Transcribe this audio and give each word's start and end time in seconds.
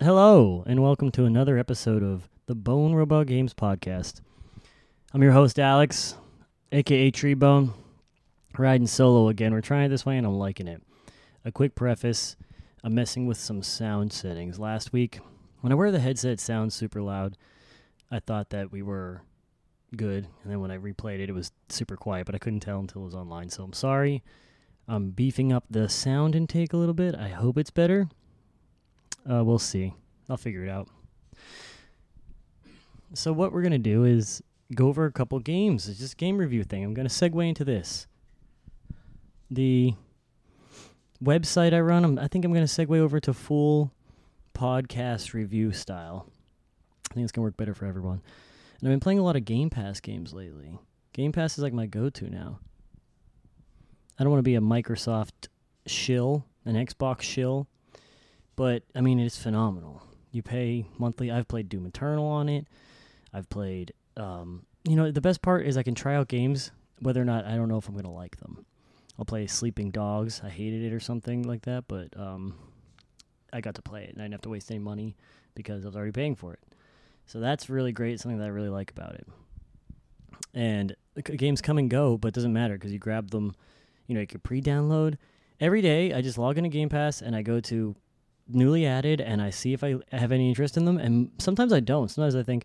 Hello, 0.00 0.62
and 0.64 0.80
welcome 0.80 1.10
to 1.10 1.24
another 1.24 1.58
episode 1.58 2.04
of 2.04 2.28
the 2.46 2.54
Bone 2.54 2.94
Robot 2.94 3.26
Games 3.26 3.52
Podcast. 3.52 4.20
I'm 5.12 5.24
your 5.24 5.32
host, 5.32 5.58
Alex, 5.58 6.14
aka 6.70 7.10
Tree 7.10 7.34
Bone, 7.34 7.74
riding 8.56 8.86
solo 8.86 9.28
again. 9.28 9.52
We're 9.52 9.60
trying 9.60 9.90
this 9.90 10.06
way, 10.06 10.16
and 10.16 10.24
I'm 10.24 10.38
liking 10.38 10.68
it. 10.68 10.84
A 11.44 11.50
quick 11.50 11.74
preface 11.74 12.36
I'm 12.84 12.94
messing 12.94 13.26
with 13.26 13.38
some 13.38 13.60
sound 13.60 14.12
settings. 14.12 14.60
Last 14.60 14.92
week, 14.92 15.18
when 15.62 15.72
I 15.72 15.74
wear 15.74 15.90
the 15.90 15.98
headset, 15.98 16.30
it 16.30 16.40
sounds 16.40 16.76
super 16.76 17.02
loud. 17.02 17.36
I 18.08 18.20
thought 18.20 18.50
that 18.50 18.70
we 18.70 18.82
were 18.82 19.22
good, 19.96 20.28
and 20.44 20.52
then 20.52 20.60
when 20.60 20.70
I 20.70 20.78
replayed 20.78 21.18
it, 21.18 21.28
it 21.28 21.34
was 21.34 21.50
super 21.70 21.96
quiet, 21.96 22.24
but 22.24 22.36
I 22.36 22.38
couldn't 22.38 22.60
tell 22.60 22.78
until 22.78 23.02
it 23.02 23.06
was 23.06 23.16
online, 23.16 23.50
so 23.50 23.64
I'm 23.64 23.72
sorry. 23.72 24.22
I'm 24.86 25.10
beefing 25.10 25.52
up 25.52 25.64
the 25.68 25.88
sound 25.88 26.36
intake 26.36 26.72
a 26.72 26.76
little 26.76 26.94
bit. 26.94 27.16
I 27.16 27.30
hope 27.30 27.58
it's 27.58 27.72
better. 27.72 28.08
Uh, 29.30 29.44
we'll 29.44 29.58
see. 29.58 29.94
I'll 30.28 30.36
figure 30.36 30.64
it 30.64 30.70
out. 30.70 30.88
So 33.14 33.32
what 33.32 33.52
we're 33.52 33.62
gonna 33.62 33.78
do 33.78 34.04
is 34.04 34.42
go 34.74 34.88
over 34.88 35.06
a 35.06 35.12
couple 35.12 35.38
games. 35.38 35.88
It's 35.88 35.98
just 35.98 36.16
game 36.16 36.38
review 36.38 36.64
thing. 36.64 36.84
I'm 36.84 36.94
gonna 36.94 37.08
segue 37.08 37.48
into 37.48 37.64
this. 37.64 38.06
The 39.50 39.94
website 41.22 41.72
I 41.72 41.80
run, 41.80 42.04
I'm, 42.04 42.18
I 42.18 42.28
think 42.28 42.44
I'm 42.44 42.52
gonna 42.52 42.66
segue 42.66 42.98
over 42.98 43.18
to 43.20 43.32
full 43.32 43.92
podcast 44.54 45.32
review 45.32 45.72
style. 45.72 46.26
I 47.10 47.14
think 47.14 47.24
it's 47.24 47.32
gonna 47.32 47.44
work 47.44 47.56
better 47.56 47.74
for 47.74 47.86
everyone. 47.86 48.20
And 48.80 48.88
I've 48.88 48.92
been 48.92 49.00
playing 49.00 49.18
a 49.18 49.24
lot 49.24 49.36
of 49.36 49.44
Game 49.44 49.70
Pass 49.70 50.00
games 50.00 50.32
lately. 50.32 50.78
Game 51.12 51.32
Pass 51.32 51.56
is 51.56 51.64
like 51.64 51.72
my 51.72 51.86
go-to 51.86 52.30
now. 52.30 52.60
I 54.18 54.24
don't 54.24 54.30
want 54.30 54.40
to 54.40 54.42
be 54.44 54.54
a 54.54 54.60
Microsoft 54.60 55.48
shill, 55.86 56.44
an 56.64 56.74
Xbox 56.74 57.22
shill, 57.22 57.66
but 58.58 58.82
I 58.92 59.00
mean 59.00 59.20
it's 59.20 59.40
phenomenal. 59.40 60.02
You 60.32 60.42
pay 60.42 60.84
monthly. 60.98 61.30
I've 61.30 61.46
played 61.46 61.68
Doom 61.68 61.86
Eternal 61.86 62.26
on 62.26 62.48
it. 62.48 62.66
I've 63.32 63.48
played. 63.48 63.92
Um, 64.16 64.66
you 64.82 64.96
know, 64.96 65.12
the 65.12 65.20
best 65.20 65.42
part 65.42 65.64
is 65.64 65.76
I 65.76 65.84
can 65.84 65.94
try 65.94 66.16
out 66.16 66.26
games 66.26 66.72
whether 66.98 67.22
or 67.22 67.24
not 67.24 67.44
I 67.44 67.54
don't 67.54 67.68
know 67.68 67.78
if 67.78 67.88
I'm 67.88 67.94
gonna 67.94 68.12
like 68.12 68.36
them. 68.38 68.66
I'll 69.16 69.24
play 69.24 69.46
Sleeping 69.46 69.92
Dogs. 69.92 70.40
I 70.44 70.48
hated 70.48 70.82
it 70.82 70.92
or 70.92 70.98
something 70.98 71.44
like 71.44 71.62
that, 71.62 71.84
but 71.86 72.08
um, 72.18 72.56
I 73.52 73.60
got 73.60 73.76
to 73.76 73.82
play 73.82 74.02
it 74.02 74.10
and 74.10 74.20
I 74.20 74.24
didn't 74.24 74.34
have 74.34 74.42
to 74.42 74.48
waste 74.48 74.72
any 74.72 74.80
money 74.80 75.16
because 75.54 75.84
I 75.84 75.86
was 75.88 75.96
already 75.96 76.12
paying 76.12 76.34
for 76.34 76.52
it. 76.52 76.60
So 77.26 77.38
that's 77.38 77.70
really 77.70 77.92
great. 77.92 78.18
Something 78.18 78.38
that 78.38 78.44
I 78.44 78.48
really 78.48 78.70
like 78.70 78.90
about 78.90 79.14
it. 79.14 79.26
And 80.52 80.96
games 81.36 81.60
come 81.60 81.78
and 81.78 81.88
go, 81.88 82.18
but 82.18 82.28
it 82.28 82.34
doesn't 82.34 82.52
matter 82.52 82.74
because 82.74 82.92
you 82.92 82.98
grab 82.98 83.30
them. 83.30 83.54
You 84.08 84.16
know, 84.16 84.20
you 84.20 84.26
can 84.26 84.40
pre-download. 84.40 85.16
Every 85.60 85.80
day, 85.80 86.12
I 86.12 86.22
just 86.22 86.38
log 86.38 86.58
into 86.58 86.70
Game 86.70 86.88
Pass 86.88 87.20
and 87.22 87.36
I 87.36 87.42
go 87.42 87.60
to 87.60 87.94
newly 88.48 88.86
added 88.86 89.20
and 89.20 89.42
I 89.42 89.50
see 89.50 89.72
if 89.72 89.84
I 89.84 89.96
have 90.12 90.32
any 90.32 90.48
interest 90.48 90.76
in 90.76 90.84
them. 90.84 90.98
And 90.98 91.30
sometimes 91.38 91.72
I 91.72 91.80
don't. 91.80 92.10
Sometimes 92.10 92.34
I 92.34 92.42
think 92.42 92.64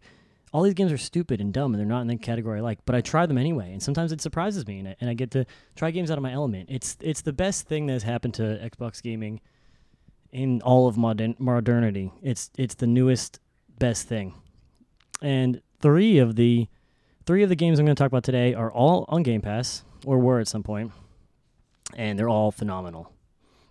all 0.53 0.61
these 0.61 0.75
games 0.75 0.91
are 0.91 0.97
stupid 0.97 1.41
and 1.41 1.51
dumb 1.51 1.73
and 1.73 1.79
they're 1.79 1.87
not 1.87 2.01
in 2.01 2.07
the 2.07 2.15
category 2.15 2.59
I 2.59 2.61
like. 2.61 2.79
But 2.85 2.95
I 2.95 3.01
try 3.01 3.25
them 3.25 3.37
anyway, 3.37 3.71
and 3.71 3.81
sometimes 3.81 4.11
it 4.11 4.21
surprises 4.21 4.67
me, 4.67 4.79
and 4.79 5.09
I, 5.09 5.13
get 5.13 5.31
to 5.31 5.45
try 5.75 5.91
games 5.91 6.11
out 6.11 6.17
of 6.17 6.21
my 6.21 6.31
element. 6.31 6.69
It's 6.71 6.97
it's 7.01 7.21
the 7.21 7.33
best 7.33 7.67
thing 7.67 7.87
that 7.87 7.93
has 7.93 8.03
happened 8.03 8.35
to 8.35 8.43
Xbox 8.43 9.01
gaming 9.01 9.41
in 10.31 10.61
all 10.61 10.87
of 10.87 10.97
modern 10.97 11.35
modernity. 11.39 12.11
It's 12.21 12.51
it's 12.57 12.75
the 12.75 12.87
newest 12.87 13.39
best 13.79 14.07
thing. 14.07 14.33
And 15.21 15.61
three 15.79 16.19
of 16.19 16.35
the 16.35 16.67
three 17.25 17.43
of 17.43 17.49
the 17.49 17.55
games 17.55 17.79
I'm 17.79 17.85
going 17.85 17.95
to 17.95 18.01
talk 18.01 18.11
about 18.11 18.23
today 18.23 18.53
are 18.53 18.71
all 18.71 19.05
on 19.07 19.23
Game 19.23 19.41
Pass 19.41 19.83
or 20.05 20.19
were 20.19 20.39
at 20.39 20.47
some 20.47 20.63
point, 20.63 20.91
and 21.95 22.19
they're 22.19 22.29
all 22.29 22.51
phenomenal. 22.51 23.12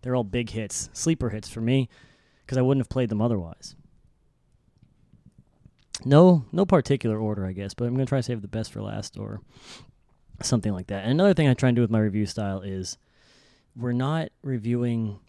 They're 0.02 0.16
all 0.16 0.24
big 0.24 0.50
hits, 0.50 0.90
sleeper 0.92 1.30
hits 1.30 1.48
for 1.48 1.60
me, 1.60 1.88
because 2.44 2.58
I 2.58 2.62
wouldn't 2.62 2.84
have 2.84 2.90
played 2.90 3.08
them 3.08 3.22
otherwise. 3.22 3.76
No, 6.04 6.44
no 6.50 6.66
particular 6.66 7.18
order, 7.18 7.46
I 7.46 7.52
guess, 7.52 7.74
but 7.74 7.86
I'm 7.86 7.94
gonna 7.94 8.06
try 8.06 8.18
to 8.18 8.22
save 8.22 8.42
the 8.42 8.48
best 8.48 8.72
for 8.72 8.82
last 8.82 9.16
or 9.16 9.40
something 10.42 10.72
like 10.72 10.88
that. 10.88 11.02
And 11.02 11.12
another 11.12 11.34
thing 11.34 11.48
I 11.48 11.54
try 11.54 11.68
and 11.68 11.76
do 11.76 11.82
with 11.82 11.90
my 11.90 12.00
review 12.00 12.26
style 12.26 12.60
is 12.60 12.98
we're 13.76 13.92
not 13.92 14.30
reviewing. 14.42 15.20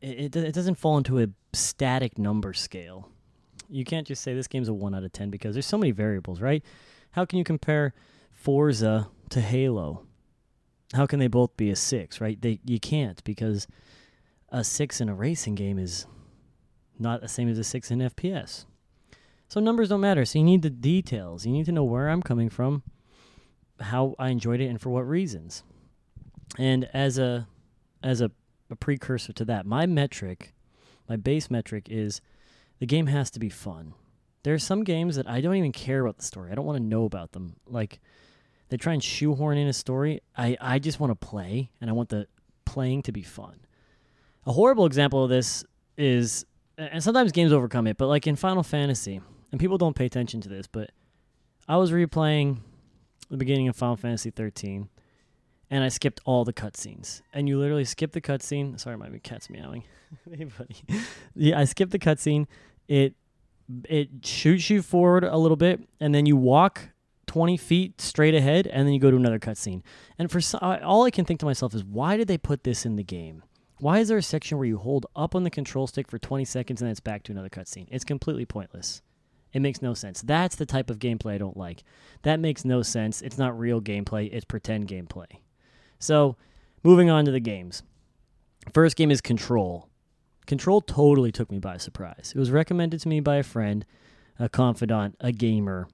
It, 0.00 0.34
it, 0.34 0.36
it 0.36 0.54
doesn't 0.54 0.76
fall 0.76 0.96
into 0.96 1.20
a 1.20 1.28
static 1.52 2.16
number 2.16 2.52
scale. 2.52 3.08
You 3.68 3.84
can't 3.84 4.06
just 4.06 4.22
say 4.22 4.34
this 4.34 4.46
game's 4.46 4.68
a 4.68 4.74
one 4.74 4.94
out 4.94 5.04
of 5.04 5.12
ten 5.12 5.30
because 5.30 5.54
there's 5.54 5.66
so 5.66 5.78
many 5.78 5.90
variables, 5.90 6.40
right? 6.40 6.62
How 7.10 7.24
can 7.24 7.38
you 7.38 7.44
compare 7.44 7.92
Forza 8.32 9.08
to 9.30 9.40
Halo? 9.40 10.06
How 10.94 11.06
can 11.06 11.18
they 11.18 11.28
both 11.28 11.56
be 11.56 11.70
a 11.70 11.76
six, 11.76 12.20
right? 12.20 12.40
They 12.40 12.60
you 12.64 12.78
can't 12.78 13.22
because 13.24 13.66
a 14.50 14.62
six 14.62 15.00
in 15.00 15.08
a 15.08 15.14
racing 15.14 15.54
game 15.54 15.78
is 15.78 16.06
not 16.98 17.20
the 17.20 17.28
same 17.28 17.48
as 17.48 17.58
a 17.58 17.64
six 17.64 17.90
in 17.90 18.00
FPS. 18.00 18.66
So 19.48 19.60
numbers 19.60 19.88
don't 19.88 20.00
matter. 20.00 20.24
So 20.24 20.38
you 20.38 20.44
need 20.44 20.62
the 20.62 20.70
details. 20.70 21.44
You 21.44 21.52
need 21.52 21.66
to 21.66 21.72
know 21.72 21.84
where 21.84 22.08
I'm 22.08 22.22
coming 22.22 22.48
from, 22.48 22.82
how 23.80 24.14
I 24.18 24.28
enjoyed 24.28 24.60
it, 24.60 24.66
and 24.66 24.80
for 24.80 24.90
what 24.90 25.06
reasons. 25.06 25.62
And 26.58 26.88
as 26.92 27.18
a 27.18 27.48
as 28.02 28.20
a, 28.20 28.30
a 28.70 28.76
precursor 28.76 29.32
to 29.32 29.44
that, 29.46 29.66
my 29.66 29.86
metric, 29.86 30.54
my 31.08 31.16
base 31.16 31.50
metric 31.50 31.88
is 31.90 32.20
the 32.78 32.86
game 32.86 33.06
has 33.06 33.30
to 33.32 33.38
be 33.38 33.48
fun. 33.48 33.94
There 34.42 34.54
are 34.54 34.58
some 34.58 34.84
games 34.84 35.16
that 35.16 35.28
I 35.28 35.40
don't 35.40 35.54
even 35.54 35.72
care 35.72 36.00
about 36.00 36.18
the 36.18 36.24
story. 36.24 36.50
I 36.50 36.54
don't 36.54 36.66
want 36.66 36.78
to 36.78 36.84
know 36.84 37.04
about 37.04 37.32
them. 37.32 37.56
Like 37.66 38.00
they 38.72 38.78
try 38.78 38.94
and 38.94 39.04
shoehorn 39.04 39.58
in 39.58 39.68
a 39.68 39.72
story. 39.72 40.20
I, 40.36 40.56
I 40.60 40.78
just 40.78 40.98
want 40.98 41.10
to 41.10 41.26
play 41.26 41.70
and 41.80 41.90
I 41.90 41.92
want 41.92 42.08
the 42.08 42.26
playing 42.64 43.02
to 43.02 43.12
be 43.12 43.22
fun. 43.22 43.60
A 44.46 44.52
horrible 44.52 44.86
example 44.86 45.22
of 45.22 45.30
this 45.30 45.62
is 45.98 46.46
and 46.78 47.04
sometimes 47.04 47.32
games 47.32 47.52
overcome 47.52 47.86
it, 47.86 47.98
but 47.98 48.06
like 48.06 48.26
in 48.26 48.34
Final 48.34 48.62
Fantasy, 48.62 49.20
and 49.50 49.60
people 49.60 49.76
don't 49.76 49.94
pay 49.94 50.06
attention 50.06 50.40
to 50.40 50.48
this, 50.48 50.66
but 50.66 50.90
I 51.68 51.76
was 51.76 51.92
replaying 51.92 52.60
the 53.28 53.36
beginning 53.36 53.68
of 53.68 53.76
Final 53.76 53.96
Fantasy 53.96 54.30
13 54.30 54.88
and 55.70 55.84
I 55.84 55.88
skipped 55.88 56.20
all 56.24 56.44
the 56.44 56.52
cutscenes. 56.52 57.20
And 57.32 57.48
you 57.48 57.58
literally 57.58 57.84
skip 57.84 58.12
the 58.12 58.20
cutscene. 58.20 58.80
Sorry, 58.80 58.96
my 58.96 59.10
cat's 59.22 59.50
meowing. 59.50 59.84
hey, 60.34 60.44
buddy. 60.44 60.76
Yeah, 61.34 61.58
I 61.58 61.64
skipped 61.64 61.92
the 61.92 61.98
cutscene. 61.98 62.46
It 62.88 63.14
it 63.84 64.08
shoots 64.22 64.68
you 64.70 64.82
forward 64.82 65.24
a 65.24 65.36
little 65.36 65.56
bit, 65.56 65.80
and 66.00 66.14
then 66.14 66.26
you 66.26 66.36
walk 66.36 66.88
20 67.32 67.56
feet 67.56 67.98
straight 67.98 68.34
ahead, 68.34 68.66
and 68.66 68.86
then 68.86 68.92
you 68.92 69.00
go 69.00 69.10
to 69.10 69.16
another 69.16 69.38
cutscene. 69.38 69.80
And 70.18 70.30
for 70.30 70.38
so, 70.38 70.58
all 70.58 71.04
I 71.04 71.10
can 71.10 71.24
think 71.24 71.40
to 71.40 71.46
myself 71.46 71.74
is, 71.74 71.82
why 71.82 72.18
did 72.18 72.28
they 72.28 72.36
put 72.36 72.62
this 72.62 72.84
in 72.84 72.96
the 72.96 73.02
game? 73.02 73.42
Why 73.78 74.00
is 74.00 74.08
there 74.08 74.18
a 74.18 74.22
section 74.22 74.58
where 74.58 74.66
you 74.66 74.76
hold 74.76 75.06
up 75.16 75.34
on 75.34 75.42
the 75.42 75.48
control 75.48 75.86
stick 75.86 76.10
for 76.10 76.18
20 76.18 76.44
seconds 76.44 76.82
and 76.82 76.86
then 76.86 76.90
it's 76.92 77.00
back 77.00 77.22
to 77.22 77.32
another 77.32 77.48
cutscene? 77.48 77.88
It's 77.90 78.04
completely 78.04 78.44
pointless. 78.44 79.00
It 79.54 79.62
makes 79.62 79.80
no 79.80 79.94
sense. 79.94 80.20
That's 80.20 80.56
the 80.56 80.66
type 80.66 80.90
of 80.90 80.98
gameplay 80.98 81.32
I 81.32 81.38
don't 81.38 81.56
like. 81.56 81.84
That 82.20 82.38
makes 82.38 82.66
no 82.66 82.82
sense. 82.82 83.22
It's 83.22 83.38
not 83.38 83.58
real 83.58 83.80
gameplay, 83.80 84.28
it's 84.30 84.44
pretend 84.44 84.88
gameplay. 84.88 85.38
So, 85.98 86.36
moving 86.82 87.08
on 87.08 87.24
to 87.24 87.30
the 87.30 87.40
games. 87.40 87.82
First 88.74 88.94
game 88.94 89.10
is 89.10 89.22
Control. 89.22 89.88
Control 90.44 90.82
totally 90.82 91.32
took 91.32 91.50
me 91.50 91.58
by 91.58 91.78
surprise. 91.78 92.34
It 92.36 92.38
was 92.38 92.50
recommended 92.50 93.00
to 93.00 93.08
me 93.08 93.20
by 93.20 93.36
a 93.36 93.42
friend, 93.42 93.86
a 94.38 94.50
confidant, 94.50 95.16
a 95.18 95.32
gamer, 95.32 95.88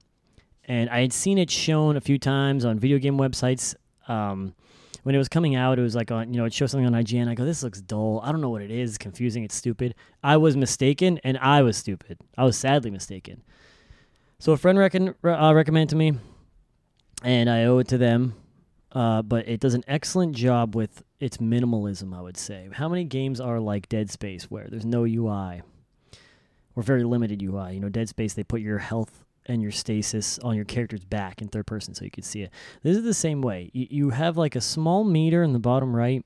and 0.69 0.87
I 0.91 1.01
had 1.01 1.11
seen 1.11 1.39
it 1.39 1.49
shown 1.49 1.97
a 1.97 2.01
few 2.01 2.19
times 2.19 2.63
on 2.63 2.77
video 2.77 2.99
game 2.99 3.17
websites. 3.17 3.73
Um, 4.07 4.53
when 5.01 5.15
it 5.15 5.17
was 5.17 5.27
coming 5.27 5.55
out, 5.55 5.79
it 5.79 5.81
was 5.81 5.95
like 5.95 6.11
on, 6.11 6.31
you 6.31 6.39
know, 6.39 6.45
it 6.45 6.53
showed 6.53 6.67
something 6.67 6.85
on 6.85 6.93
IGN. 6.93 7.27
I 7.27 7.33
go, 7.33 7.43
this 7.43 7.63
looks 7.63 7.81
dull. 7.81 8.21
I 8.23 8.31
don't 8.31 8.39
know 8.39 8.51
what 8.51 8.61
it 8.61 8.69
is. 8.69 8.99
Confusing. 8.99 9.43
It's 9.43 9.55
stupid. 9.55 9.95
I 10.23 10.37
was 10.37 10.55
mistaken, 10.55 11.19
and 11.23 11.39
I 11.39 11.63
was 11.63 11.75
stupid. 11.75 12.19
I 12.37 12.43
was 12.43 12.55
sadly 12.55 12.91
mistaken. 12.91 13.41
So 14.37 14.51
a 14.51 14.57
friend 14.57 14.77
reckon, 14.77 15.15
uh, 15.23 15.53
recommended 15.55 15.89
to 15.89 15.95
me, 15.95 16.13
and 17.23 17.49
I 17.49 17.63
owe 17.63 17.79
it 17.79 17.87
to 17.87 17.97
them. 17.97 18.35
Uh, 18.91 19.23
but 19.23 19.47
it 19.47 19.59
does 19.59 19.73
an 19.73 19.83
excellent 19.87 20.35
job 20.35 20.75
with 20.75 21.03
its 21.19 21.37
minimalism, 21.37 22.15
I 22.15 22.21
would 22.21 22.37
say. 22.37 22.69
How 22.71 22.87
many 22.87 23.05
games 23.05 23.41
are 23.41 23.59
like 23.59 23.89
Dead 23.89 24.11
Space 24.11 24.51
where 24.51 24.67
there's 24.67 24.85
no 24.85 25.03
UI 25.03 25.63
or 26.75 26.83
very 26.83 27.03
limited 27.03 27.41
UI? 27.41 27.73
You 27.73 27.79
know, 27.79 27.89
Dead 27.89 28.07
Space, 28.09 28.33
they 28.33 28.43
put 28.43 28.61
your 28.61 28.79
health 28.79 29.25
and 29.49 29.61
your 29.61 29.71
stasis 29.71 30.39
on 30.39 30.55
your 30.55 30.63
character's 30.63 31.03
back 31.03 31.41
in 31.41 31.47
third 31.47 31.65
person 31.65 31.93
so 31.93 32.05
you 32.05 32.11
can 32.11 32.23
see 32.23 32.43
it. 32.43 32.51
This 32.83 32.95
is 32.95 33.03
the 33.03 33.13
same 33.13 33.41
way. 33.41 33.71
You, 33.73 33.87
you 33.89 34.09
have 34.11 34.37
like 34.37 34.55
a 34.55 34.61
small 34.61 35.03
meter 35.03 35.43
in 35.43 35.53
the 35.53 35.59
bottom 35.59 35.95
right 35.95 36.23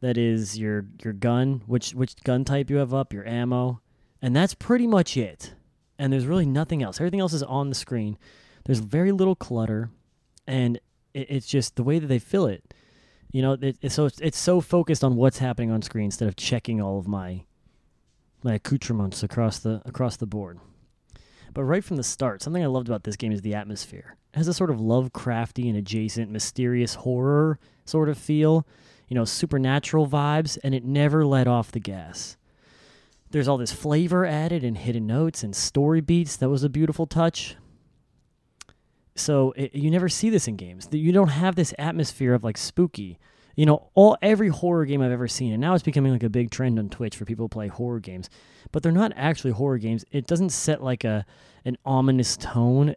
that 0.00 0.18
is 0.18 0.58
your 0.58 0.86
your 1.04 1.12
gun, 1.12 1.62
which 1.66 1.94
which 1.94 2.16
gun 2.24 2.44
type 2.44 2.70
you 2.70 2.76
have 2.76 2.94
up, 2.94 3.12
your 3.12 3.26
ammo, 3.26 3.80
and 4.20 4.34
that's 4.34 4.54
pretty 4.54 4.86
much 4.86 5.16
it. 5.16 5.54
And 5.98 6.12
there's 6.12 6.26
really 6.26 6.46
nothing 6.46 6.82
else. 6.82 7.00
Everything 7.00 7.20
else 7.20 7.32
is 7.32 7.42
on 7.42 7.68
the 7.68 7.74
screen. 7.74 8.18
There's 8.64 8.80
very 8.80 9.12
little 9.12 9.34
clutter, 9.34 9.90
and 10.46 10.76
it, 11.14 11.26
it's 11.30 11.46
just 11.46 11.76
the 11.76 11.82
way 11.82 11.98
that 11.98 12.08
they 12.08 12.18
fill 12.18 12.46
it. 12.46 12.74
You 13.32 13.42
know, 13.42 13.52
it, 13.52 13.76
it, 13.80 13.92
so 13.92 14.06
it's, 14.06 14.20
it's 14.20 14.38
so 14.38 14.60
focused 14.60 15.02
on 15.02 15.16
what's 15.16 15.38
happening 15.38 15.70
on 15.70 15.82
screen 15.82 16.06
instead 16.06 16.28
of 16.28 16.36
checking 16.36 16.80
all 16.80 16.98
of 16.98 17.06
my 17.06 17.44
my 18.42 18.54
accoutrements 18.54 19.22
across 19.22 19.58
the 19.58 19.82
across 19.84 20.16
the 20.16 20.26
board. 20.26 20.58
But 21.56 21.64
right 21.64 21.82
from 21.82 21.96
the 21.96 22.02
start, 22.02 22.42
something 22.42 22.62
I 22.62 22.66
loved 22.66 22.86
about 22.86 23.04
this 23.04 23.16
game 23.16 23.32
is 23.32 23.40
the 23.40 23.54
atmosphere. 23.54 24.18
It 24.34 24.36
has 24.36 24.46
a 24.46 24.52
sort 24.52 24.68
of 24.68 24.76
Lovecraftian 24.76 25.74
adjacent 25.74 26.30
mysterious 26.30 26.96
horror 26.96 27.58
sort 27.86 28.10
of 28.10 28.18
feel, 28.18 28.66
you 29.08 29.14
know, 29.14 29.24
supernatural 29.24 30.06
vibes, 30.06 30.58
and 30.62 30.74
it 30.74 30.84
never 30.84 31.24
let 31.24 31.48
off 31.48 31.72
the 31.72 31.80
gas. 31.80 32.36
There's 33.30 33.48
all 33.48 33.56
this 33.56 33.72
flavor 33.72 34.26
added 34.26 34.64
and 34.64 34.76
hidden 34.76 35.06
notes 35.06 35.42
and 35.42 35.56
story 35.56 36.02
beats. 36.02 36.36
That 36.36 36.50
was 36.50 36.62
a 36.62 36.68
beautiful 36.68 37.06
touch. 37.06 37.56
So 39.14 39.52
it, 39.52 39.74
you 39.74 39.90
never 39.90 40.10
see 40.10 40.28
this 40.28 40.46
in 40.46 40.56
games. 40.56 40.88
You 40.92 41.10
don't 41.10 41.28
have 41.28 41.54
this 41.54 41.72
atmosphere 41.78 42.34
of 42.34 42.44
like 42.44 42.58
spooky. 42.58 43.18
You 43.56 43.66
know, 43.66 43.90
all 43.94 44.16
every 44.22 44.48
horror 44.48 44.84
game 44.84 45.02
I've 45.02 45.10
ever 45.10 45.26
seen, 45.26 45.52
and 45.52 45.60
now 45.60 45.74
it's 45.74 45.82
becoming 45.82 46.12
like 46.12 46.22
a 46.22 46.28
big 46.28 46.50
trend 46.50 46.78
on 46.78 46.88
Twitch 46.90 47.16
for 47.16 47.24
people 47.24 47.48
to 47.48 47.52
play 47.52 47.68
horror 47.68 48.00
games, 48.00 48.28
but 48.70 48.82
they're 48.82 48.92
not 48.92 49.12
actually 49.16 49.52
horror 49.52 49.78
games. 49.78 50.04
It 50.12 50.26
doesn't 50.26 50.50
set 50.50 50.82
like 50.82 51.04
a 51.04 51.24
an 51.64 51.76
ominous 51.84 52.36
tone. 52.36 52.94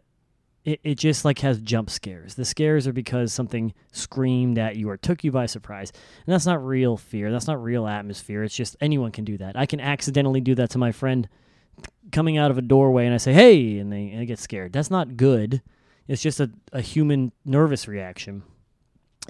It, 0.64 0.80
it 0.84 0.94
just 0.96 1.24
like 1.24 1.38
has 1.38 1.58
jump 1.60 1.88
scares. 1.88 2.34
The 2.34 2.44
scares 2.44 2.86
are 2.86 2.92
because 2.92 3.32
something 3.32 3.72
screamed 3.92 4.58
at 4.58 4.76
you 4.76 4.90
or 4.90 4.98
took 4.98 5.24
you 5.24 5.32
by 5.32 5.46
surprise. 5.46 5.90
And 6.26 6.32
that's 6.32 6.44
not 6.44 6.64
real 6.64 6.98
fear. 6.98 7.32
That's 7.32 7.46
not 7.46 7.62
real 7.62 7.86
atmosphere. 7.86 8.44
It's 8.44 8.54
just 8.54 8.76
anyone 8.80 9.10
can 9.10 9.24
do 9.24 9.38
that. 9.38 9.56
I 9.56 9.64
can 9.64 9.80
accidentally 9.80 10.42
do 10.42 10.54
that 10.56 10.68
to 10.70 10.78
my 10.78 10.92
friend 10.92 11.28
coming 12.12 12.36
out 12.36 12.50
of 12.50 12.58
a 12.58 12.62
doorway 12.62 13.06
and 13.06 13.14
I 13.14 13.18
say, 13.18 13.32
hey, 13.32 13.78
and 13.78 13.90
they, 13.90 14.10
and 14.10 14.20
they 14.20 14.26
get 14.26 14.38
scared. 14.38 14.72
That's 14.72 14.90
not 14.90 15.16
good. 15.16 15.62
It's 16.06 16.22
just 16.22 16.40
a, 16.40 16.50
a 16.72 16.80
human 16.80 17.32
nervous 17.44 17.88
reaction. 17.88 18.42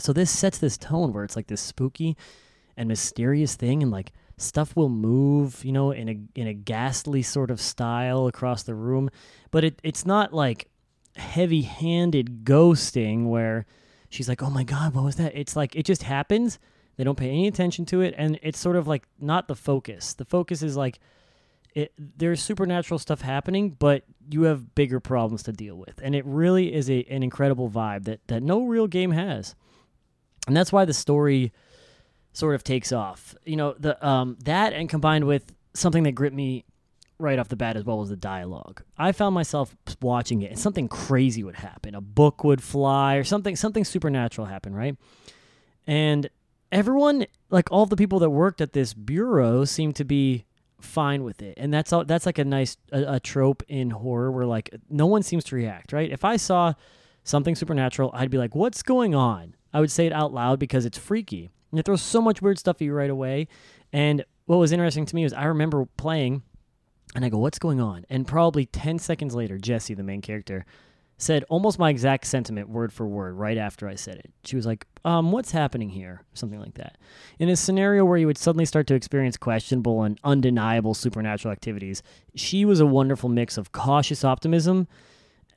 So 0.00 0.12
this 0.12 0.30
sets 0.30 0.58
this 0.58 0.76
tone 0.78 1.12
where 1.12 1.24
it's 1.24 1.36
like 1.36 1.48
this 1.48 1.60
spooky 1.60 2.16
and 2.76 2.88
mysterious 2.88 3.54
thing 3.56 3.82
and 3.82 3.90
like 3.90 4.12
stuff 4.36 4.74
will 4.74 4.88
move, 4.88 5.64
you 5.64 5.72
know, 5.72 5.90
in 5.90 6.08
a 6.08 6.18
in 6.34 6.46
a 6.46 6.54
ghastly 6.54 7.22
sort 7.22 7.50
of 7.50 7.60
style 7.60 8.26
across 8.26 8.62
the 8.62 8.74
room, 8.74 9.10
but 9.50 9.64
it 9.64 9.80
it's 9.82 10.06
not 10.06 10.32
like 10.32 10.68
heavy-handed 11.16 12.44
ghosting 12.44 13.28
where 13.28 13.66
she's 14.08 14.28
like, 14.28 14.42
"Oh 14.42 14.50
my 14.50 14.64
god, 14.64 14.94
what 14.94 15.04
was 15.04 15.16
that?" 15.16 15.36
It's 15.36 15.56
like 15.56 15.76
it 15.76 15.84
just 15.84 16.02
happens. 16.02 16.58
They 16.96 17.04
don't 17.04 17.18
pay 17.18 17.28
any 17.28 17.46
attention 17.46 17.86
to 17.86 18.02
it 18.02 18.14
and 18.18 18.38
it's 18.42 18.58
sort 18.58 18.76
of 18.76 18.86
like 18.86 19.06
not 19.18 19.48
the 19.48 19.54
focus. 19.54 20.14
The 20.14 20.24
focus 20.24 20.62
is 20.62 20.76
like 20.76 20.98
it, 21.74 21.92
there's 21.98 22.42
supernatural 22.42 22.98
stuff 22.98 23.20
happening, 23.20 23.70
but 23.70 24.04
you 24.30 24.42
have 24.42 24.74
bigger 24.74 25.00
problems 25.00 25.42
to 25.44 25.52
deal 25.52 25.76
with. 25.76 26.00
And 26.02 26.14
it 26.14 26.24
really 26.26 26.72
is 26.74 26.90
a, 26.90 27.04
an 27.04 27.22
incredible 27.22 27.70
vibe 27.70 28.04
that, 28.04 28.20
that 28.26 28.42
no 28.42 28.64
real 28.64 28.86
game 28.86 29.12
has. 29.12 29.54
And 30.46 30.56
that's 30.56 30.72
why 30.72 30.84
the 30.84 30.94
story 30.94 31.52
sort 32.32 32.54
of 32.54 32.64
takes 32.64 32.92
off. 32.92 33.34
You 33.44 33.56
know, 33.56 33.74
the 33.78 34.04
um, 34.06 34.36
that 34.44 34.72
and 34.72 34.88
combined 34.88 35.26
with 35.26 35.52
something 35.74 36.02
that 36.04 36.12
gripped 36.12 36.34
me 36.34 36.64
right 37.18 37.38
off 37.38 37.48
the 37.48 37.56
bat 37.56 37.76
as 37.76 37.84
well 37.84 37.98
was 37.98 38.08
the 38.08 38.16
dialogue. 38.16 38.82
I 38.96 39.12
found 39.12 39.34
myself 39.34 39.76
watching 40.00 40.42
it 40.42 40.50
and 40.50 40.58
something 40.58 40.88
crazy 40.88 41.44
would 41.44 41.56
happen. 41.56 41.94
A 41.94 42.00
book 42.00 42.42
would 42.44 42.62
fly 42.62 43.16
or 43.16 43.24
something 43.24 43.56
something 43.56 43.84
supernatural 43.84 44.46
happen, 44.46 44.74
right? 44.74 44.96
And 45.86 46.30
everyone 46.72 47.26
like 47.50 47.70
all 47.70 47.86
the 47.86 47.96
people 47.96 48.18
that 48.20 48.30
worked 48.30 48.60
at 48.60 48.72
this 48.72 48.94
bureau 48.94 49.64
seemed 49.64 49.96
to 49.96 50.04
be 50.04 50.46
fine 50.80 51.24
with 51.24 51.42
it. 51.42 51.54
And 51.58 51.72
that's 51.72 51.92
all 51.92 52.04
that's 52.04 52.26
like 52.26 52.38
a 52.38 52.44
nice 52.44 52.76
a, 52.90 53.14
a 53.14 53.20
trope 53.20 53.62
in 53.68 53.90
horror 53.90 54.30
where 54.32 54.46
like 54.46 54.70
no 54.88 55.06
one 55.06 55.22
seems 55.22 55.44
to 55.44 55.56
react, 55.56 55.92
right? 55.92 56.10
If 56.10 56.24
I 56.24 56.36
saw 56.36 56.74
something 57.22 57.54
supernatural, 57.54 58.10
I'd 58.14 58.30
be 58.30 58.38
like, 58.38 58.54
"What's 58.54 58.82
going 58.82 59.14
on?" 59.14 59.54
I 59.72 59.80
would 59.80 59.90
say 59.90 60.06
it 60.06 60.12
out 60.12 60.32
loud 60.32 60.58
because 60.58 60.84
it's 60.84 60.98
freaky. 60.98 61.50
And 61.70 61.78
it 61.78 61.84
throws 61.84 62.02
so 62.02 62.20
much 62.20 62.42
weird 62.42 62.58
stuff 62.58 62.76
at 62.76 62.82
you 62.82 62.92
right 62.92 63.10
away. 63.10 63.48
And 63.92 64.24
what 64.46 64.56
was 64.56 64.72
interesting 64.72 65.06
to 65.06 65.14
me 65.14 65.24
was 65.24 65.32
I 65.32 65.44
remember 65.44 65.86
playing 65.96 66.42
and 67.14 67.24
I 67.24 67.28
go, 67.28 67.38
What's 67.38 67.58
going 67.58 67.80
on? 67.80 68.04
And 68.10 68.26
probably 68.26 68.66
10 68.66 68.98
seconds 68.98 69.34
later, 69.34 69.58
Jesse, 69.58 69.94
the 69.94 70.02
main 70.02 70.20
character, 70.20 70.64
said 71.22 71.44
almost 71.48 71.78
my 71.78 71.90
exact 71.90 72.26
sentiment 72.26 72.68
word 72.68 72.92
for 72.92 73.06
word 73.06 73.34
right 73.34 73.58
after 73.58 73.86
I 73.86 73.94
said 73.94 74.16
it. 74.16 74.32
She 74.44 74.56
was 74.56 74.66
like, 74.66 74.86
um, 75.04 75.32
what's 75.32 75.50
happening 75.50 75.90
here? 75.90 76.22
Something 76.34 76.60
like 76.60 76.74
that. 76.74 76.96
In 77.38 77.48
a 77.48 77.56
scenario 77.56 78.04
where 78.04 78.18
you 78.18 78.26
would 78.26 78.38
suddenly 78.38 78.64
start 78.64 78.86
to 78.88 78.94
experience 78.94 79.36
questionable 79.36 80.02
and 80.02 80.18
undeniable 80.24 80.94
supernatural 80.94 81.52
activities, 81.52 82.02
she 82.34 82.64
was 82.64 82.80
a 82.80 82.86
wonderful 82.86 83.28
mix 83.28 83.58
of 83.58 83.72
cautious 83.72 84.24
optimism, 84.24 84.88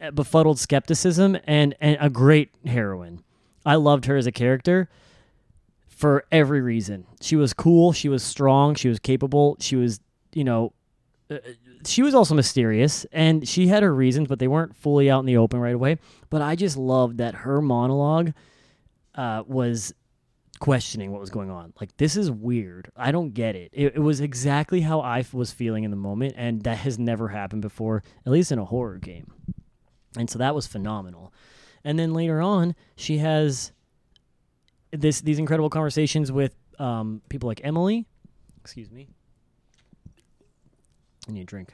eh, 0.01 0.09
befuddled 0.11 0.59
skepticism, 0.59 1.37
and, 1.45 1.75
and 1.79 1.97
a 1.99 2.09
great 2.09 2.51
heroine. 2.65 3.23
I 3.65 3.75
loved 3.75 4.05
her 4.05 4.17
as 4.17 4.27
a 4.27 4.31
character 4.31 4.89
for 5.87 6.25
every 6.31 6.61
reason. 6.61 7.05
She 7.21 7.35
was 7.35 7.53
cool, 7.53 7.93
she 7.93 8.09
was 8.09 8.23
strong, 8.23 8.75
she 8.75 8.89
was 8.89 8.99
capable, 8.99 9.57
she 9.59 9.75
was, 9.75 9.99
you 10.33 10.43
know, 10.43 10.73
uh, 11.29 11.37
she 11.85 12.01
was 12.01 12.13
also 12.13 12.35
mysterious 12.35 13.05
and 13.11 13.47
she 13.47 13.67
had 13.67 13.83
her 13.83 13.93
reasons, 13.93 14.27
but 14.27 14.39
they 14.39 14.47
weren't 14.47 14.75
fully 14.75 15.09
out 15.09 15.19
in 15.19 15.25
the 15.25 15.37
open 15.37 15.59
right 15.59 15.75
away. 15.75 15.97
But 16.29 16.41
I 16.41 16.55
just 16.55 16.77
loved 16.77 17.17
that 17.17 17.35
her 17.35 17.61
monologue 17.61 18.33
uh, 19.15 19.43
was 19.45 19.93
questioning 20.59 21.11
what 21.11 21.19
was 21.19 21.29
going 21.29 21.49
on. 21.49 21.73
Like, 21.79 21.95
this 21.97 22.15
is 22.15 22.31
weird. 22.31 22.89
I 22.95 23.11
don't 23.11 23.33
get 23.33 23.55
it. 23.55 23.71
it. 23.73 23.95
It 23.95 23.99
was 23.99 24.21
exactly 24.21 24.81
how 24.81 25.01
I 25.01 25.25
was 25.33 25.51
feeling 25.51 25.83
in 25.83 25.91
the 25.91 25.97
moment, 25.97 26.35
and 26.37 26.61
that 26.63 26.77
has 26.77 26.97
never 26.97 27.29
happened 27.29 27.61
before, 27.61 28.01
at 28.25 28.31
least 28.31 28.51
in 28.51 28.59
a 28.59 28.65
horror 28.65 28.97
game. 28.97 29.31
And 30.17 30.29
so 30.29 30.39
that 30.39 30.55
was 30.55 30.67
phenomenal. 30.67 31.33
And 31.83 31.99
then 31.99 32.13
later 32.13 32.41
on, 32.41 32.75
she 32.95 33.17
has 33.17 33.71
this 34.91 35.21
these 35.21 35.39
incredible 35.39 35.69
conversations 35.69 36.31
with 36.31 36.55
um, 36.79 37.21
people 37.29 37.47
like 37.47 37.61
Emily. 37.63 38.05
Excuse 38.61 38.91
me. 38.91 39.09
I 41.27 41.31
need 41.31 41.41
a 41.41 41.45
drink. 41.45 41.73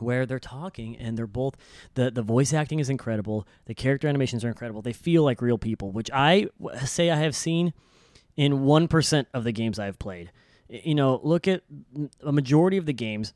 Where 0.00 0.26
they're 0.26 0.40
talking 0.40 0.96
and 0.96 1.16
they're 1.16 1.26
both 1.26 1.54
the 1.94 2.10
the 2.10 2.22
voice 2.22 2.52
acting 2.52 2.80
is 2.80 2.90
incredible. 2.90 3.46
The 3.66 3.74
character 3.74 4.08
animations 4.08 4.44
are 4.44 4.48
incredible. 4.48 4.82
They 4.82 4.92
feel 4.92 5.22
like 5.22 5.40
real 5.40 5.58
people, 5.58 5.92
which 5.92 6.10
I 6.12 6.48
say 6.84 7.10
I 7.10 7.16
have 7.16 7.36
seen 7.36 7.72
in 8.36 8.62
one 8.62 8.88
percent 8.88 9.28
of 9.32 9.44
the 9.44 9.52
games 9.52 9.78
I've 9.78 9.98
played. 9.98 10.32
You 10.68 10.94
know, 10.94 11.20
look 11.22 11.46
at 11.46 11.62
a 12.22 12.32
majority 12.32 12.76
of 12.76 12.86
the 12.86 12.92
games. 12.92 13.32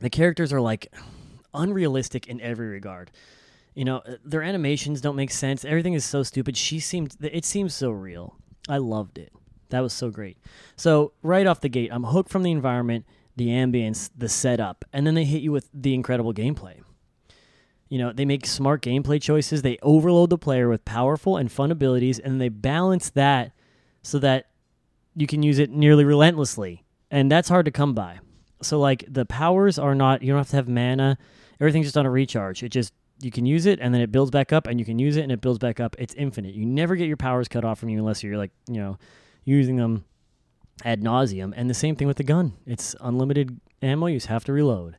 The 0.00 0.10
characters 0.10 0.52
are 0.52 0.60
like 0.60 0.92
unrealistic 1.54 2.28
in 2.28 2.40
every 2.40 2.68
regard 2.68 3.10
you 3.74 3.84
know 3.84 3.98
uh, 3.98 4.16
their 4.24 4.42
animations 4.42 5.00
don't 5.00 5.16
make 5.16 5.30
sense. 5.30 5.64
Everything 5.64 5.94
is 5.94 6.04
so 6.04 6.22
stupid. 6.22 6.56
She 6.56 6.80
seemed 6.80 7.16
it 7.20 7.44
seems 7.44 7.74
so 7.74 7.90
real. 7.90 8.36
I 8.68 8.78
loved 8.78 9.18
it. 9.18 9.32
That 9.70 9.80
was 9.80 9.92
so 9.92 10.10
great. 10.10 10.38
So 10.76 11.12
right 11.22 11.46
off 11.46 11.60
the 11.60 11.68
gate 11.68 11.90
i'm 11.92 12.04
hooked 12.04 12.30
from 12.30 12.42
the 12.42 12.50
environment 12.50 13.06
the 13.36 13.48
ambience 13.48 14.10
the 14.16 14.28
setup 14.28 14.84
and 14.92 15.06
then 15.06 15.14
they 15.14 15.24
hit 15.24 15.42
you 15.42 15.52
with 15.52 15.68
the 15.72 15.94
incredible 15.94 16.34
gameplay. 16.34 16.80
You 17.88 17.98
know 17.98 18.12
they 18.12 18.24
make 18.24 18.46
smart 18.46 18.82
gameplay 18.82 19.20
choices 19.20 19.62
they 19.62 19.78
overload 19.82 20.30
the 20.30 20.38
player 20.38 20.68
with 20.68 20.84
powerful 20.84 21.36
and 21.36 21.50
fun 21.50 21.70
abilities 21.70 22.18
and 22.18 22.40
they 22.40 22.48
balance 22.48 23.10
that 23.10 23.52
so 24.02 24.18
that 24.18 24.46
you 25.16 25.26
can 25.26 25.42
use 25.42 25.58
it 25.58 25.70
nearly 25.70 26.04
relentlessly 26.04 26.84
and 27.10 27.30
that's 27.30 27.48
hard 27.48 27.64
to 27.64 27.72
come 27.72 27.94
by. 27.94 28.20
So 28.62 28.78
like 28.78 29.04
the 29.08 29.24
powers 29.24 29.78
are 29.78 29.94
not 29.94 30.22
you 30.22 30.28
don't 30.28 30.38
have 30.38 30.50
to 30.50 30.56
have 30.56 30.68
mana. 30.68 31.18
Everything's 31.60 31.86
just 31.86 31.96
on 31.96 32.06
a 32.06 32.10
recharge. 32.10 32.62
It 32.62 32.70
just 32.70 32.92
you 33.22 33.30
can 33.30 33.46
use 33.46 33.66
it 33.66 33.78
and 33.80 33.92
then 33.92 34.00
it 34.00 34.10
builds 34.10 34.30
back 34.30 34.52
up 34.52 34.66
and 34.66 34.78
you 34.78 34.84
can 34.86 34.98
use 34.98 35.16
it 35.16 35.22
and 35.22 35.32
it 35.32 35.40
builds 35.40 35.58
back 35.58 35.80
up. 35.80 35.96
It's 35.98 36.14
infinite. 36.14 36.54
You 36.54 36.64
never 36.64 36.96
get 36.96 37.06
your 37.06 37.16
powers 37.16 37.48
cut 37.48 37.64
off 37.64 37.78
from 37.78 37.88
you 37.88 37.98
unless 37.98 38.22
you're 38.22 38.38
like, 38.38 38.50
you 38.68 38.80
know, 38.80 38.98
using 39.44 39.76
them 39.76 40.04
ad 40.84 41.02
nauseum. 41.02 41.52
And 41.54 41.68
the 41.68 41.74
same 41.74 41.96
thing 41.96 42.08
with 42.08 42.16
the 42.16 42.24
gun. 42.24 42.54
It's 42.66 42.96
unlimited 43.00 43.60
ammo. 43.82 44.06
You 44.06 44.16
just 44.16 44.28
have 44.28 44.44
to 44.44 44.52
reload. 44.52 44.96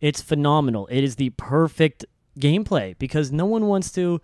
It's 0.00 0.22
phenomenal. 0.22 0.86
It 0.88 1.02
is 1.02 1.16
the 1.16 1.30
perfect 1.30 2.04
gameplay 2.38 2.96
because 2.98 3.32
no 3.32 3.46
one 3.46 3.66
wants 3.66 3.90
to 3.92 4.20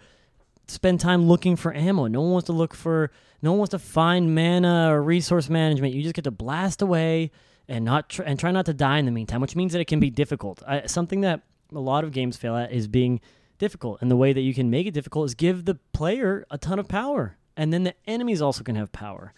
spend 0.69 1.01
time 1.01 1.27
looking 1.27 1.57
for 1.57 1.75
ammo. 1.75 2.07
No 2.07 2.21
one 2.21 2.31
wants 2.33 2.47
to 2.47 2.53
look 2.53 2.75
for 2.75 3.11
no 3.43 3.53
one 3.53 3.59
wants 3.59 3.73
to 3.73 3.79
find 3.79 4.35
mana 4.35 4.91
or 4.91 5.03
resource 5.03 5.51
management. 5.51 5.93
You 5.93 6.03
just 6.03 6.15
get 6.15 6.25
to 6.25 6.31
blast 6.31 6.81
away 6.81 7.31
and 7.69 7.85
not 7.85 8.09
tr- 8.09 8.23
and 8.23 8.39
try 8.39 8.51
not 8.53 8.67
to 8.67 8.73
die 8.73 8.99
in 8.99 9.05
the 9.05 9.11
meantime, 9.11 9.41
which 9.41 9.57
means 9.57 9.73
that 9.73 9.81
it 9.81 9.87
can 9.87 10.01
be 10.01 10.11
difficult. 10.11 10.63
I, 10.67 10.87
something 10.87 11.21
that 11.23 11.43
a 11.75 11.81
lot 11.81 12.05
of 12.05 12.13
games 12.13 12.37
fail 12.37 12.57
at 12.57 12.73
is 12.73 12.89
being 12.89 13.21
difficult. 13.59 14.01
And 14.01 14.11
the 14.11 14.17
way 14.17 14.33
that 14.33 14.41
you 14.41 14.55
can 14.55 14.71
make 14.71 14.87
it 14.87 14.95
difficult 14.95 15.27
is 15.27 15.35
give 15.35 15.65
the 15.65 15.77
player 15.93 16.45
a 16.51 16.59
ton 16.59 16.79
of 16.79 16.89
power. 16.89 17.37
And 17.57 17.73
then 17.73 17.85
the 17.85 17.95
enemies 18.07 18.43
also 18.43 18.65
can 18.65 18.77
have 18.77 18.93
power. 18.93 19.33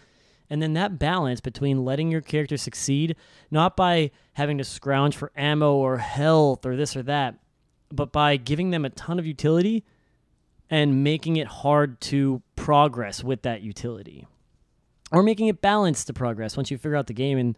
And 0.49 0.63
then 0.63 0.75
that 0.75 0.99
balance 0.99 1.41
between 1.41 1.85
letting 1.85 2.11
your 2.11 2.21
character 2.21 2.57
succeed, 2.57 3.17
not 3.51 3.77
by 3.77 4.11
having 4.35 4.59
to 4.59 4.65
scrounge 4.65 5.17
for 5.17 5.33
ammo 5.37 5.75
or 5.75 5.99
health 5.99 6.65
or 6.65 6.77
this 6.77 6.97
or 6.97 7.03
that, 7.03 7.37
but 7.91 8.13
by 8.13 8.37
giving 8.37 8.71
them 8.71 8.85
a 8.85 8.91
ton 8.91 9.19
of 9.19 9.27
utility 9.27 9.85
and 10.71 11.05
making 11.05 11.37
it 11.37 11.47
hard 11.47 12.01
to 12.01 12.43
progress 12.55 13.23
with 13.23 13.43
that 13.43 13.63
utility. 13.63 14.27
Or 15.13 15.23
making 15.23 15.47
it 15.47 15.61
balanced 15.61 16.09
to 16.09 16.13
progress 16.13 16.57
once 16.57 16.71
you 16.71 16.79
figure 16.79 16.97
out 16.97 17.07
the 17.07 17.15
game 17.15 17.39
and 17.39 17.57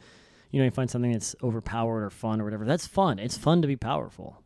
you 0.50 0.58
know 0.58 0.64
you 0.64 0.70
find 0.70 0.90
something 0.90 1.12
that's 1.12 1.34
overpowered 1.42 2.04
or 2.04 2.10
fun 2.10 2.40
or 2.40 2.44
whatever. 2.44 2.64
That's 2.64 2.86
fun. 2.86 3.18
It's 3.18 3.36
fun 3.36 3.62
to 3.62 3.68
be 3.68 3.76
powerful. 3.76 4.42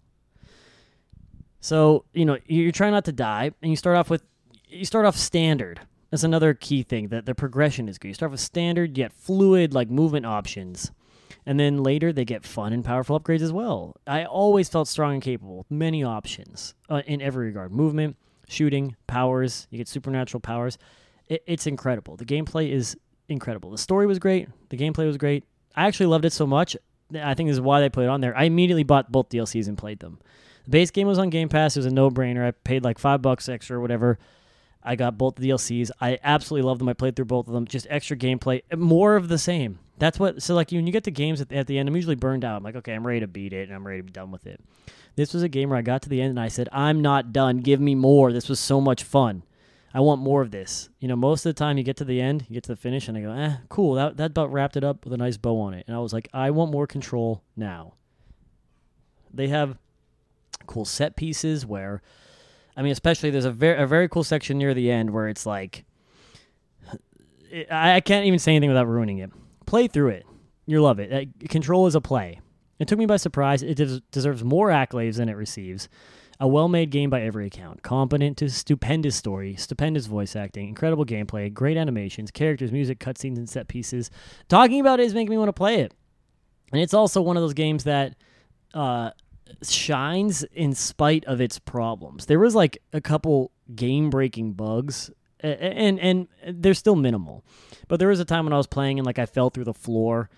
So, 1.63 2.05
you 2.13 2.25
know, 2.25 2.39
you're 2.47 2.73
trying 2.73 2.91
not 2.91 3.05
to 3.05 3.13
die, 3.13 3.53
and 3.63 3.71
you 3.71 3.77
start 3.77 3.97
off 3.97 4.11
with, 4.11 4.25
you 4.69 4.85
start 4.85 5.07
off 5.07 5.17
standard. 5.17 5.81
That's 6.11 6.25
another 6.25 6.55
key 6.55 6.83
thing, 6.83 7.09
that 7.09 7.25
the 7.25 7.37
progression 7.37 7.89
is 7.89 7.99
good. 7.99 8.09
You 8.09 8.15
start 8.15 8.33
with 8.33 8.41
standard, 8.41 8.99
yet 8.99 9.13
fluid, 9.13 9.73
like 9.73 9.89
movement 9.89 10.27
options. 10.27 10.91
And 11.47 11.61
then 11.61 11.83
later, 11.83 12.13
they 12.13 12.25
get 12.25 12.45
fun 12.45 12.73
and 12.73 12.85
powerful 12.85 13.19
upgrades 13.19 13.43
as 13.43 13.53
well. 13.53 13.97
I 14.09 14.25
always 14.25 14.69
felt 14.69 14.89
strong 14.89 15.15
and 15.15 15.23
capable, 15.23 15.65
many 15.71 16.03
options 16.03 16.75
uh, 16.91 17.03
in 17.07 17.23
every 17.23 17.47
regard 17.47 17.71
movement, 17.71 18.17
shooting, 18.49 18.97
powers. 19.07 19.69
You 19.71 19.79
get 19.79 19.89
supernatural 19.89 20.41
powers. 20.41 20.79
It, 21.29 21.45
it's 21.47 21.69
incredible. 21.69 22.17
The 22.17 22.25
gameplay 22.25 22.73
is 22.73 22.97
incredible. 23.29 23.71
The 23.71 23.79
story 23.79 24.07
was 24.07 24.19
great, 24.19 24.49
the 24.69 24.77
gameplay 24.77 25.07
was 25.07 25.17
great. 25.17 25.45
I 25.77 25.87
actually 25.87 26.07
loved 26.07 26.25
it 26.25 26.33
so 26.33 26.47
much 26.47 26.77
I 27.15 27.35
think 27.35 27.49
this 27.49 27.55
is 27.55 27.61
why 27.61 27.81
they 27.81 27.89
put 27.91 28.05
it 28.05 28.09
on 28.09 28.21
there. 28.21 28.37
I 28.37 28.45
immediately 28.45 28.85
bought 28.85 29.11
both 29.11 29.29
DLCs 29.29 29.69
and 29.69 29.77
played 29.77 30.01
them. 30.01 30.19
The 30.65 30.71
base 30.71 30.91
game 30.91 31.07
was 31.07 31.19
on 31.19 31.31
Game 31.31 31.49
Pass. 31.49 31.77
It 31.77 31.81
was 31.81 31.87
a 31.87 31.91
no 31.91 32.11
brainer. 32.11 32.47
I 32.47 32.51
paid 32.51 32.85
like 32.85 32.99
five 32.99 33.23
bucks 33.23 33.49
extra 33.49 33.79
or 33.79 33.81
whatever. 33.81 34.19
I 34.85 34.97
got 34.97 35.17
both 35.17 35.37
the 35.37 35.49
DLCs. 35.49 35.91
I 36.01 36.19
absolutely 36.23 36.67
love 36.67 36.79
them. 36.79 36.89
I 36.89 36.93
played 36.93 37.15
through 37.15 37.27
both 37.27 37.47
of 37.47 37.55
them. 37.55 37.67
Just 37.67 37.87
extra 37.89 38.17
gameplay, 38.17 38.63
more 38.77 39.17
of 39.17 39.29
the 39.29 39.39
same. 39.39 39.79
That's 39.99 40.19
what. 40.19 40.43
So 40.43 40.55
like 40.55 40.73
when 40.73 40.87
you 40.87 40.93
get 40.93 41.05
to 41.05 41.11
games 41.11 41.41
at 41.41 41.49
the, 41.49 41.57
at 41.57 41.67
the 41.67 41.79
end, 41.79 41.89
I'm 41.89 41.95
usually 41.97 42.17
burned 42.17 42.45
out. 42.45 42.57
I'm 42.57 42.65
like, 42.65 42.77
okay, 42.77 42.95
I'm 42.95 43.07
ready 43.07 43.21
to 43.21 43.29
beat 43.29 43.53
it 43.53 43.69
and 43.69 43.75
I'm 43.75 43.87
ready 43.87 44.01
to 44.01 44.05
be 44.05 44.13
done 44.13 44.31
with 44.31 44.47
it. 44.47 44.61
This 45.15 45.35
was 45.35 45.43
a 45.43 45.49
game 45.49 45.69
where 45.69 45.79
I 45.79 45.83
got 45.83 46.03
to 46.03 46.09
the 46.09 46.21
end 46.21 46.31
and 46.31 46.41
I 46.41 46.49
said, 46.49 46.69
I'm 46.73 47.03
not 47.03 47.33
done. 47.33 47.59
Give 47.59 47.81
me 47.81 47.95
more. 47.95 48.33
This 48.33 48.49
was 48.49 48.59
so 48.59 48.81
much 48.81 49.05
fun. 49.05 49.45
I 49.95 50.01
want 50.01 50.23
more 50.23 50.41
of 50.41 50.51
this. 50.51 50.89
You 51.01 51.09
know, 51.09 51.17
most 51.17 51.45
of 51.45 51.55
the 51.55 51.59
time 51.59 51.77
you 51.77 51.85
get 51.85 51.99
to 51.99 52.05
the 52.05 52.21
end, 52.21 52.47
you 52.49 52.55
get 52.55 52.65
to 52.65 52.73
the 52.73 52.77
finish, 52.77 53.09
and 53.09 53.19
I 53.19 53.21
go, 53.21 53.33
eh, 53.33 53.57
cool. 53.69 53.95
That 53.95 54.17
that 54.17 54.31
about 54.31 54.53
wrapped 54.53 54.77
it 54.77 54.85
up 54.85 55.05
with 55.05 55.13
a 55.13 55.19
nice 55.19 55.37
bow 55.37 55.61
on 55.61 55.75
it. 55.75 55.85
And 55.87 55.95
I 55.95 56.01
was 56.01 56.13
like, 56.13 56.29
I 56.33 56.51
want 56.51 56.73
more 56.73 56.87
control 56.87 57.43
now. 57.57 57.95
They 59.35 59.49
have 59.49 59.77
cool 60.67 60.85
set 60.85 61.17
pieces 61.17 61.67
where, 61.67 62.03
I 62.77 62.83
mean, 62.83 62.93
especially 62.93 63.31
there's 63.31 63.45
a 63.45 63.51
very 63.51 63.83
a 63.83 63.87
very 63.87 64.09
cool 64.09 64.25
section 64.25 64.59
near 64.59 64.75
the 64.75 64.91
end 64.91 65.11
where 65.11 65.29
it's 65.29 65.47
like, 65.47 65.85
I, 67.71 67.95
I 67.95 68.01
can't 68.01 68.27
even 68.27 68.39
say 68.39 68.53
anything 68.53 68.71
without 68.71 68.87
ruining 68.87 69.19
it. 69.19 69.31
Play 69.67 69.87
through 69.89 70.09
it. 70.09 70.27
You'll 70.67 70.85
love 70.85 70.99
it. 70.99 71.13
Uh, 71.13 71.49
control 71.49 71.87
is 71.87 71.95
a 71.95 72.01
play. 72.01 72.41
It 72.79 72.89
took 72.89 72.99
me 72.99 73.07
by 73.07 73.17
surprise. 73.17 73.63
It 73.63 73.77
des- 73.77 74.01
deserves 74.11 74.43
more 74.43 74.71
accolades 74.71 75.17
than 75.17 75.29
it 75.29 75.37
receives. 75.37 75.89
A 76.41 76.49
well 76.49 76.69
made 76.69 76.91
game 76.91 77.11
by 77.11 77.23
every 77.23 77.47
account. 77.47 77.83
Competent 77.83 78.37
to 78.39 78.51
stupendous 78.51 79.15
story, 79.15 79.55
stupendous 79.55 80.07
voice 80.07 80.35
acting, 80.35 80.69
incredible 80.69 81.05
gameplay, 81.05 81.53
great 81.53 81.77
animations, 81.77 82.33
characters, 82.33 82.73
music, 82.73 82.99
cutscenes, 82.99 83.37
and 83.37 83.49
set 83.49 83.69
pieces. 83.69 84.11
Talking 84.49 84.81
about 84.81 84.99
it 84.99 85.05
is 85.05 85.15
making 85.15 85.31
me 85.31 85.39
want 85.39 85.49
to 85.49 85.53
play 85.53 85.81
it. 85.81 85.95
And 86.73 86.81
it's 86.81 86.95
also 86.95 87.23
one 87.23 87.37
of 87.37 87.43
those 87.43 87.55
games 87.55 87.85
that 87.85 88.17
uh, 88.75 89.11
shines 89.63 90.43
in 90.53 90.75
spite 90.75 91.25
of 91.27 91.41
its 91.41 91.59
problems. 91.59 92.27
There 92.27 92.39
was 92.39 92.55
like 92.55 92.79
a 92.93 93.01
couple 93.01 93.51
game 93.75 94.11
breaking 94.11 94.53
bugs, 94.53 95.11
and, 95.41 95.99
and 95.99 96.29
they're 96.47 96.75
still 96.75 96.97
minimal. 96.97 97.45
But 97.89 97.99
there 97.99 98.09
was 98.09 98.21
a 98.21 98.25
time 98.25 98.45
when 98.45 98.53
I 98.53 98.57
was 98.57 98.67
playing 98.67 98.99
and 98.99 99.07
like 99.07 99.19
I 99.19 99.27
fell 99.27 99.51
through 99.51 99.65
the 99.65 99.75
floor 99.75 100.31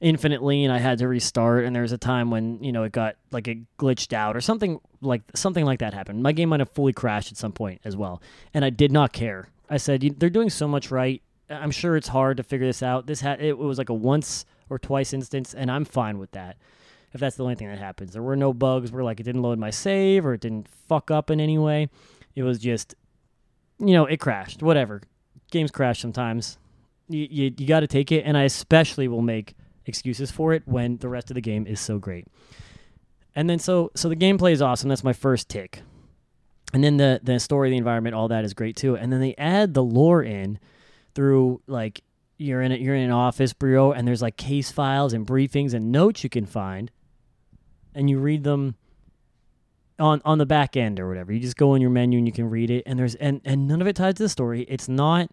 infinitely 0.00 0.64
and 0.64 0.72
I 0.72 0.78
had 0.78 0.98
to 0.98 1.08
restart 1.08 1.64
and 1.64 1.74
there 1.74 1.82
was 1.82 1.92
a 1.92 1.98
time 1.98 2.30
when, 2.30 2.62
you 2.62 2.72
know, 2.72 2.84
it 2.84 2.92
got 2.92 3.16
like 3.30 3.48
it 3.48 3.58
glitched 3.78 4.12
out 4.12 4.36
or 4.36 4.40
something 4.40 4.80
like 5.00 5.22
something 5.34 5.64
like 5.64 5.80
that 5.80 5.94
happened. 5.94 6.22
My 6.22 6.32
game 6.32 6.50
might 6.50 6.60
have 6.60 6.70
fully 6.70 6.92
crashed 6.92 7.32
at 7.32 7.38
some 7.38 7.52
point 7.52 7.80
as 7.84 7.96
well. 7.96 8.22
And 8.54 8.64
I 8.64 8.70
did 8.70 8.92
not 8.92 9.12
care. 9.12 9.48
I 9.70 9.76
said 9.76 10.02
they're 10.18 10.30
doing 10.30 10.50
so 10.50 10.68
much 10.68 10.90
right. 10.90 11.22
I'm 11.50 11.70
sure 11.70 11.96
it's 11.96 12.08
hard 12.08 12.36
to 12.36 12.42
figure 12.42 12.66
this 12.66 12.82
out. 12.82 13.06
This 13.06 13.20
had 13.20 13.40
it 13.40 13.56
was 13.58 13.78
like 13.78 13.88
a 13.88 13.94
once 13.94 14.44
or 14.70 14.78
twice 14.78 15.12
instance 15.12 15.54
and 15.54 15.70
I'm 15.70 15.84
fine 15.84 16.18
with 16.18 16.30
that. 16.32 16.56
If 17.12 17.20
that's 17.20 17.36
the 17.36 17.42
only 17.42 17.54
thing 17.54 17.68
that 17.68 17.78
happens. 17.78 18.12
There 18.12 18.22
were 18.22 18.36
no 18.36 18.52
bugs 18.52 18.92
where 18.92 19.02
like 19.02 19.20
it 19.20 19.22
didn't 19.22 19.42
load 19.42 19.58
my 19.58 19.70
save 19.70 20.26
or 20.26 20.34
it 20.34 20.40
didn't 20.40 20.68
fuck 20.68 21.10
up 21.10 21.30
in 21.30 21.40
any 21.40 21.58
way. 21.58 21.88
It 22.34 22.42
was 22.42 22.58
just 22.58 22.94
you 23.78 23.92
know, 23.92 24.06
it 24.06 24.18
crashed. 24.18 24.62
Whatever. 24.62 25.02
Games 25.50 25.70
crash 25.70 26.00
sometimes. 26.00 26.58
You 27.08 27.26
you, 27.30 27.54
you 27.56 27.66
got 27.66 27.80
to 27.80 27.86
take 27.86 28.12
it 28.12 28.24
and 28.24 28.36
I 28.36 28.42
especially 28.42 29.08
will 29.08 29.22
make 29.22 29.54
excuses 29.86 30.30
for 30.30 30.52
it 30.52 30.62
when 30.66 30.98
the 30.98 31.08
rest 31.08 31.30
of 31.30 31.34
the 31.34 31.40
game 31.40 31.66
is 31.66 31.80
so 31.80 31.98
great. 31.98 32.26
And 33.34 33.48
then 33.48 33.58
so 33.58 33.90
so 33.94 34.08
the 34.08 34.16
gameplay 34.16 34.52
is 34.52 34.60
awesome. 34.60 34.88
That's 34.88 35.04
my 35.04 35.12
first 35.12 35.48
tick. 35.48 35.82
And 36.74 36.84
then 36.84 36.98
the 36.98 37.20
the 37.22 37.40
story, 37.40 37.70
the 37.70 37.76
environment, 37.76 38.14
all 38.14 38.28
that 38.28 38.44
is 38.44 38.52
great 38.52 38.76
too. 38.76 38.96
And 38.96 39.12
then 39.12 39.20
they 39.20 39.34
add 39.38 39.72
the 39.72 39.82
lore 39.82 40.22
in 40.22 40.58
through 41.14 41.62
like 41.66 42.02
you're 42.36 42.62
in 42.62 42.72
a, 42.72 42.76
you're 42.76 42.94
in 42.94 43.04
an 43.04 43.10
office 43.10 43.52
bureau 43.52 43.92
and 43.92 44.06
there's 44.06 44.22
like 44.22 44.36
case 44.36 44.70
files 44.70 45.12
and 45.12 45.26
briefings 45.26 45.74
and 45.74 45.90
notes 45.90 46.22
you 46.22 46.30
can 46.30 46.46
find 46.46 46.90
and 47.98 48.08
you 48.08 48.18
read 48.18 48.44
them 48.44 48.76
on 49.98 50.22
on 50.24 50.38
the 50.38 50.46
back 50.46 50.76
end 50.76 50.98
or 50.98 51.08
whatever. 51.08 51.32
You 51.32 51.40
just 51.40 51.56
go 51.56 51.74
in 51.74 51.82
your 51.82 51.90
menu 51.90 52.18
and 52.18 52.26
you 52.26 52.32
can 52.32 52.48
read 52.48 52.70
it 52.70 52.84
and 52.86 52.98
there's 52.98 53.14
and 53.16 53.40
and 53.44 53.68
none 53.68 53.82
of 53.82 53.86
it 53.86 53.96
ties 53.96 54.14
to 54.14 54.22
the 54.22 54.28
story. 54.28 54.62
It's 54.62 54.88
not 54.88 55.30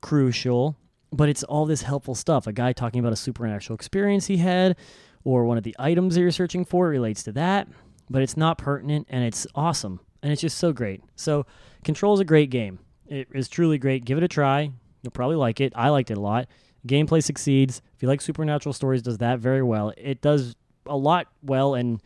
crucial 0.00 0.76
but 1.14 1.28
it's 1.28 1.44
all 1.44 1.64
this 1.64 1.82
helpful 1.82 2.14
stuff. 2.14 2.46
A 2.46 2.52
guy 2.52 2.72
talking 2.72 2.98
about 2.98 3.12
a 3.12 3.16
supernatural 3.16 3.76
experience 3.76 4.26
he 4.26 4.38
had, 4.38 4.76
or 5.22 5.44
one 5.44 5.56
of 5.56 5.64
the 5.64 5.76
items 5.78 6.14
that 6.14 6.20
you're 6.20 6.30
searching 6.30 6.64
for 6.64 6.88
relates 6.88 7.22
to 7.22 7.32
that, 7.32 7.68
but 8.10 8.20
it's 8.20 8.36
not 8.36 8.58
pertinent 8.58 9.06
and 9.08 9.24
it's 9.24 9.46
awesome 9.54 10.00
and 10.22 10.32
it's 10.32 10.40
just 10.40 10.58
so 10.58 10.72
great. 10.72 11.02
So, 11.16 11.46
Control 11.84 12.14
is 12.14 12.20
a 12.20 12.24
great 12.24 12.50
game. 12.50 12.78
It 13.06 13.28
is 13.34 13.48
truly 13.48 13.78
great. 13.78 14.04
Give 14.04 14.18
it 14.18 14.24
a 14.24 14.28
try. 14.28 14.70
You'll 15.02 15.10
probably 15.10 15.36
like 15.36 15.60
it. 15.60 15.72
I 15.76 15.90
liked 15.90 16.10
it 16.10 16.16
a 16.16 16.20
lot. 16.20 16.48
Gameplay 16.88 17.22
succeeds. 17.22 17.82
If 17.94 18.02
you 18.02 18.08
like 18.08 18.22
supernatural 18.22 18.72
stories, 18.72 19.02
does 19.02 19.18
that 19.18 19.38
very 19.38 19.62
well. 19.62 19.92
It 19.98 20.22
does 20.22 20.56
a 20.86 20.96
lot 20.96 21.28
well, 21.42 21.74
and 21.74 22.00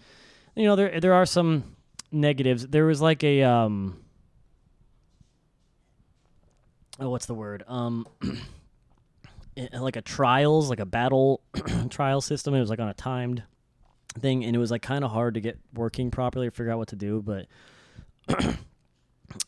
you 0.54 0.64
know 0.64 0.76
there 0.76 1.00
there 1.00 1.14
are 1.14 1.26
some 1.26 1.76
negatives. 2.12 2.66
There 2.66 2.86
was 2.86 3.00
like 3.00 3.22
a 3.24 3.42
um, 3.42 4.00
oh, 7.00 7.10
what's 7.10 7.26
the 7.26 7.34
word? 7.34 7.64
Um. 7.66 8.06
like 9.72 9.96
a 9.96 10.02
trials, 10.02 10.70
like 10.70 10.80
a 10.80 10.86
battle 10.86 11.40
trial 11.90 12.20
system. 12.20 12.54
It 12.54 12.60
was 12.60 12.70
like 12.70 12.78
on 12.78 12.88
a 12.88 12.94
timed 12.94 13.42
thing, 14.20 14.44
and 14.44 14.54
it 14.54 14.58
was 14.58 14.70
like 14.70 14.82
kind 14.82 15.04
of 15.04 15.10
hard 15.10 15.34
to 15.34 15.40
get 15.40 15.58
working 15.74 16.10
properly 16.10 16.46
or 16.46 16.50
figure 16.50 16.72
out 16.72 16.78
what 16.78 16.88
to 16.88 16.96
do. 16.96 17.22
But 17.22 17.46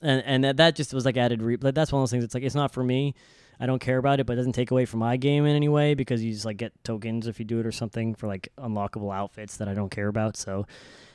and 0.00 0.22
and 0.24 0.44
that, 0.44 0.56
that 0.58 0.76
just 0.76 0.92
was 0.92 1.04
like 1.04 1.16
added. 1.16 1.42
Re- 1.42 1.56
that's 1.56 1.92
one 1.92 2.00
of 2.00 2.02
those 2.02 2.10
things. 2.10 2.24
It's 2.24 2.34
like 2.34 2.42
it's 2.42 2.54
not 2.54 2.72
for 2.72 2.82
me. 2.82 3.14
I 3.60 3.66
don't 3.66 3.78
care 3.78 3.98
about 3.98 4.20
it, 4.20 4.26
but 4.26 4.32
it 4.32 4.36
doesn't 4.36 4.54
take 4.54 4.70
away 4.70 4.86
from 4.86 5.00
my 5.00 5.18
game 5.18 5.44
in 5.44 5.54
any 5.54 5.68
way 5.68 5.92
because 5.92 6.24
you 6.24 6.32
just 6.32 6.46
like 6.46 6.56
get 6.56 6.72
tokens 6.82 7.26
if 7.26 7.38
you 7.38 7.44
do 7.44 7.60
it 7.60 7.66
or 7.66 7.72
something 7.72 8.14
for 8.14 8.26
like 8.26 8.48
unlockable 8.58 9.14
outfits 9.14 9.58
that 9.58 9.68
I 9.68 9.74
don't 9.74 9.90
care 9.90 10.08
about. 10.08 10.38
So 10.38 10.66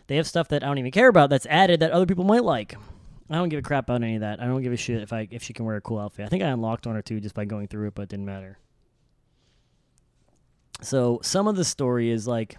they 0.05 0.17
have 0.17 0.27
stuff 0.27 0.49
that 0.49 0.63
I 0.63 0.67
don't 0.67 0.77
even 0.77 0.91
care 0.91 1.07
about 1.07 1.31
that's 1.31 1.47
added 1.47 1.79
that 1.79 1.91
other 1.91 2.05
people 2.05 2.23
might 2.23 2.43
like. 2.43 2.75
I 3.31 3.37
don't 3.37 3.49
give 3.49 3.57
a 3.57 3.63
crap 3.63 3.85
about 3.85 4.03
any 4.03 4.15
of 4.15 4.21
that. 4.21 4.39
I 4.39 4.45
don't 4.45 4.61
give 4.61 4.71
a 4.71 4.77
shit 4.77 5.01
if 5.01 5.11
I 5.11 5.27
if 5.31 5.41
she 5.41 5.53
can 5.53 5.65
wear 5.65 5.77
a 5.77 5.81
cool 5.81 5.97
outfit. 5.97 6.27
I 6.27 6.29
think 6.29 6.43
I 6.43 6.49
unlocked 6.49 6.85
one 6.85 6.95
or 6.95 7.01
two 7.01 7.19
just 7.19 7.33
by 7.33 7.45
going 7.45 7.67
through 7.67 7.87
it, 7.87 7.95
but 7.95 8.03
it 8.03 8.09
didn't 8.09 8.25
matter. 8.25 8.59
So 10.81 11.19
some 11.23 11.47
of 11.47 11.55
the 11.55 11.65
story 11.65 12.11
is 12.11 12.27
like 12.27 12.57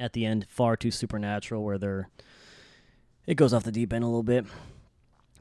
at 0.00 0.14
the 0.14 0.26
end 0.26 0.46
far 0.48 0.76
too 0.76 0.90
supernatural 0.90 1.62
where 1.62 1.78
they're 1.78 2.08
it 3.26 3.36
goes 3.36 3.54
off 3.54 3.62
the 3.62 3.70
deep 3.70 3.92
end 3.92 4.02
a 4.02 4.08
little 4.08 4.24
bit. 4.24 4.46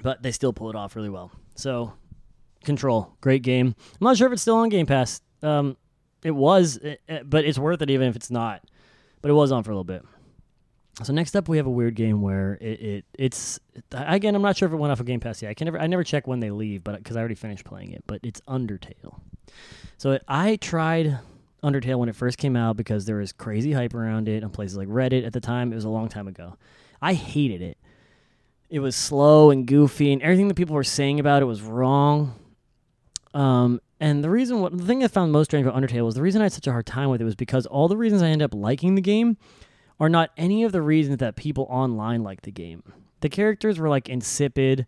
But 0.03 0.21
they 0.21 0.31
still 0.31 0.53
pull 0.53 0.69
it 0.69 0.75
off 0.75 0.95
really 0.95 1.09
well. 1.09 1.31
So 1.55 1.93
Control, 2.63 3.15
great 3.21 3.41
game. 3.41 3.75
I'm 3.77 4.05
not 4.05 4.17
sure 4.17 4.27
if 4.27 4.33
it's 4.33 4.41
still 4.41 4.57
on 4.57 4.69
Game 4.69 4.85
Pass. 4.85 5.21
Um, 5.41 5.77
it 6.23 6.31
was, 6.31 6.79
eh, 6.83 6.95
eh, 7.07 7.23
but 7.23 7.45
it's 7.45 7.57
worth 7.57 7.81
it 7.81 7.89
even 7.89 8.07
if 8.07 8.15
it's 8.15 8.29
not. 8.29 8.63
But 9.21 9.31
it 9.31 9.33
was 9.33 9.51
on 9.51 9.63
for 9.63 9.71
a 9.71 9.73
little 9.73 9.83
bit. 9.83 10.03
So 11.03 11.13
next 11.13 11.35
up, 11.35 11.47
we 11.47 11.57
have 11.57 11.65
a 11.65 11.71
weird 11.71 11.95
game 11.95 12.21
where 12.21 12.57
it, 12.59 12.81
it 12.81 13.05
it's 13.17 13.59
again 13.91 14.35
I'm 14.35 14.41
not 14.41 14.57
sure 14.57 14.67
if 14.67 14.73
it 14.73 14.77
went 14.77 14.91
off 14.91 14.99
of 14.99 15.05
Game 15.05 15.21
Pass 15.21 15.41
yet. 15.41 15.49
I 15.49 15.53
can 15.53 15.65
never 15.65 15.79
I 15.79 15.87
never 15.87 16.03
check 16.03 16.27
when 16.27 16.41
they 16.41 16.51
leave, 16.51 16.83
but 16.83 16.97
because 16.97 17.15
I 17.15 17.19
already 17.19 17.35
finished 17.35 17.63
playing 17.63 17.91
it. 17.91 18.03
But 18.05 18.19
it's 18.23 18.41
Undertale. 18.41 19.19
So 19.97 20.11
it, 20.11 20.23
I 20.27 20.57
tried 20.57 21.19
Undertale 21.63 21.99
when 21.99 22.09
it 22.09 22.15
first 22.15 22.37
came 22.37 22.55
out 22.55 22.75
because 22.75 23.05
there 23.05 23.17
was 23.17 23.31
crazy 23.31 23.71
hype 23.71 23.93
around 23.93 24.27
it 24.27 24.43
on 24.43 24.49
places 24.49 24.75
like 24.75 24.89
Reddit 24.89 25.25
at 25.25 25.31
the 25.31 25.39
time. 25.39 25.71
It 25.71 25.75
was 25.75 25.85
a 25.85 25.89
long 25.89 26.09
time 26.09 26.27
ago. 26.27 26.57
I 27.01 27.13
hated 27.13 27.61
it. 27.61 27.77
It 28.69 28.79
was 28.79 28.95
slow 28.95 29.51
and 29.51 29.65
goofy, 29.65 30.11
and 30.11 30.21
everything 30.21 30.47
that 30.49 30.55
people 30.55 30.75
were 30.75 30.83
saying 30.83 31.19
about 31.19 31.41
it 31.41 31.45
was 31.45 31.61
wrong. 31.61 32.35
Um, 33.33 33.79
and 33.99 34.23
the 34.23 34.29
reason, 34.29 34.59
what 34.59 34.77
the 34.77 34.85
thing 34.85 35.03
I 35.03 35.07
found 35.07 35.31
most 35.31 35.47
strange 35.47 35.65
about 35.65 35.81
Undertale 35.81 36.05
was 36.05 36.15
the 36.15 36.21
reason 36.21 36.41
I 36.41 36.45
had 36.45 36.53
such 36.53 36.67
a 36.67 36.71
hard 36.71 36.85
time 36.85 37.09
with 37.09 37.21
it 37.21 37.25
was 37.25 37.35
because 37.35 37.65
all 37.65 37.87
the 37.87 37.97
reasons 37.97 38.21
I 38.21 38.27
ended 38.27 38.45
up 38.45 38.53
liking 38.53 38.95
the 38.95 39.01
game 39.01 39.37
are 39.99 40.09
not 40.09 40.31
any 40.37 40.63
of 40.63 40.71
the 40.71 40.81
reasons 40.81 41.17
that 41.17 41.35
people 41.35 41.67
online 41.69 42.23
like 42.23 42.43
the 42.43 42.51
game. 42.51 42.83
The 43.19 43.29
characters 43.29 43.77
were 43.77 43.89
like 43.89 44.07
insipid, 44.07 44.87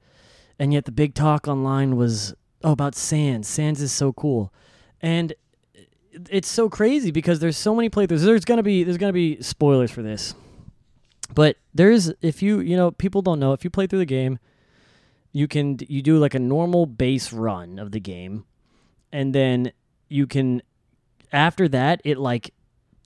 and 0.58 0.72
yet 0.72 0.86
the 0.86 0.92
big 0.92 1.14
talk 1.14 1.48
online 1.48 1.98
was 1.98 2.34
oh 2.64 2.72
about 2.72 2.96
Sans. 2.96 3.48
Sans 3.48 3.82
is 3.82 3.92
so 3.92 4.14
cool, 4.14 4.54
and 5.02 5.34
it's 6.30 6.48
so 6.48 6.70
crazy 6.70 7.12
because 7.12 7.40
there's 7.40 7.58
so 7.58 7.76
many 7.76 7.90
playthroughs. 7.90 8.24
There's 8.24 8.46
gonna 8.46 8.64
be 8.64 8.84
there's 8.84 8.98
gonna 8.98 9.12
be 9.12 9.42
spoilers 9.42 9.92
for 9.92 10.02
this, 10.02 10.34
but 11.34 11.58
there's 11.74 12.14
if 12.22 12.42
you 12.42 12.62
you 12.62 12.78
know 12.78 12.92
people 12.92 13.22
don't 13.22 13.40
know 13.40 13.52
if 13.52 13.66
you 13.66 13.70
play 13.70 13.88
through 13.88 14.00
the 14.00 14.06
game, 14.06 14.40
you 15.32 15.48
can 15.48 15.78
you 15.88 16.02
do 16.02 16.18
like 16.18 16.34
a 16.34 16.40
normal 16.40 16.86
base 16.86 17.32
run 17.32 17.80
of 17.80 17.92
the 17.92 18.00
game, 18.00 18.46
and 19.12 19.34
then 19.34 19.72
you 20.10 20.28
can 20.28 20.62
after 21.32 21.68
that 21.70 22.02
it 22.04 22.18
like 22.18 22.54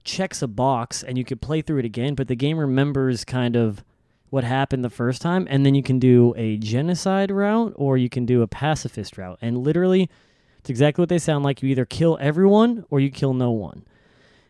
checks 0.03 0.41
a 0.41 0.47
box 0.47 1.03
and 1.03 1.17
you 1.17 1.25
can 1.25 1.37
play 1.37 1.61
through 1.61 1.79
it 1.79 1.85
again, 1.85 2.15
but 2.15 2.27
the 2.27 2.35
game 2.35 2.57
remembers 2.57 3.25
kind 3.25 3.55
of 3.55 3.83
what 4.29 4.43
happened 4.43 4.83
the 4.83 4.89
first 4.89 5.21
time, 5.21 5.47
and 5.49 5.65
then 5.65 5.75
you 5.75 5.83
can 5.83 5.99
do 5.99 6.33
a 6.35 6.57
genocide 6.57 7.31
route 7.31 7.73
or 7.75 7.97
you 7.97 8.09
can 8.09 8.25
do 8.25 8.41
a 8.41 8.47
pacifist 8.47 9.17
route, 9.17 9.37
and 9.41 9.57
literally 9.57 10.09
it's 10.65 10.69
exactly 10.71 11.03
what 11.03 11.09
they 11.09 11.19
sound 11.19 11.43
like. 11.43 11.61
You 11.61 11.69
either 11.69 11.85
kill 11.85 12.17
everyone 12.19 12.85
or 12.89 12.99
you 12.99 13.11
kill 13.11 13.35
no 13.35 13.51
one. 13.51 13.85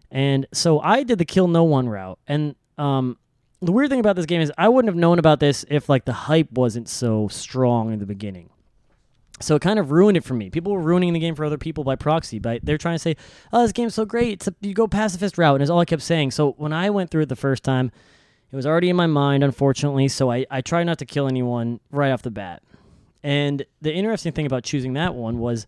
And 0.09 0.47
so 0.53 0.79
I 0.79 1.03
did 1.03 1.17
the 1.17 1.25
kill 1.25 1.49
no 1.49 1.65
one 1.65 1.89
route. 1.89 2.19
And 2.25 2.55
um, 2.77 3.17
the 3.61 3.71
weird 3.71 3.89
thing 3.89 3.99
about 3.99 4.15
this 4.15 4.25
game 4.25 4.41
is 4.41 4.51
I 4.57 4.69
wouldn't 4.69 4.89
have 4.89 4.99
known 4.99 5.19
about 5.19 5.39
this 5.39 5.65
if 5.69 5.89
like 5.89 6.05
the 6.05 6.13
hype 6.13 6.51
wasn't 6.51 6.89
so 6.89 7.27
strong 7.27 7.91
in 7.91 7.99
the 7.99 8.05
beginning. 8.05 8.49
So 9.41 9.55
it 9.55 9.61
kind 9.61 9.79
of 9.79 9.91
ruined 9.91 10.15
it 10.15 10.23
for 10.23 10.33
me. 10.33 10.49
People 10.49 10.71
were 10.71 10.81
ruining 10.81 11.11
the 11.11 11.19
game 11.19 11.35
for 11.35 11.43
other 11.43 11.57
people 11.57 11.83
by 11.83 11.95
proxy. 11.95 12.39
By 12.39 12.59
they're 12.63 12.77
trying 12.77 12.95
to 12.95 12.99
say, 12.99 13.17
"Oh, 13.51 13.63
this 13.63 13.73
game's 13.73 13.93
so 13.93 14.05
great. 14.05 14.33
It's 14.33 14.47
a, 14.47 14.55
you 14.61 14.73
go 14.73 14.87
pacifist 14.87 15.37
route," 15.37 15.55
and 15.55 15.61
it's 15.61 15.69
all 15.69 15.79
I 15.79 15.85
kept 15.85 16.03
saying. 16.03 16.31
So 16.31 16.51
when 16.53 16.71
I 16.71 16.89
went 16.89 17.11
through 17.11 17.23
it 17.23 17.29
the 17.29 17.35
first 17.35 17.63
time, 17.63 17.91
it 18.51 18.55
was 18.55 18.65
already 18.65 18.89
in 18.89 18.95
my 18.95 19.07
mind, 19.07 19.43
unfortunately. 19.43 20.07
So 20.07 20.31
I 20.31 20.45
I 20.49 20.61
tried 20.61 20.85
not 20.85 20.99
to 20.99 21.05
kill 21.05 21.27
anyone 21.27 21.81
right 21.91 22.11
off 22.11 22.21
the 22.21 22.31
bat. 22.31 22.63
And 23.23 23.65
the 23.81 23.93
interesting 23.93 24.31
thing 24.31 24.45
about 24.45 24.63
choosing 24.63 24.93
that 24.93 25.15
one 25.15 25.39
was, 25.39 25.65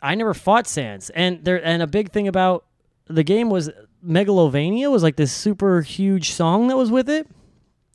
I 0.00 0.14
never 0.14 0.34
fought 0.34 0.66
Sans, 0.66 1.10
and 1.10 1.44
there 1.44 1.64
and 1.64 1.82
a 1.82 1.86
big 1.86 2.12
thing 2.12 2.28
about 2.28 2.64
the 3.06 3.24
game 3.24 3.50
was 3.50 3.70
Megalovania 4.04 4.90
was 4.90 5.02
like 5.02 5.16
this 5.16 5.32
super 5.32 5.82
huge 5.82 6.32
song 6.32 6.68
that 6.68 6.76
was 6.76 6.90
with 6.90 7.08
it. 7.08 7.28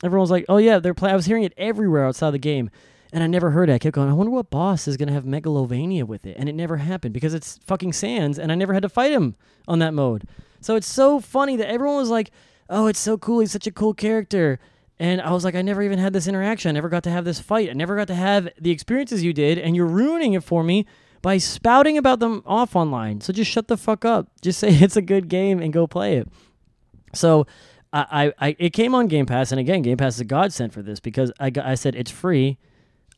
Everyone 0.03 0.21
was 0.21 0.31
like, 0.31 0.45
"Oh 0.47 0.57
yeah, 0.57 0.79
they're 0.79 0.93
playing." 0.93 1.13
I 1.13 1.15
was 1.15 1.25
hearing 1.25 1.43
it 1.43 1.53
everywhere 1.57 2.05
outside 2.05 2.31
the 2.31 2.39
game. 2.39 2.69
And 3.13 3.23
I 3.23 3.27
never 3.27 3.51
heard 3.51 3.69
it. 3.69 3.73
I 3.73 3.79
kept 3.79 3.95
going, 3.95 4.09
I 4.09 4.13
wonder 4.13 4.31
what 4.31 4.49
boss 4.49 4.87
is 4.87 4.97
to 4.97 5.11
have 5.11 5.23
Megalovania 5.23 6.03
with 6.03 6.25
it. 6.25 6.35
And 6.37 6.49
it 6.49 6.55
never 6.55 6.77
happened 6.77 7.13
because 7.13 7.33
it's 7.33 7.57
fucking 7.65 7.93
Sans 7.93 8.37
and 8.37 8.51
I 8.51 8.55
never 8.55 8.73
had 8.73 8.83
to 8.83 8.89
fight 8.89 9.13
him 9.13 9.35
on 9.67 9.79
that 9.79 9.93
mode. 9.93 10.27
So 10.59 10.75
it's 10.75 10.87
so 10.87 11.19
funny 11.19 11.55
that 11.55 11.69
everyone 11.69 11.97
was 11.97 12.09
like, 12.09 12.31
oh, 12.69 12.87
it's 12.87 12.99
so 12.99 13.17
cool. 13.17 13.39
He's 13.39 13.51
such 13.51 13.67
a 13.67 13.71
cool 13.71 13.93
character. 13.93 14.59
And 14.99 15.21
I 15.21 15.31
was 15.31 15.45
like, 15.45 15.55
I 15.55 15.61
never 15.61 15.83
even 15.83 15.99
had 15.99 16.11
this 16.11 16.27
interaction. 16.27 16.69
I 16.69 16.73
never 16.73 16.89
got 16.89 17.03
to 17.03 17.09
have 17.09 17.23
this 17.23 17.39
fight. 17.39 17.69
I 17.69 17.73
never 17.73 17.95
got 17.95 18.07
to 18.07 18.15
have 18.15 18.49
the 18.59 18.71
experiences 18.71 19.23
you 19.23 19.31
did. 19.31 19.57
And 19.57 19.75
you're 19.75 19.85
ruining 19.85 20.33
it 20.33 20.43
for 20.43 20.63
me 20.63 20.85
by 21.21 21.37
spouting 21.37 21.97
about 21.97 22.19
them 22.19 22.43
off 22.45 22.75
online. 22.75 23.21
So 23.21 23.33
just 23.33 23.51
shut 23.51 23.67
the 23.67 23.77
fuck 23.77 24.05
up. 24.05 24.29
Just 24.41 24.59
say 24.59 24.69
it's 24.69 24.95
a 24.95 25.01
good 25.01 25.27
game 25.27 25.59
and 25.59 25.73
go 25.73 25.87
play 25.87 26.17
it. 26.17 26.27
So 27.13 27.47
I, 27.91 28.31
I, 28.39 28.47
I 28.47 28.55
it 28.59 28.73
came 28.73 28.93
on 28.93 29.07
Game 29.07 29.25
Pass. 29.25 29.51
And 29.51 29.59
again, 29.59 29.81
Game 29.81 29.97
Pass 29.97 30.15
is 30.15 30.21
a 30.21 30.25
godsend 30.25 30.73
for 30.73 30.81
this 30.81 30.99
because 30.99 31.31
I, 31.39 31.51
I 31.63 31.75
said 31.75 31.95
it's 31.95 32.11
free 32.11 32.57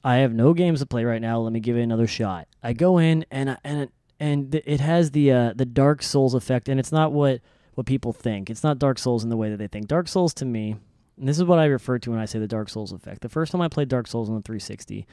I 0.04 0.18
have 0.18 0.34
no 0.34 0.54
games 0.54 0.80
to 0.80 0.86
play 0.86 1.04
right 1.04 1.22
now. 1.22 1.40
Let 1.40 1.54
me 1.54 1.60
give 1.60 1.76
it 1.78 1.82
another 1.82 2.08
shot. 2.08 2.48
I 2.64 2.74
go 2.74 2.98
in 2.98 3.26
and 3.32 3.58
and 3.64 3.90
and 4.20 4.56
it 4.56 4.80
has 4.80 5.12
the 5.12 5.32
uh, 5.32 5.54
the 5.56 5.66
Dark 5.66 6.04
Souls 6.04 6.34
effect, 6.34 6.70
and 6.70 6.80
it's 6.80 6.92
not 6.92 7.12
what 7.12 7.42
what 7.76 7.86
people 7.86 8.14
think. 8.14 8.50
It's 8.50 8.64
not 8.64 8.80
Dark 8.80 8.98
Souls 8.98 9.24
in 9.24 9.30
the 9.30 9.38
way 9.38 9.50
that 9.50 9.58
they 9.58 9.68
think. 9.68 9.88
Dark 9.88 10.08
Souls 10.08 10.34
to 10.36 10.46
me, 10.46 10.76
and 11.18 11.28
this 11.28 11.38
is 11.38 11.44
what 11.44 11.60
I 11.60 11.66
refer 11.66 12.00
to 12.00 12.12
when 12.12 12.20
I 12.20 12.26
say 12.26 12.40
the 12.40 12.48
Dark 12.48 12.70
Souls 12.70 12.92
effect. 12.92 13.22
The 13.22 13.30
first 13.30 13.52
time 13.52 13.62
I 13.62 13.68
played 13.68 13.90
Dark 13.90 14.08
Souls 14.08 14.30
on 14.30 14.36
the 14.36 14.42
360, 14.42 15.06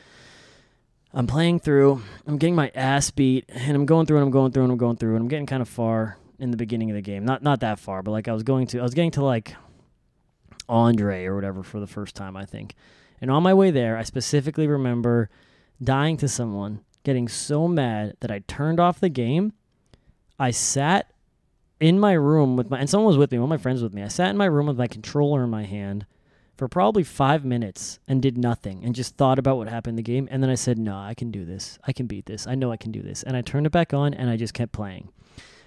I'm 1.17 1.27
playing 1.27 1.61
through, 1.61 2.03
I'm 2.27 2.37
getting 2.37 2.55
my 2.55 2.71
ass 2.75 3.11
beat, 3.11 3.47
and 3.49 3.75
I'm 3.75 3.87
going 3.87 4.05
through 4.05 4.19
and 4.19 4.25
I'm 4.25 4.31
going 4.31 4.53
through 4.53 4.65
and 4.65 4.73
I'm 4.73 4.77
going 4.77 4.97
through, 4.99 5.15
and 5.15 5.23
I'm 5.23 5.29
getting 5.29 5.47
kind 5.47 5.63
of 5.63 5.69
far 5.69 6.19
in 6.39 6.51
the 6.51 6.59
beginning 6.59 6.91
of 6.91 6.95
the 6.95 7.01
game. 7.01 7.25
Not 7.25 7.43
not 7.43 7.61
that 7.61 7.79
far, 7.79 8.03
but 8.03 8.11
like 8.11 8.29
I 8.29 8.35
was 8.35 8.43
going 8.43 8.67
to, 8.69 8.81
I 8.81 8.83
was 8.83 8.93
getting 8.93 9.13
to 9.13 9.25
like 9.25 9.57
Andre 10.69 11.25
or 11.25 11.35
whatever 11.35 11.63
for 11.63 11.81
the 11.81 11.87
first 11.87 12.17
time, 12.17 12.37
I 12.37 12.45
think. 12.45 12.75
And 13.19 13.31
on 13.31 13.43
my 13.43 13.55
way 13.55 13.71
there, 13.71 13.97
I 13.97 14.03
specifically 14.03 14.67
remember 14.67 15.31
dying 15.83 16.19
to 16.19 16.29
someone, 16.29 16.83
getting 17.03 17.29
so 17.29 17.67
mad 17.67 18.19
that 18.21 18.31
I 18.31 18.41
turned 18.41 18.79
off 18.79 19.01
the 19.01 19.09
game. 19.09 19.55
I 20.39 20.51
sat 20.51 21.11
in 21.81 21.99
my 21.99 22.13
room 22.13 22.59
with 22.59 22.69
my, 22.69 22.79
and 22.79 22.91
someone 22.91 23.07
was 23.07 23.17
with 23.17 23.33
me, 23.33 23.39
one 23.39 23.47
of 23.47 23.59
my 23.59 23.63
friends 23.63 23.83
with 23.83 23.95
me. 23.95 24.03
I 24.03 24.09
sat 24.09 24.29
in 24.29 24.37
my 24.37 24.45
room 24.45 24.67
with 24.67 24.77
my 24.77 24.87
controller 24.87 25.45
in 25.45 25.49
my 25.49 25.65
hand 25.65 26.05
for 26.57 26.69
probably 26.69 27.03
five 27.03 27.45
minutes 27.45 27.99
and 28.09 28.23
did 28.23 28.39
nothing 28.39 28.83
and 28.85 28.95
just 28.95 29.17
thought 29.17 29.39
about 29.39 29.59
what 29.59 29.69
happened 29.69 29.93
in 29.93 29.97
the 29.97 30.03
game. 30.03 30.27
And 30.31 30.43
then 30.43 30.51
I 30.51 30.55
said, 30.55 30.79
no, 30.79 30.97
I 30.97 31.15
can 31.15 31.31
do 31.31 31.45
this. 31.45 31.79
I 31.87 31.93
can 31.93 32.07
beat 32.07 32.27
this. 32.27 32.47
I 32.47 32.55
know 32.55 32.73
I 32.73 32.77
can 32.77 32.93
do 32.93 33.03
this. 33.03 33.23
And 33.23 33.37
I 33.37 33.43
turned 33.43 33.67
it 33.67 33.73
back 33.73 33.93
on 33.93 34.15
and 34.15 34.31
I 34.31 34.37
just 34.37 34.55
kept 34.55 34.73
playing. 34.73 35.11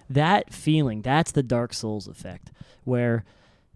That 0.10 0.51
feeling, 0.51 1.03
that's 1.03 1.31
the 1.31 1.43
Dark 1.43 1.74
Souls 1.74 2.08
effect, 2.08 2.51
where 2.84 3.24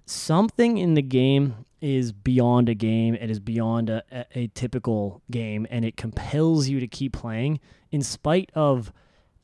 something 0.06 0.80
in 0.80 0.96
the 0.96 1.04
game 1.04 1.66
is 1.80 2.12
beyond 2.12 2.70
a 2.70 2.74
game. 2.74 3.14
It 3.14 3.30
is 3.30 3.40
beyond 3.40 3.90
a, 3.90 4.04
a, 4.12 4.26
a, 4.34 4.48
typical 4.48 5.22
game, 5.30 5.68
and 5.70 5.86
it 5.86 5.96
compels 5.96 6.70
you 6.70 6.80
to 6.80 6.88
keep 6.88 7.14
playing 7.14 7.60
in 7.92 8.02
spite 8.02 8.50
of 8.56 8.92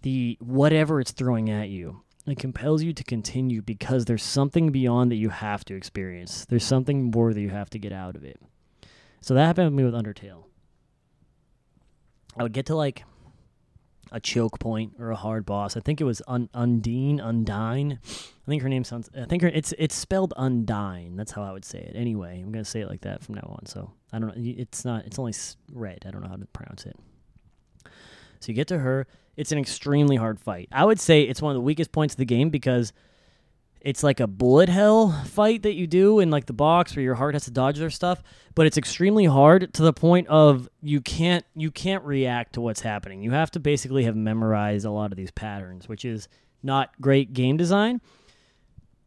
the 0.01 0.37
whatever 0.41 0.99
it's 0.99 1.11
throwing 1.11 1.49
at 1.49 1.69
you. 1.69 2.01
It 2.27 2.37
compels 2.37 2.83
you 2.83 2.93
to 2.93 3.03
continue 3.03 3.61
because 3.61 4.05
there's 4.05 4.23
something 4.23 4.71
beyond 4.71 5.11
that 5.11 5.15
you 5.15 5.29
have 5.29 5.65
to 5.65 5.75
experience. 5.75 6.45
There's 6.45 6.63
something 6.63 7.11
more 7.11 7.33
that 7.33 7.41
you 7.41 7.49
have 7.49 7.69
to 7.71 7.79
get 7.79 7.91
out 7.91 8.15
of 8.15 8.23
it. 8.23 8.39
So 9.21 9.33
that 9.33 9.45
happened 9.45 9.67
with 9.67 9.73
me 9.73 9.83
with 9.83 9.93
Undertale. 9.93 10.43
I 12.37 12.43
would 12.43 12.53
get 12.53 12.67
to 12.67 12.75
like 12.75 13.03
a 14.11 14.19
choke 14.19 14.59
point 14.59 14.93
or 14.99 15.11
a 15.11 15.15
hard 15.15 15.45
boss. 15.45 15.77
I 15.77 15.81
think 15.81 16.01
it 16.01 16.03
was 16.03 16.21
Un- 16.27 16.49
Undyne, 16.53 17.19
Undyne. 17.19 17.99
I 18.03 18.45
think 18.47 18.63
her 18.63 18.69
name 18.69 18.83
sounds. 18.83 19.09
I 19.15 19.25
think 19.25 19.43
her 19.43 19.49
it's 19.49 19.73
it's 19.77 19.95
spelled 19.95 20.33
Undyne. 20.37 21.15
That's 21.15 21.31
how 21.31 21.43
I 21.43 21.51
would 21.51 21.65
say 21.65 21.79
it. 21.79 21.95
Anyway, 21.95 22.39
I'm 22.39 22.51
gonna 22.51 22.65
say 22.65 22.81
it 22.81 22.89
like 22.89 23.01
that 23.01 23.23
from 23.23 23.35
now 23.35 23.55
on. 23.57 23.65
So 23.65 23.91
I 24.11 24.19
don't 24.19 24.29
know. 24.29 24.33
It's 24.43 24.85
not. 24.85 25.05
It's 25.05 25.19
only 25.19 25.33
red. 25.71 26.03
I 26.07 26.11
don't 26.11 26.21
know 26.21 26.29
how 26.29 26.35
to 26.35 26.45
pronounce 26.47 26.85
it. 26.85 26.95
So 28.39 28.49
you 28.49 28.55
get 28.55 28.67
to 28.69 28.79
her. 28.79 29.07
It's 29.37 29.51
an 29.51 29.57
extremely 29.57 30.15
hard 30.15 30.39
fight. 30.39 30.67
I 30.71 30.85
would 30.85 30.99
say 30.99 31.23
it's 31.23 31.41
one 31.41 31.51
of 31.51 31.55
the 31.55 31.61
weakest 31.61 31.91
points 31.91 32.13
of 32.13 32.17
the 32.17 32.25
game 32.25 32.49
because 32.49 32.93
it's 33.81 34.03
like 34.03 34.19
a 34.19 34.27
bullet 34.27 34.69
hell 34.69 35.11
fight 35.25 35.63
that 35.63 35.75
you 35.75 35.87
do 35.87 36.19
in 36.19 36.29
like 36.29 36.45
the 36.45 36.53
box 36.53 36.95
where 36.95 37.03
your 37.03 37.15
heart 37.15 37.35
has 37.35 37.45
to 37.45 37.51
dodge 37.51 37.79
their 37.79 37.89
stuff 37.89 38.21
but 38.55 38.65
it's 38.65 38.77
extremely 38.77 39.25
hard 39.25 39.73
to 39.73 39.81
the 39.81 39.93
point 39.93 40.27
of 40.27 40.67
you 40.81 41.01
can't 41.01 41.45
you 41.55 41.71
can't 41.71 42.03
react 42.03 42.53
to 42.53 42.61
what's 42.61 42.81
happening 42.81 43.21
you 43.21 43.31
have 43.31 43.51
to 43.51 43.59
basically 43.59 44.03
have 44.03 44.15
memorized 44.15 44.85
a 44.85 44.91
lot 44.91 45.11
of 45.11 45.17
these 45.17 45.31
patterns 45.31 45.87
which 45.87 46.03
is 46.03 46.27
not 46.61 46.91
great 46.99 47.33
game 47.33 47.57
design 47.57 48.01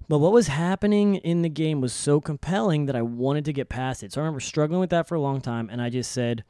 but 0.08 0.18
what 0.18 0.32
was 0.32 0.48
happening 0.48 1.16
in 1.16 1.42
the 1.42 1.48
game 1.48 1.80
was 1.80 1.92
so 1.92 2.20
compelling 2.20 2.86
that 2.86 2.96
i 2.96 3.02
wanted 3.02 3.44
to 3.44 3.52
get 3.52 3.68
past 3.68 4.02
it 4.02 4.12
so 4.12 4.20
i 4.20 4.24
remember 4.24 4.40
struggling 4.40 4.80
with 4.80 4.90
that 4.90 5.06
for 5.06 5.14
a 5.14 5.20
long 5.20 5.40
time 5.40 5.68
and 5.70 5.82
i 5.82 5.90
just 5.90 6.10
said 6.10 6.44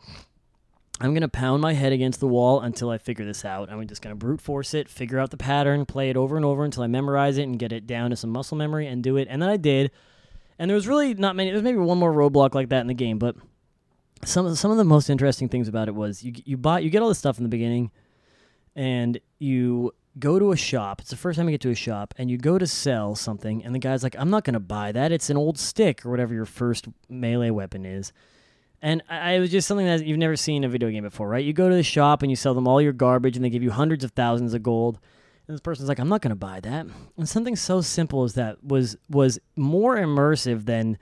I'm 1.00 1.12
going 1.12 1.22
to 1.22 1.28
pound 1.28 1.62
my 1.62 1.72
head 1.72 1.92
against 1.92 2.20
the 2.20 2.28
wall 2.28 2.60
until 2.60 2.90
I 2.90 2.98
figure 2.98 3.24
this 3.24 3.44
out. 3.44 3.70
I'm 3.70 3.86
just 3.88 4.02
going 4.02 4.12
to 4.12 4.18
brute 4.18 4.40
force 4.40 4.74
it, 4.74 4.88
figure 4.88 5.18
out 5.18 5.30
the 5.30 5.36
pattern, 5.36 5.84
play 5.84 6.10
it 6.10 6.16
over 6.16 6.36
and 6.36 6.44
over 6.44 6.64
until 6.64 6.82
I 6.82 6.86
memorize 6.86 7.38
it 7.38 7.44
and 7.44 7.58
get 7.58 7.72
it 7.72 7.86
down 7.86 8.10
to 8.10 8.16
some 8.16 8.30
muscle 8.30 8.56
memory 8.56 8.86
and 8.86 9.02
do 9.02 9.16
it. 9.16 9.26
And 9.28 9.42
then 9.42 9.48
I 9.48 9.56
did. 9.56 9.90
And 10.58 10.68
there 10.68 10.76
was 10.76 10.86
really 10.86 11.14
not 11.14 11.34
many. 11.34 11.50
There's 11.50 11.62
maybe 11.62 11.78
one 11.78 11.98
more 11.98 12.12
roadblock 12.12 12.54
like 12.54 12.68
that 12.68 12.82
in 12.82 12.86
the 12.86 12.94
game, 12.94 13.18
but 13.18 13.34
some 14.24 14.46
of, 14.46 14.58
some 14.58 14.70
of 14.70 14.76
the 14.76 14.84
most 14.84 15.10
interesting 15.10 15.48
things 15.48 15.68
about 15.68 15.88
it 15.88 15.94
was 15.94 16.22
you 16.22 16.32
you 16.44 16.56
buy 16.56 16.78
you 16.78 16.90
get 16.90 17.02
all 17.02 17.08
this 17.08 17.18
stuff 17.18 17.38
in 17.38 17.42
the 17.42 17.48
beginning, 17.48 17.90
and 18.76 19.18
you 19.38 19.92
go 20.18 20.38
to 20.38 20.52
a 20.52 20.56
shop. 20.56 21.00
It's 21.00 21.10
the 21.10 21.16
first 21.16 21.36
time 21.36 21.48
you 21.48 21.52
get 21.52 21.62
to 21.62 21.70
a 21.70 21.74
shop, 21.74 22.14
and 22.18 22.30
you 22.30 22.38
go 22.38 22.58
to 22.58 22.66
sell 22.66 23.16
something, 23.16 23.64
and 23.64 23.74
the 23.74 23.78
guy's 23.78 24.02
like, 24.02 24.14
"I'm 24.18 24.30
not 24.30 24.44
going 24.44 24.54
to 24.54 24.60
buy 24.60 24.92
that. 24.92 25.10
It's 25.10 25.30
an 25.30 25.36
old 25.36 25.58
stick 25.58 26.06
or 26.06 26.10
whatever 26.10 26.34
your 26.34 26.44
first 26.44 26.86
melee 27.08 27.50
weapon 27.50 27.84
is." 27.84 28.12
And 28.82 29.02
I, 29.08 29.34
it 29.34 29.40
was 29.40 29.50
just 29.50 29.68
something 29.68 29.86
that 29.86 30.04
you've 30.04 30.18
never 30.18 30.34
seen 30.34 30.64
in 30.64 30.68
a 30.68 30.68
video 30.68 30.90
game 30.90 31.04
before, 31.04 31.28
right? 31.28 31.44
You 31.44 31.52
go 31.52 31.68
to 31.68 31.74
the 31.74 31.84
shop 31.84 32.22
and 32.22 32.30
you 32.30 32.36
sell 32.36 32.52
them 32.52 32.66
all 32.66 32.82
your 32.82 32.92
garbage, 32.92 33.36
and 33.36 33.44
they 33.44 33.50
give 33.50 33.62
you 33.62 33.70
hundreds 33.70 34.02
of 34.02 34.10
thousands 34.10 34.54
of 34.54 34.62
gold. 34.62 34.98
And 35.46 35.54
this 35.54 35.60
person's 35.60 35.88
like, 35.88 36.00
"I'm 36.00 36.08
not 36.08 36.20
going 36.20 36.30
to 36.30 36.36
buy 36.36 36.60
that." 36.60 36.86
And 37.16 37.28
something 37.28 37.54
so 37.54 37.80
simple 37.80 38.24
as 38.24 38.34
that 38.34 38.62
was 38.64 38.96
was 39.08 39.38
more 39.56 39.96
immersive 39.96 40.66
than 40.66 40.98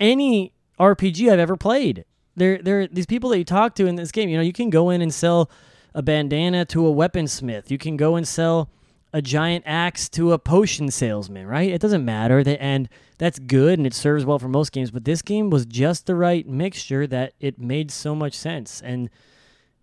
any 0.00 0.52
RPG 0.80 1.30
I've 1.30 1.38
ever 1.38 1.56
played. 1.56 2.04
There, 2.34 2.58
there, 2.58 2.86
these 2.86 3.06
people 3.06 3.30
that 3.30 3.38
you 3.38 3.44
talk 3.44 3.74
to 3.76 3.86
in 3.86 3.96
this 3.96 4.12
game. 4.12 4.28
You 4.28 4.36
know, 4.36 4.42
you 4.42 4.52
can 4.52 4.70
go 4.70 4.90
in 4.90 5.00
and 5.00 5.12
sell 5.12 5.50
a 5.94 6.02
bandana 6.02 6.64
to 6.66 6.86
a 6.86 6.92
weaponsmith. 6.92 7.70
You 7.70 7.78
can 7.78 7.96
go 7.96 8.16
and 8.16 8.26
sell 8.28 8.70
a 9.12 9.22
giant 9.22 9.64
axe 9.66 10.08
to 10.10 10.32
a 10.32 10.38
potion 10.38 10.90
salesman, 10.90 11.46
right? 11.46 11.70
It 11.70 11.80
doesn't 11.80 12.04
matter. 12.04 12.38
And 12.60 12.88
that's 13.18 13.38
good 13.38 13.78
and 13.78 13.86
it 13.86 13.94
serves 13.94 14.24
well 14.24 14.38
for 14.38 14.48
most 14.48 14.72
games, 14.72 14.90
but 14.90 15.04
this 15.04 15.22
game 15.22 15.50
was 15.50 15.66
just 15.66 16.06
the 16.06 16.14
right 16.14 16.46
mixture 16.46 17.06
that 17.06 17.34
it 17.40 17.58
made 17.58 17.90
so 17.90 18.14
much 18.14 18.34
sense 18.34 18.80
and 18.82 19.10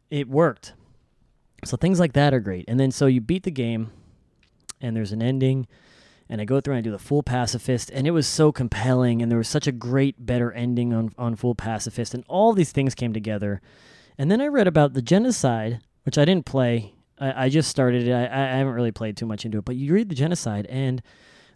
it 0.09 0.29
worked. 0.29 0.73
So 1.65 1.77
things 1.77 1.99
like 1.99 2.13
that 2.13 2.33
are 2.33 2.39
great. 2.39 2.65
And 2.67 2.79
then 2.79 2.91
so 2.91 3.05
you 3.05 3.21
beat 3.21 3.43
the 3.43 3.51
game 3.51 3.91
and 4.81 4.95
there's 4.95 5.11
an 5.11 5.23
ending 5.23 5.67
and 6.29 6.39
I 6.39 6.45
go 6.45 6.61
through 6.61 6.75
and 6.75 6.79
I 6.79 6.81
do 6.81 6.91
the 6.91 6.99
full 6.99 7.23
pacifist 7.23 7.89
and 7.91 8.05
it 8.05 8.11
was 8.11 8.27
so 8.27 8.51
compelling 8.51 9.21
and 9.21 9.31
there 9.31 9.37
was 9.37 9.47
such 9.47 9.67
a 9.67 9.71
great 9.71 10.25
better 10.25 10.51
ending 10.51 10.93
on 10.93 11.13
on 11.17 11.35
full 11.35 11.55
pacifist 11.55 12.13
and 12.13 12.23
all 12.27 12.53
these 12.53 12.71
things 12.71 12.95
came 12.95 13.13
together. 13.13 13.61
And 14.17 14.29
then 14.29 14.41
I 14.41 14.47
read 14.47 14.67
about 14.67 14.93
the 14.93 15.01
genocide, 15.01 15.81
which 16.03 16.17
I 16.17 16.25
didn't 16.25 16.45
play 16.45 16.93
I, 17.19 17.45
I 17.45 17.49
just 17.49 17.69
started 17.69 18.07
it. 18.07 18.11
I, 18.11 18.25
I 18.25 18.57
haven't 18.57 18.73
really 18.73 18.91
played 18.91 19.17
too 19.17 19.25
much 19.25 19.45
into 19.45 19.57
it, 19.57 19.65
but 19.65 19.75
you 19.75 19.93
read 19.93 20.09
the 20.09 20.15
genocide, 20.15 20.65
and 20.67 21.01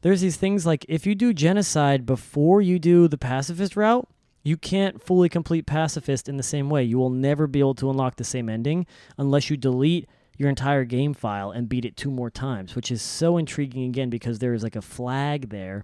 there's 0.08 0.22
these 0.22 0.38
things 0.38 0.66
like 0.66 0.86
if 0.88 1.06
you 1.06 1.14
do 1.14 1.34
genocide 1.34 2.06
before 2.06 2.62
you 2.62 2.80
do 2.80 3.10
the 3.10 3.18
pacifist 3.18 3.76
route, 3.76 4.08
you 4.42 4.56
can't 4.56 5.02
fully 5.02 5.28
complete 5.28 5.66
pacifist 5.66 6.30
in 6.30 6.38
the 6.38 6.44
same 6.44 6.70
way. 6.70 6.82
You 6.82 6.98
will 6.98 7.10
never 7.10 7.46
be 7.46 7.60
able 7.60 7.76
to 7.76 7.90
unlock 7.90 8.16
the 8.16 8.24
same 8.24 8.48
ending 8.48 8.88
unless 9.18 9.50
you 9.50 9.58
delete 9.58 10.08
your 10.38 10.48
entire 10.48 10.86
game 10.86 11.14
file 11.14 11.52
and 11.52 11.68
beat 11.68 11.84
it 11.84 11.98
two 11.98 12.10
more 12.10 12.30
times, 12.30 12.74
which 12.74 12.90
is 12.90 13.02
so 13.02 13.38
intriguing 13.38 13.84
again 13.84 14.10
because 14.10 14.40
there 14.40 14.54
is 14.54 14.64
like 14.64 14.78
a 14.78 14.82
flag 14.82 15.50
there 15.50 15.84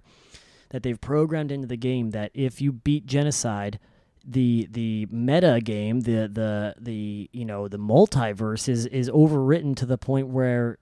that 0.70 0.82
they've 0.82 1.02
programmed 1.02 1.52
into 1.52 1.68
the 1.68 1.76
game 1.76 2.12
that 2.12 2.30
if 2.32 2.62
you 2.62 2.72
beat 2.72 3.04
genocide 3.04 3.78
the 4.26 4.66
the 4.70 5.06
meta 5.10 5.60
game, 5.62 6.00
the 6.00 6.30
the 6.32 6.74
the 6.80 7.28
you 7.30 7.44
know 7.44 7.68
the 7.68 7.78
multiverse 7.78 8.70
is 8.70 8.86
is 8.86 9.10
overwritten 9.10 9.76
to 9.76 9.84
the 9.84 9.98
point 9.98 10.28
where 10.28 10.78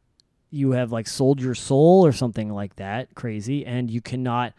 you 0.52 0.72
have 0.72 0.92
like 0.92 1.08
sold 1.08 1.40
your 1.40 1.54
soul 1.54 2.06
or 2.06 2.12
something 2.12 2.52
like 2.52 2.76
that 2.76 3.14
crazy, 3.14 3.64
and 3.66 3.90
you 3.90 4.00
cannot 4.00 4.52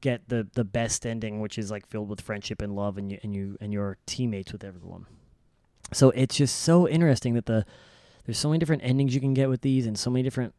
get 0.00 0.28
the 0.28 0.46
the 0.52 0.62
best 0.62 1.06
ending, 1.06 1.40
which 1.40 1.58
is 1.58 1.70
like 1.70 1.86
filled 1.86 2.08
with 2.08 2.20
friendship 2.20 2.62
and 2.62 2.76
love, 2.76 2.98
and 2.98 3.10
you 3.10 3.18
and 3.22 3.34
you 3.34 3.56
and 3.60 3.72
your 3.72 3.96
teammates 4.06 4.52
with 4.52 4.62
everyone. 4.62 5.06
So 5.92 6.10
it's 6.10 6.36
just 6.36 6.56
so 6.56 6.86
interesting 6.86 7.34
that 7.34 7.46
the 7.46 7.64
there's 8.26 8.38
so 8.38 8.50
many 8.50 8.58
different 8.58 8.84
endings 8.84 9.14
you 9.14 9.22
can 9.22 9.32
get 9.32 9.48
with 9.48 9.62
these, 9.62 9.86
and 9.86 9.98
so 9.98 10.10
many 10.10 10.22
different 10.22 10.54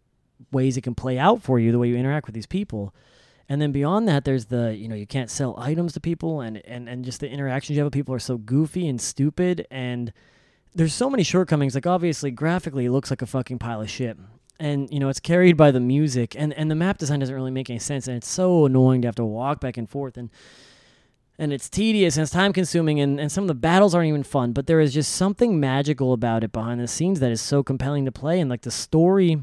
ways 0.51 0.75
it 0.75 0.81
can 0.81 0.95
play 0.95 1.19
out 1.19 1.43
for 1.43 1.59
you 1.59 1.71
the 1.71 1.77
way 1.77 1.87
you 1.87 1.95
interact 1.95 2.25
with 2.25 2.33
these 2.33 2.47
people. 2.47 2.93
And 3.47 3.61
then 3.61 3.71
beyond 3.71 4.07
that, 4.07 4.25
there's 4.25 4.45
the 4.45 4.75
you 4.75 4.87
know 4.87 4.95
you 4.95 5.07
can't 5.07 5.29
sell 5.29 5.55
items 5.59 5.93
to 5.93 5.99
people, 5.99 6.41
and 6.41 6.57
and 6.65 6.89
and 6.89 7.05
just 7.05 7.19
the 7.19 7.29
interactions 7.29 7.75
you 7.75 7.81
have 7.81 7.85
with 7.85 7.93
people 7.93 8.15
are 8.15 8.19
so 8.19 8.37
goofy 8.37 8.87
and 8.87 8.99
stupid, 8.99 9.67
and 9.69 10.11
there's 10.73 10.95
so 10.95 11.11
many 11.11 11.21
shortcomings. 11.21 11.75
Like 11.75 11.85
obviously, 11.85 12.31
graphically, 12.31 12.85
it 12.85 12.91
looks 12.91 13.11
like 13.11 13.21
a 13.21 13.27
fucking 13.27 13.59
pile 13.59 13.81
of 13.81 13.89
shit, 13.89 14.17
and 14.59 14.91
you 14.91 14.99
know 14.99 15.09
it's 15.09 15.19
carried 15.19 15.57
by 15.57 15.71
the 15.71 15.79
music, 15.79 16.35
and 16.37 16.53
and 16.53 16.69
the 16.69 16.75
map 16.75 16.97
design 16.97 17.19
doesn't 17.19 17.35
really 17.35 17.51
make 17.51 17.69
any 17.69 17.79
sense, 17.79 18.07
and 18.07 18.17
it's 18.17 18.27
so 18.27 18.65
annoying 18.65 19.01
to 19.01 19.07
have 19.07 19.15
to 19.15 19.25
walk 19.25 19.59
back 19.59 19.77
and 19.77 19.89
forth, 19.89 20.17
and 20.17 20.29
and 21.37 21.53
it's 21.53 21.69
tedious 21.69 22.17
and 22.17 22.23
it's 22.23 22.31
time 22.31 22.53
consuming, 22.53 22.99
and 22.99 23.19
and 23.19 23.31
some 23.31 23.43
of 23.43 23.47
the 23.47 23.53
battles 23.53 23.95
aren't 23.95 24.07
even 24.09 24.23
fun. 24.23 24.51
But 24.51 24.67
there 24.67 24.79
is 24.79 24.93
just 24.93 25.13
something 25.13 25.59
magical 25.59 26.13
about 26.13 26.43
it 26.43 26.51
behind 26.51 26.79
the 26.81 26.87
scenes 26.87 27.19
that 27.21 27.31
is 27.31 27.41
so 27.41 27.63
compelling 27.63 28.05
to 28.05 28.11
play, 28.11 28.39
and 28.39 28.49
like 28.49 28.61
the 28.61 28.71
story, 28.71 29.41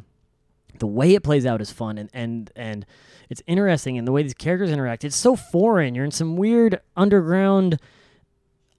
the 0.78 0.86
way 0.86 1.14
it 1.14 1.22
plays 1.22 1.46
out 1.46 1.60
is 1.60 1.72
fun, 1.72 1.98
and 1.98 2.10
and 2.12 2.50
and 2.54 2.86
it's 3.28 3.42
interesting 3.46 3.98
and 3.98 4.06
the 4.06 4.12
way 4.12 4.22
these 4.22 4.34
characters 4.34 4.70
interact. 4.70 5.04
It's 5.04 5.16
so 5.16 5.36
foreign. 5.36 5.94
You're 5.94 6.04
in 6.04 6.10
some 6.10 6.36
weird 6.36 6.80
underground 6.96 7.80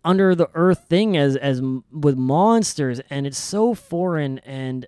under 0.05 0.35
the 0.35 0.49
earth 0.53 0.85
thing 0.87 1.17
as 1.17 1.35
as 1.35 1.61
with 1.91 2.15
monsters 2.15 3.01
and 3.09 3.27
it's 3.27 3.37
so 3.37 3.73
foreign 3.73 4.39
and 4.39 4.85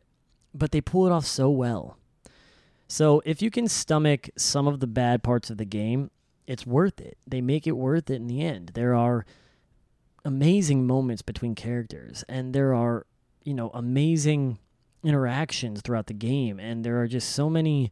but 0.53 0.71
they 0.71 0.81
pull 0.81 1.05
it 1.05 1.11
off 1.11 1.25
so 1.25 1.49
well. 1.49 1.97
So 2.87 3.21
if 3.25 3.41
you 3.41 3.51
can 3.51 3.67
stomach 3.67 4.29
some 4.37 4.67
of 4.67 4.79
the 4.79 4.87
bad 4.87 5.21
parts 5.21 5.49
of 5.49 5.57
the 5.57 5.65
game, 5.65 6.09
it's 6.47 6.65
worth 6.65 6.99
it. 6.99 7.17
They 7.27 7.41
make 7.41 7.67
it 7.67 7.73
worth 7.73 8.09
it 8.09 8.15
in 8.15 8.27
the 8.27 8.41
end. 8.41 8.71
There 8.73 8.95
are 8.95 9.25
amazing 10.25 10.87
moments 10.87 11.21
between 11.21 11.55
characters 11.55 12.23
and 12.27 12.53
there 12.53 12.73
are, 12.73 13.05
you 13.43 13.53
know, 13.53 13.69
amazing 13.73 14.57
interactions 15.03 15.81
throughout 15.81 16.07
the 16.07 16.13
game 16.13 16.59
and 16.59 16.83
there 16.83 16.99
are 16.99 17.07
just 17.07 17.29
so 17.29 17.49
many 17.49 17.91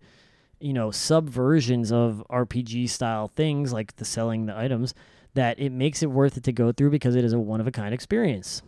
you 0.59 0.73
know, 0.73 0.89
subversions 0.89 1.91
of 1.91 2.23
RPG 2.29 2.89
style 2.89 3.31
things 3.35 3.71
like 3.71 3.95
the 3.97 4.05
selling 4.05 4.45
the 4.45 4.57
items 4.57 4.93
that 5.33 5.59
it 5.59 5.71
makes 5.71 6.01
it 6.01 6.07
worth 6.07 6.37
it 6.37 6.43
to 6.43 6.51
go 6.51 6.71
through 6.71 6.89
because 6.89 7.15
it 7.15 7.23
is 7.23 7.33
a 7.33 7.39
one 7.39 7.61
of 7.61 7.67
a 7.67 7.71
kind 7.71 7.93
experience. 7.93 8.61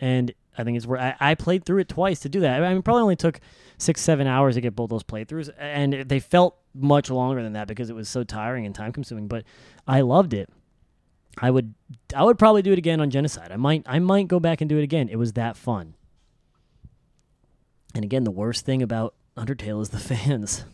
And 0.00 0.32
I 0.56 0.64
think 0.64 0.76
it's 0.76 0.86
where 0.86 1.00
I, 1.00 1.16
I, 1.20 1.34
played 1.34 1.64
through 1.64 1.80
it 1.80 1.88
twice 1.88 2.20
to 2.20 2.28
do 2.28 2.40
that. 2.40 2.62
I 2.62 2.72
mean, 2.72 2.82
probably 2.82 3.02
only 3.02 3.16
took 3.16 3.40
six, 3.78 4.00
seven 4.00 4.26
hours 4.26 4.54
to 4.54 4.60
get 4.60 4.76
both 4.76 4.90
those 4.90 5.02
playthroughs, 5.02 5.50
and 5.58 5.92
they 5.92 6.20
felt 6.20 6.56
much 6.74 7.10
longer 7.10 7.42
than 7.42 7.54
that 7.54 7.66
because 7.66 7.90
it 7.90 7.96
was 7.96 8.08
so 8.08 8.24
tiring 8.24 8.66
and 8.66 8.74
time 8.74 8.92
consuming. 8.92 9.26
But 9.26 9.44
I 9.86 10.02
loved 10.02 10.32
it. 10.32 10.48
I 11.38 11.50
would, 11.50 11.74
I 12.14 12.22
would 12.22 12.38
probably 12.38 12.62
do 12.62 12.72
it 12.72 12.78
again 12.78 13.00
on 13.00 13.10
Genocide. 13.10 13.50
I 13.50 13.56
might, 13.56 13.82
I 13.86 13.98
might 13.98 14.28
go 14.28 14.38
back 14.38 14.60
and 14.60 14.68
do 14.68 14.78
it 14.78 14.84
again. 14.84 15.08
It 15.08 15.16
was 15.16 15.32
that 15.32 15.56
fun. 15.56 15.94
And 17.94 18.04
again, 18.04 18.24
the 18.24 18.30
worst 18.30 18.64
thing 18.64 18.82
about 18.82 19.14
Undertale 19.36 19.82
is 19.82 19.88
the 19.88 19.98
fans. 20.14 20.64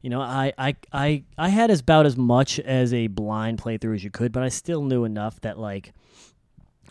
You 0.00 0.10
know, 0.10 0.20
I, 0.20 0.52
I, 0.58 0.76
I, 0.92 1.24
I 1.38 1.48
had 1.50 1.70
as 1.70 1.80
about 1.80 2.06
as 2.06 2.16
much 2.16 2.58
as 2.58 2.92
a 2.92 3.06
blind 3.06 3.62
playthrough 3.62 3.94
as 3.94 4.04
you 4.04 4.10
could, 4.10 4.32
but 4.32 4.42
I 4.42 4.48
still 4.48 4.82
knew 4.82 5.04
enough 5.04 5.40
that 5.42 5.58
like 5.58 5.92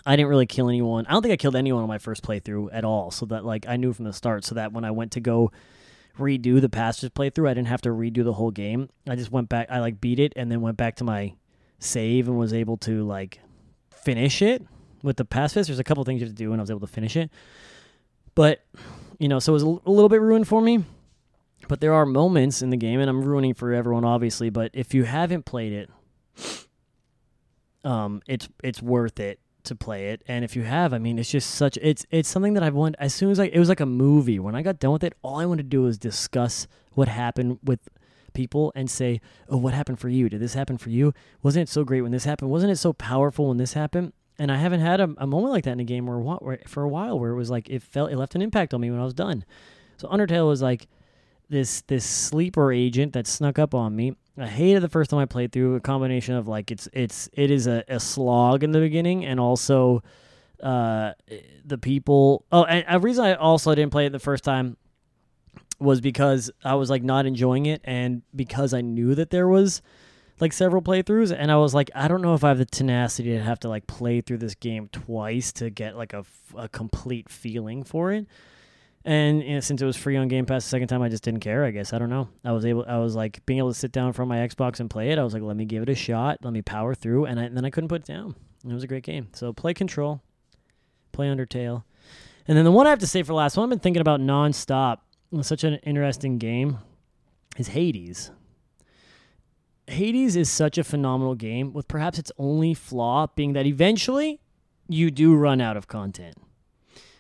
I 0.06 0.16
didn't 0.16 0.30
really 0.30 0.46
kill 0.46 0.70
anyone. 0.70 1.06
I 1.06 1.12
don't 1.12 1.22
think 1.22 1.34
I 1.34 1.38
killed 1.38 1.56
anyone 1.56 1.84
on 1.84 1.88
my 1.88 1.98
first 1.98 2.24
playthrough 2.24 2.70
at 2.72 2.84
all. 2.84 3.12
So 3.12 3.26
that 3.28 3.46
like 3.46 3.68
I 3.68 3.78
knew 3.78 3.94
from 3.94 4.06
the 4.06 4.14
start, 4.14 4.44
so 4.46 4.56
that 4.56 4.74
when 4.74 4.84
I 4.84 4.92
went 4.92 5.12
to 5.14 5.20
go 5.20 5.52
redo 6.18 6.60
the 6.60 6.70
pastors 6.70 7.10
playthrough, 7.12 7.50
I 7.50 7.54
didn't 7.54 7.68
have 7.68 7.82
to 7.82 7.90
redo 7.90 8.24
the 8.24 8.34
whole 8.34 8.52
game. 8.52 8.90
I 9.08 9.16
just 9.16 9.32
went 9.32 9.50
back. 9.50 9.68
I 9.70 9.80
like 9.80 10.02
beat 10.02 10.20
it 10.20 10.34
and 10.36 10.52
then 10.52 10.62
went 10.62 10.78
back 10.78 10.96
to 10.98 11.04
my 11.04 11.34
save 11.80 12.28
and 12.28 12.38
was 12.38 12.54
able 12.54 12.78
to 12.78 13.04
like 13.04 13.40
finish 13.92 14.42
it 14.42 14.66
with 15.04 15.18
the 15.18 15.26
pacifist. 15.26 15.68
There's 15.68 15.80
a 15.80 15.84
couple 15.84 16.04
things 16.04 16.22
you 16.22 16.28
have 16.28 16.36
to 16.36 16.44
do, 16.44 16.52
and 16.52 16.60
I 16.60 16.64
was 16.64 16.72
able 16.72 16.82
to 16.82 16.88
finish 16.88 17.16
it. 17.16 17.30
But 18.34 18.64
you 19.20 19.28
know, 19.28 19.40
so 19.40 19.52
it 19.52 19.62
was 19.62 19.64
a 19.64 19.68
little 19.68 20.10
bit 20.10 20.22
ruined 20.22 20.48
for 20.48 20.62
me. 20.62 20.84
But 21.68 21.80
there 21.80 21.94
are 21.94 22.08
moments 22.08 22.64
in 22.64 22.72
the 22.72 22.78
game, 22.78 23.00
and 23.00 23.10
I'm 23.10 23.24
ruining 23.24 23.54
for 23.54 23.72
everyone, 23.72 24.04
obviously. 24.04 24.50
But 24.50 24.72
if 24.74 24.96
you 24.96 25.04
haven't 25.04 25.46
played 25.46 25.74
it, 25.74 25.90
um, 27.84 28.22
it's 28.28 28.50
it's 28.64 28.82
worth 28.82 29.20
it 29.20 29.40
to 29.66 29.76
play 29.76 30.10
it. 30.10 30.22
And 30.28 30.44
if 30.44 30.56
you 30.56 30.64
have, 30.64 30.94
I 30.94 31.00
mean, 31.00 31.20
it's 31.20 31.32
just 31.32 31.52
such 31.52 31.78
it's 31.82 32.06
it's 32.12 32.30
something 32.30 32.54
that 32.54 32.64
I've 32.64 32.78
as 33.00 33.14
soon 33.14 33.32
as 33.32 33.40
I 33.40 33.46
it 33.46 33.60
was 33.60 33.70
like 33.70 33.80
a 33.80 33.86
movie. 33.86 34.40
When 34.40 34.56
I 34.56 34.62
got 34.62 34.80
done 34.80 34.92
with 34.92 35.04
it, 35.04 35.14
all 35.22 35.40
I 35.40 35.46
wanted 35.46 35.64
to 35.64 35.70
do 35.70 35.84
was 35.84 35.98
discuss 35.98 36.68
what 36.94 37.08
happened 37.08 37.60
with 37.64 37.90
people 38.34 38.72
and 38.76 38.90
say, 38.90 39.22
"Oh, 39.50 39.58
what 39.58 39.74
happened 39.74 40.00
for 40.00 40.10
you? 40.10 40.30
Did 40.30 40.40
this 40.40 40.54
happen 40.54 40.78
for 40.78 40.90
you? 40.90 41.14
Wasn't 41.44 41.62
it 41.62 41.72
so 41.72 41.84
great 41.84 42.02
when 42.02 42.12
this 42.12 42.26
happened? 42.26 42.52
Wasn't 42.52 42.72
it 42.72 42.78
so 42.78 42.94
powerful 42.94 43.50
when 43.50 43.58
this 43.58 43.74
happened?" 43.74 44.14
And 44.40 44.52
I 44.52 44.58
haven't 44.58 44.80
had 44.80 45.00
a, 45.00 45.14
a 45.18 45.28
moment 45.28 45.54
like 45.54 45.66
that 45.66 45.74
in 45.74 45.80
a 45.80 45.84
game 45.84 46.08
where, 46.08 46.18
where 46.18 46.60
for 46.68 46.84
a 46.84 46.90
while 46.90 47.20
where 47.20 47.32
it 47.32 47.36
was 47.36 47.50
like 47.50 47.70
it 47.70 47.84
felt 47.84 48.12
it 48.12 48.18
left 48.18 48.36
an 48.36 48.42
impact 48.42 48.74
on 48.74 48.82
me 48.82 48.90
when 48.90 49.00
I 49.00 49.04
was 49.04 49.14
done. 49.14 49.46
So 49.98 50.08
Undertale 50.08 50.48
was 50.48 50.62
like 50.62 50.88
this 51.50 51.82
this 51.82 52.06
sleeper 52.06 52.72
agent 52.72 53.14
that 53.14 53.28
snuck 53.28 53.60
up 53.60 53.76
on 53.76 53.96
me. 53.96 54.16
I 54.38 54.48
hated 54.48 54.82
the 54.82 54.90
first 54.90 55.10
time 55.10 55.20
I 55.20 55.26
played 55.26 55.52
through. 55.52 55.76
A 55.76 55.80
combination 55.80 56.36
of 56.36 56.48
like 56.48 56.72
it's 56.72 56.88
it's 56.94 57.30
it 57.34 57.52
is 57.52 57.68
a, 57.68 57.84
a 57.88 58.00
slog 58.00 58.64
in 58.64 58.72
the 58.72 58.80
beginning, 58.80 59.26
and 59.26 59.40
also 59.40 60.04
uh, 60.62 61.14
the 61.66 61.78
people. 61.78 62.46
Oh, 62.52 62.64
and 62.64 62.86
a 62.88 63.00
reason 63.00 63.26
I 63.26 63.36
also 63.36 63.76
didn't 63.76 63.92
play 63.92 64.06
it 64.06 64.12
the 64.12 64.20
first 64.20 64.44
time 64.44 64.78
was 65.80 66.00
because 66.00 66.52
I 66.64 66.76
was 66.76 66.90
like 66.90 67.04
not 67.04 67.26
enjoying 67.26 67.66
it, 67.66 67.82
and 67.84 68.22
because 68.36 68.74
I 68.74 68.82
knew 68.82 69.16
that 69.16 69.32
there 69.32 69.48
was 69.48 69.82
like 70.40 70.54
several 70.54 70.82
playthroughs, 70.82 71.36
and 71.38 71.52
I 71.52 71.58
was 71.58 71.74
like, 71.74 71.92
I 71.94 72.08
don't 72.08 72.22
know 72.22 72.34
if 72.34 72.44
I 72.44 72.50
have 72.50 72.58
the 72.58 72.66
tenacity 72.66 73.32
to 73.32 73.44
have 73.44 73.60
to 73.62 73.70
like 73.70 73.86
play 73.86 74.22
through 74.22 74.40
this 74.40 74.56
game 74.56 74.90
twice 74.92 75.52
to 75.54 75.70
get 75.70 75.98
like 75.98 76.14
a, 76.14 76.26
a 76.56 76.70
complete 76.70 77.30
feeling 77.30 77.84
for 77.84 78.12
it. 78.12 78.28
And 79.04 79.44
you 79.44 79.56
know, 79.56 79.60
since 79.60 79.82
it 79.82 79.86
was 79.86 79.98
free 79.98 80.16
on 80.16 80.28
Game 80.28 80.46
Pass 80.46 80.64
the 80.64 80.70
second 80.70 80.88
time, 80.88 81.02
I 81.02 81.10
just 81.10 81.24
didn't 81.24 81.40
care. 81.40 81.66
I 81.66 81.72
guess 81.72 81.92
I 81.92 81.98
don't 81.98 82.10
know. 82.10 82.30
I 82.46 82.52
was 82.52 82.66
able, 82.66 82.86
I 82.88 82.98
was 82.98 83.16
like 83.16 83.44
being 83.46 83.58
able 83.58 83.72
to 83.72 83.78
sit 83.78 83.92
down 83.92 84.14
from 84.14 84.30
my 84.30 84.38
Xbox 84.38 84.80
and 84.80 84.90
play 84.90 85.10
it. 85.10 85.18
I 85.18 85.24
was 85.24 85.34
like, 85.34 85.42
let 85.42 85.58
me 85.58 85.66
give 85.66 85.82
it 85.82 85.90
a 85.90 85.96
shot. 85.96 86.40
Let 86.44 86.54
me 86.54 86.62
power 86.62 86.94
through, 86.94 87.26
and, 87.26 87.40
I, 87.40 87.44
and 87.44 87.58
then 87.58 87.66
I 87.66 87.72
couldn't 87.72 87.88
put 87.88 88.02
it 88.02 88.08
down. 88.08 88.36
It 88.68 88.74
was 88.74 88.84
a 88.84 88.88
great 88.88 89.04
game. 89.04 89.30
So 89.34 89.54
play 89.54 89.74
Control, 89.74 90.22
play 91.12 91.28
Undertale, 91.28 91.84
and 92.48 92.58
then 92.58 92.66
the 92.66 92.72
one 92.72 92.86
I 92.86 92.92
have 92.92 93.00
to 93.00 93.08
say 93.08 93.24
for 93.24 93.34
last 93.34 93.58
one 93.58 93.64
I've 93.64 93.70
been 93.70 93.80
thinking 93.80 94.02
about 94.02 94.20
nonstop. 94.20 94.98
It's 95.32 95.48
such 95.48 95.64
an 95.64 95.76
interesting 95.76 96.38
game. 96.38 96.78
Is 97.58 97.70
Hades. 97.70 98.32
Hades 99.88 100.36
is 100.36 100.50
such 100.50 100.78
a 100.78 100.84
phenomenal 100.84 101.36
game, 101.36 101.74
with 101.74 101.88
perhaps 101.88 102.18
its 102.18 102.32
only 102.38 102.74
flaw 102.74 103.28
being 103.36 103.54
that 103.54 103.66
eventually 103.66 104.40
you 104.88 105.12
do 105.12 105.36
run 105.36 105.60
out 105.60 105.76
of 105.76 105.88
content. 105.88 106.36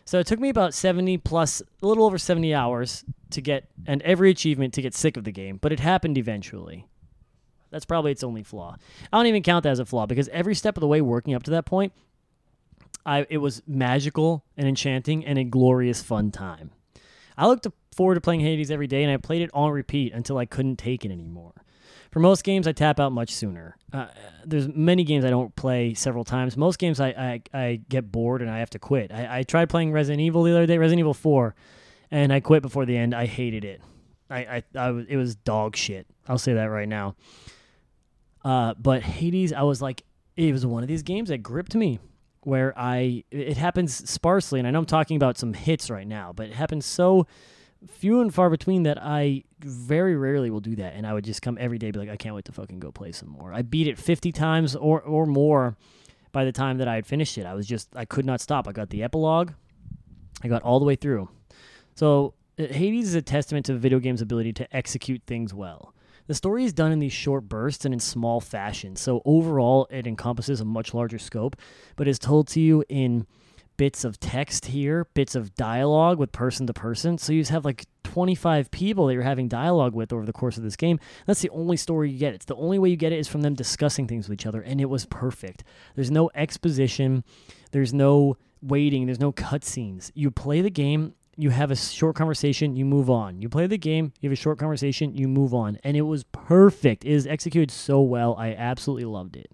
So 0.06 0.20
it 0.20 0.28
took 0.28 0.40
me 0.40 0.50
about 0.50 0.74
70 0.74 1.18
plus, 1.20 1.62
a 1.82 1.88
little 1.88 2.06
over 2.06 2.18
70 2.18 2.54
hours 2.54 3.04
to 3.32 3.42
get, 3.42 3.70
and 3.86 4.02
every 4.02 4.30
achievement 4.30 4.74
to 4.74 4.82
get 4.82 4.94
sick 4.94 5.18
of 5.18 5.24
the 5.24 5.32
game, 5.32 5.58
but 5.62 5.72
it 5.72 5.80
happened 5.80 6.18
eventually. 6.18 6.88
That's 7.70 7.86
probably 7.86 8.12
its 8.12 8.24
only 8.24 8.44
flaw. 8.44 8.76
I 9.12 9.18
don't 9.18 9.28
even 9.28 9.44
count 9.44 9.64
that 9.64 9.72
as 9.72 9.80
a 9.80 9.86
flaw 9.86 10.06
because 10.06 10.28
every 10.30 10.56
step 10.56 10.76
of 10.76 10.82
the 10.82 10.88
way 10.88 11.02
working 11.02 11.34
up 11.34 11.44
to 11.44 11.52
that 11.52 11.66
point, 11.66 11.94
I 13.06 13.26
it 13.30 13.38
was 13.38 13.64
magical 13.66 14.44
and 14.58 14.68
enchanting 14.68 15.26
and 15.26 15.40
a 15.40 15.44
glorious 15.44 16.02
fun 16.02 16.32
time. 16.32 16.72
I 17.38 17.48
looked 17.48 17.66
forward 17.96 18.16
to 18.16 18.22
playing 18.22 18.42
Hades 18.42 18.70
every 18.70 18.88
day 18.88 19.04
and 19.04 19.12
I 19.12 19.18
played 19.18 19.42
it 19.42 19.50
on 19.54 19.72
repeat 19.72 20.14
until 20.14 20.38
I 20.38 20.46
couldn't 20.46 20.78
take 20.78 21.06
it 21.06 21.12
anymore. 21.12 21.54
For 22.12 22.20
most 22.20 22.44
games, 22.44 22.68
I 22.68 22.74
tap 22.74 23.00
out 23.00 23.14
much 23.14 23.34
sooner. 23.34 23.78
Uh, 23.94 24.08
there's 24.46 24.68
many 24.68 25.06
games 25.06 25.24
I 25.24 25.30
don't 25.30 25.56
play 25.56 25.94
several 25.94 26.26
times. 26.26 26.58
Most 26.58 26.78
games 26.78 27.00
I, 27.00 27.08
I, 27.08 27.42
I 27.54 27.82
get 27.88 28.12
bored 28.12 28.42
and 28.42 28.52
I 28.52 28.60
have 28.60 28.70
to 28.72 28.80
quit. 28.80 29.14
I, 29.14 29.40
I 29.40 29.44
tried 29.44 29.70
playing 29.70 29.94
Resident 29.94 30.20
Evil 30.20 30.44
the 30.44 30.52
other 30.52 30.66
day, 30.66 30.78
Resident 30.78 31.00
Evil 31.00 31.14
4, 31.14 31.56
and 32.12 32.34
I 32.34 32.42
quit 32.42 32.62
before 32.62 32.86
the 32.86 32.98
end. 32.98 33.16
I 33.16 33.28
hated 33.28 33.64
it. 33.64 33.82
I, 34.30 34.40
I, 34.40 34.64
I 34.76 34.90
it 35.08 35.16
was 35.16 35.36
dog 35.36 35.78
shit. 35.78 36.06
I'll 36.28 36.38
say 36.38 36.54
that 36.54 36.66
right 36.66 36.88
now. 36.88 37.16
Uh, 38.44 38.74
but 38.78 39.04
Hades, 39.04 39.54
I 39.54 39.62
was 39.62 39.82
like, 39.82 40.04
it 40.36 40.52
was 40.52 40.66
one 40.66 40.84
of 40.84 40.90
these 40.90 41.04
games 41.04 41.30
that 41.30 41.40
gripped 41.40 41.76
me 41.76 42.00
where 42.44 42.74
I 42.78 43.24
it 43.32 43.58
happens 43.58 44.10
sparsely, 44.10 44.60
and 44.60 44.68
I 44.68 44.72
know 44.72 44.80
I'm 44.80 44.86
talking 44.86 45.16
about 45.16 45.38
some 45.38 45.54
hits 45.54 45.90
right 45.90 46.08
now, 46.08 46.34
but 46.34 46.48
it 46.48 46.54
happens 46.54 46.86
so 46.86 47.28
few 47.88 48.22
and 48.22 48.34
far 48.34 48.50
between 48.50 48.84
that 48.84 49.02
I 49.02 49.44
very 49.60 50.16
rarely 50.16 50.50
will 50.50 50.60
do 50.60 50.76
that. 50.76 50.94
And 50.96 51.06
I 51.06 51.14
would 51.14 51.24
just 51.24 51.42
come 51.42 51.58
every 51.60 51.78
day 51.78 51.92
be 51.92 52.00
like, 52.00 52.10
I 52.10 52.18
can't 52.18 52.36
wait 52.36 52.46
to 52.46 52.52
fucking 52.52 52.80
go 52.80 52.92
play 52.92 53.12
some 53.12 53.30
more. 53.30 53.54
I 53.54 53.62
beat 53.62 53.88
it 53.88 53.98
50 53.98 54.32
times 54.32 54.76
or, 54.76 55.02
or 55.02 55.26
more 55.26 55.76
by 56.32 56.46
the 56.46 56.52
time 56.52 56.78
that 56.78 56.88
I 56.88 56.96
had 56.96 57.06
finished 57.06 57.38
it. 57.38 57.46
I 57.46 57.54
was 57.54 57.68
just, 57.68 57.90
I 57.96 58.06
could 58.06 58.26
not 58.26 58.42
stop. 58.42 58.68
I 58.68 58.72
got 58.72 58.90
the 58.90 59.04
epilogue, 59.04 59.52
I 60.44 60.48
got 60.48 60.62
all 60.64 60.80
the 60.80 60.86
way 60.86 60.96
through. 60.96 61.30
So 61.96 62.34
uh, 62.60 62.68
Hades 62.68 63.08
is 63.08 63.16
a 63.16 63.22
testament 63.22 63.66
to 63.68 63.76
video 63.76 64.00
games' 64.00 64.22
ability 64.22 64.54
to 64.54 64.76
execute 64.76 65.24
things 65.26 65.54
well. 65.54 65.94
The 66.28 66.36
story 66.36 66.64
is 66.64 66.72
done 66.72 66.92
in 66.92 67.00
these 67.00 67.14
short 67.14 67.50
bursts 67.50 67.84
and 67.84 67.94
in 67.94 68.00
small 68.00 68.40
fashion, 68.40 68.96
so 68.96 69.22
overall 69.26 69.88
it 69.90 70.08
encompasses 70.08 70.62
a 70.62 70.66
much 70.66 70.94
larger 70.94 71.20
scope, 71.20 71.58
but 71.96 72.08
is 72.08 72.20
told 72.20 72.48
to 72.50 72.62
you 72.62 72.86
in 72.88 73.26
bits 73.82 74.04
of 74.04 74.20
text 74.20 74.68
here, 74.68 75.08
bits 75.16 75.34
of 75.34 75.56
dialogue 75.56 76.20
with 76.20 76.32
person 76.32 76.68
to 76.68 76.72
person. 76.72 77.18
So 77.18 77.34
you 77.34 77.42
just 77.42 77.50
have 77.50 77.66
like 77.66 77.88
25 78.04 78.70
people 78.70 79.08
that 79.08 79.16
you're 79.16 79.24
having 79.24 79.48
dialogue 79.48 79.96
with 79.96 80.14
over 80.14 80.24
the 80.24 80.32
course 80.32 80.56
of 80.56 80.62
this 80.62 80.76
game. 80.76 81.00
That's 81.26 81.42
the 81.42 81.50
only 81.50 81.78
story 81.78 82.12
you 82.12 82.20
get. 82.20 82.36
It's 82.36 82.46
the 82.46 82.56
only 82.58 82.78
way 82.78 82.90
you 82.90 82.96
get 82.96 83.12
it 83.12 83.18
is 83.18 83.28
from 83.28 83.42
them 83.42 83.56
discussing 83.56 84.06
things 84.06 84.30
with 84.30 84.40
each 84.40 84.46
other, 84.46 84.62
and 84.62 84.80
it 84.80 84.86
was 84.86 85.08
perfect. 85.08 85.64
There's 85.96 86.12
no 86.12 86.30
exposition. 86.36 87.24
There's 87.72 87.92
no 87.92 88.38
waiting. 88.62 89.08
There's 89.08 89.20
no 89.20 89.32
cutscenes. 89.32 90.12
You 90.14 90.30
play 90.30 90.62
the 90.62 90.70
game. 90.70 91.16
You 91.36 91.50
have 91.50 91.72
a 91.72 91.76
short 91.76 92.16
conversation. 92.16 92.76
You 92.76 92.86
move 92.86 93.10
on. 93.10 93.42
You 93.42 93.50
play 93.50 93.66
the 93.66 93.80
game. 93.80 94.14
You 94.22 94.30
have 94.30 94.38
a 94.38 94.40
short 94.40 94.60
conversation. 94.60 95.16
You 95.16 95.28
move 95.28 95.56
on. 95.56 95.80
And 95.84 95.98
it 95.98 96.02
was 96.02 96.24
perfect. 96.26 97.04
It 97.04 97.14
is 97.14 97.26
executed 97.26 97.72
so 97.72 98.00
well. 98.00 98.36
I 98.38 98.54
absolutely 98.54 99.06
loved 99.06 99.36
it. 99.36 99.52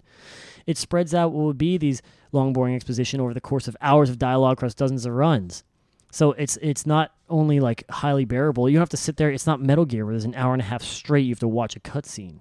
It 0.67 0.77
spreads 0.77 1.15
out 1.15 1.31
what 1.31 1.45
would 1.45 1.57
be 1.57 1.77
these 1.77 2.01
long, 2.31 2.53
boring 2.53 2.75
exposition 2.75 3.19
over 3.19 3.33
the 3.33 3.41
course 3.41 3.67
of 3.67 3.75
hours 3.81 4.09
of 4.09 4.19
dialogue 4.19 4.57
across 4.57 4.75
dozens 4.75 5.05
of 5.05 5.13
runs. 5.13 5.63
So 6.11 6.33
it's 6.33 6.57
it's 6.61 6.85
not 6.85 7.13
only 7.29 7.59
like 7.59 7.83
highly 7.89 8.25
bearable. 8.25 8.69
You 8.69 8.75
don't 8.75 8.81
have 8.81 8.89
to 8.89 8.97
sit 8.97 9.17
there. 9.17 9.31
It's 9.31 9.47
not 9.47 9.61
Metal 9.61 9.85
Gear 9.85 10.05
where 10.05 10.13
there's 10.13 10.25
an 10.25 10.35
hour 10.35 10.53
and 10.53 10.61
a 10.61 10.65
half 10.65 10.83
straight. 10.83 11.25
You 11.25 11.31
have 11.31 11.39
to 11.39 11.47
watch 11.47 11.75
a 11.75 11.79
cutscene. 11.79 12.39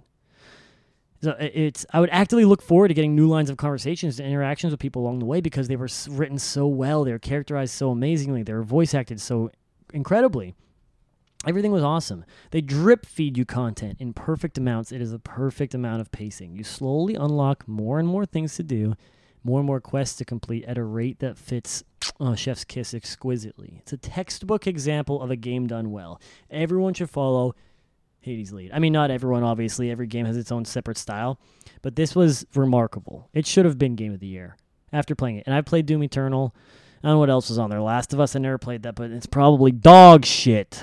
So 1.23 1.35
it's 1.41 1.87
I 1.93 2.01
would 2.01 2.11
actively 2.11 2.45
look 2.45 2.63
forward 2.63 2.89
to 2.89 2.95
getting 2.95 3.17
new 3.17 3.27
lines 3.27 3.51
of 3.51 3.57
conversations 3.57 4.21
and 4.21 4.29
interactions 4.29 4.71
with 4.73 4.81
people 4.81 5.03
along 5.03 5.21
the 5.21 5.25
way 5.25 5.41
because 5.41 5.69
they 5.69 5.77
were 5.77 5.89
written 6.11 6.39
so 6.39 6.67
well, 6.67 7.05
they 7.05 7.13
were 7.13 7.19
characterized 7.19 7.75
so 7.75 7.91
amazingly, 7.91 8.43
they 8.43 8.53
were 8.53 8.63
voice 8.63 8.95
acted 8.95 9.21
so 9.21 9.51
incredibly. 9.93 10.55
Everything 11.47 11.73
was 11.73 11.85
awesome. 11.85 12.25
They 12.51 12.61
drip 12.61 13.07
feed 13.07 13.39
you 13.39 13.45
content 13.45 14.01
in 14.01 14.13
perfect 14.13 14.59
amounts. 14.59 14.91
It 14.91 15.01
is 15.01 15.13
a 15.13 15.19
perfect 15.19 15.75
amount 15.75 16.01
of 16.01 16.11
pacing. 16.11 16.57
You 16.57 16.65
slowly 16.65 17.15
unlock 17.15 17.67
more 17.69 17.99
and 17.99 18.09
more 18.09 18.27
things 18.27 18.57
to 18.57 18.63
do, 18.63 18.95
more 19.45 19.61
and 19.61 19.67
more 19.67 19.81
quests 19.81 20.17
to 20.19 20.25
complete 20.25 20.65
at 20.65 20.79
a 20.79 20.83
rate 20.83 21.21
that 21.21 21.39
fits 21.39 21.85
oh, 22.19 22.35
Chef's 22.35 22.65
Kiss 22.65 22.95
exquisitely. 22.95 23.79
It's 23.83 23.93
a 23.93 23.97
textbook 23.97 24.67
example 24.67 25.23
of 25.23 25.31
a 25.31 25.37
game 25.37 25.67
done 25.67 25.93
well. 25.93 26.21
Everyone 26.51 26.95
should 26.95 27.11
follow 27.11 27.55
Hades 28.21 28.53
lead. 28.53 28.73
I 28.73 28.81
mean, 28.81 28.93
not 28.93 29.11
everyone, 29.11 29.45
obviously. 29.45 29.91
Every 29.91 30.07
game 30.07 30.27
has 30.27 30.37
its 30.37 30.51
own 30.51 30.65
separate 30.65 30.99
style, 30.99 31.39
but 31.83 31.95
this 31.95 32.15
was 32.17 32.45
remarkable. 32.55 33.29
It 33.33 33.47
should 33.47 33.65
have 33.65 33.79
been 33.79 33.95
Game 33.95 34.13
of 34.13 34.21
the 34.21 34.27
Year 34.27 34.57
after 34.93 35.15
playing 35.15 35.37
it. 35.37 35.45
And 35.47 35.55
I 35.55 35.61
played 35.61 35.87
Doom 35.87 36.03
Eternal. 36.03 36.55
I 37.03 37.09
don't 37.09 37.17
know 37.17 37.19
what 37.21 37.31
else 37.31 37.49
was 37.49 37.59
on 37.59 37.71
there. 37.71 37.81
Last 37.81 38.13
of 38.13 38.19
Us, 38.19 38.35
I 38.35 38.41
never 38.41 38.59
played 38.59 38.83
that, 38.83 38.97
but 38.97 39.11
it's 39.11 39.27
probably 39.27 39.71
dog 39.71 40.25
shit. 40.25 40.83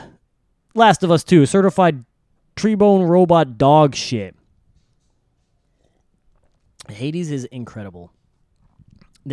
Last 0.76 1.04
of 1.04 1.12
Us 1.12 1.24
2, 1.24 1.46
certified 1.46 2.04
Treebone 2.56 3.08
robot 3.08 3.58
dog 3.58 3.96
shit. 3.96 4.36
Hades 6.90 7.32
is 7.32 7.46
incredible. 7.46 8.12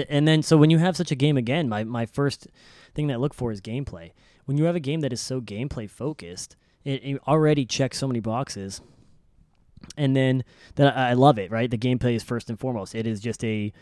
And 0.08 0.28
then, 0.28 0.42
so 0.42 0.56
when 0.56 0.70
you 0.70 0.78
have 0.78 0.96
such 0.96 1.10
a 1.10 1.16
game 1.16 1.36
again, 1.36 1.68
my, 1.68 1.82
my 1.82 2.06
first 2.06 2.46
thing 2.94 3.08
that 3.08 3.14
I 3.14 3.16
look 3.16 3.34
for 3.34 3.50
is 3.50 3.60
gameplay. 3.60 4.12
When 4.44 4.56
you 4.56 4.64
have 4.64 4.76
a 4.76 4.80
game 4.80 5.00
that 5.00 5.12
is 5.12 5.20
so 5.20 5.40
gameplay 5.40 5.90
focused, 5.90 6.56
it, 6.84 7.02
it 7.04 7.20
already 7.26 7.64
checks 7.64 7.98
so 7.98 8.06
many 8.06 8.20
boxes. 8.20 8.80
And 9.96 10.14
then 10.14 10.44
that 10.76 10.96
I 10.96 11.14
love 11.14 11.38
it, 11.38 11.50
right? 11.50 11.70
The 11.70 11.78
gameplay 11.78 12.14
is 12.14 12.22
first 12.22 12.50
and 12.50 12.60
foremost. 12.60 12.94
It 12.94 13.06
is 13.06 13.20
just 13.20 13.42
a 13.44 13.72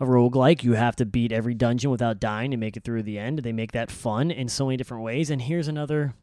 a 0.00 0.06
roguelike. 0.06 0.62
You 0.62 0.74
have 0.74 0.96
to 0.96 1.04
beat 1.04 1.32
every 1.32 1.54
dungeon 1.54 1.90
without 1.90 2.20
dying 2.20 2.50
to 2.52 2.56
make 2.56 2.76
it 2.76 2.84
through 2.84 3.02
the 3.02 3.18
end. 3.18 3.40
They 3.40 3.52
make 3.52 3.72
that 3.72 3.90
fun 3.90 4.30
in 4.30 4.48
so 4.48 4.66
many 4.66 4.76
different 4.76 5.02
ways. 5.02 5.28
And 5.30 5.42
here's 5.42 5.66
another 5.68 6.14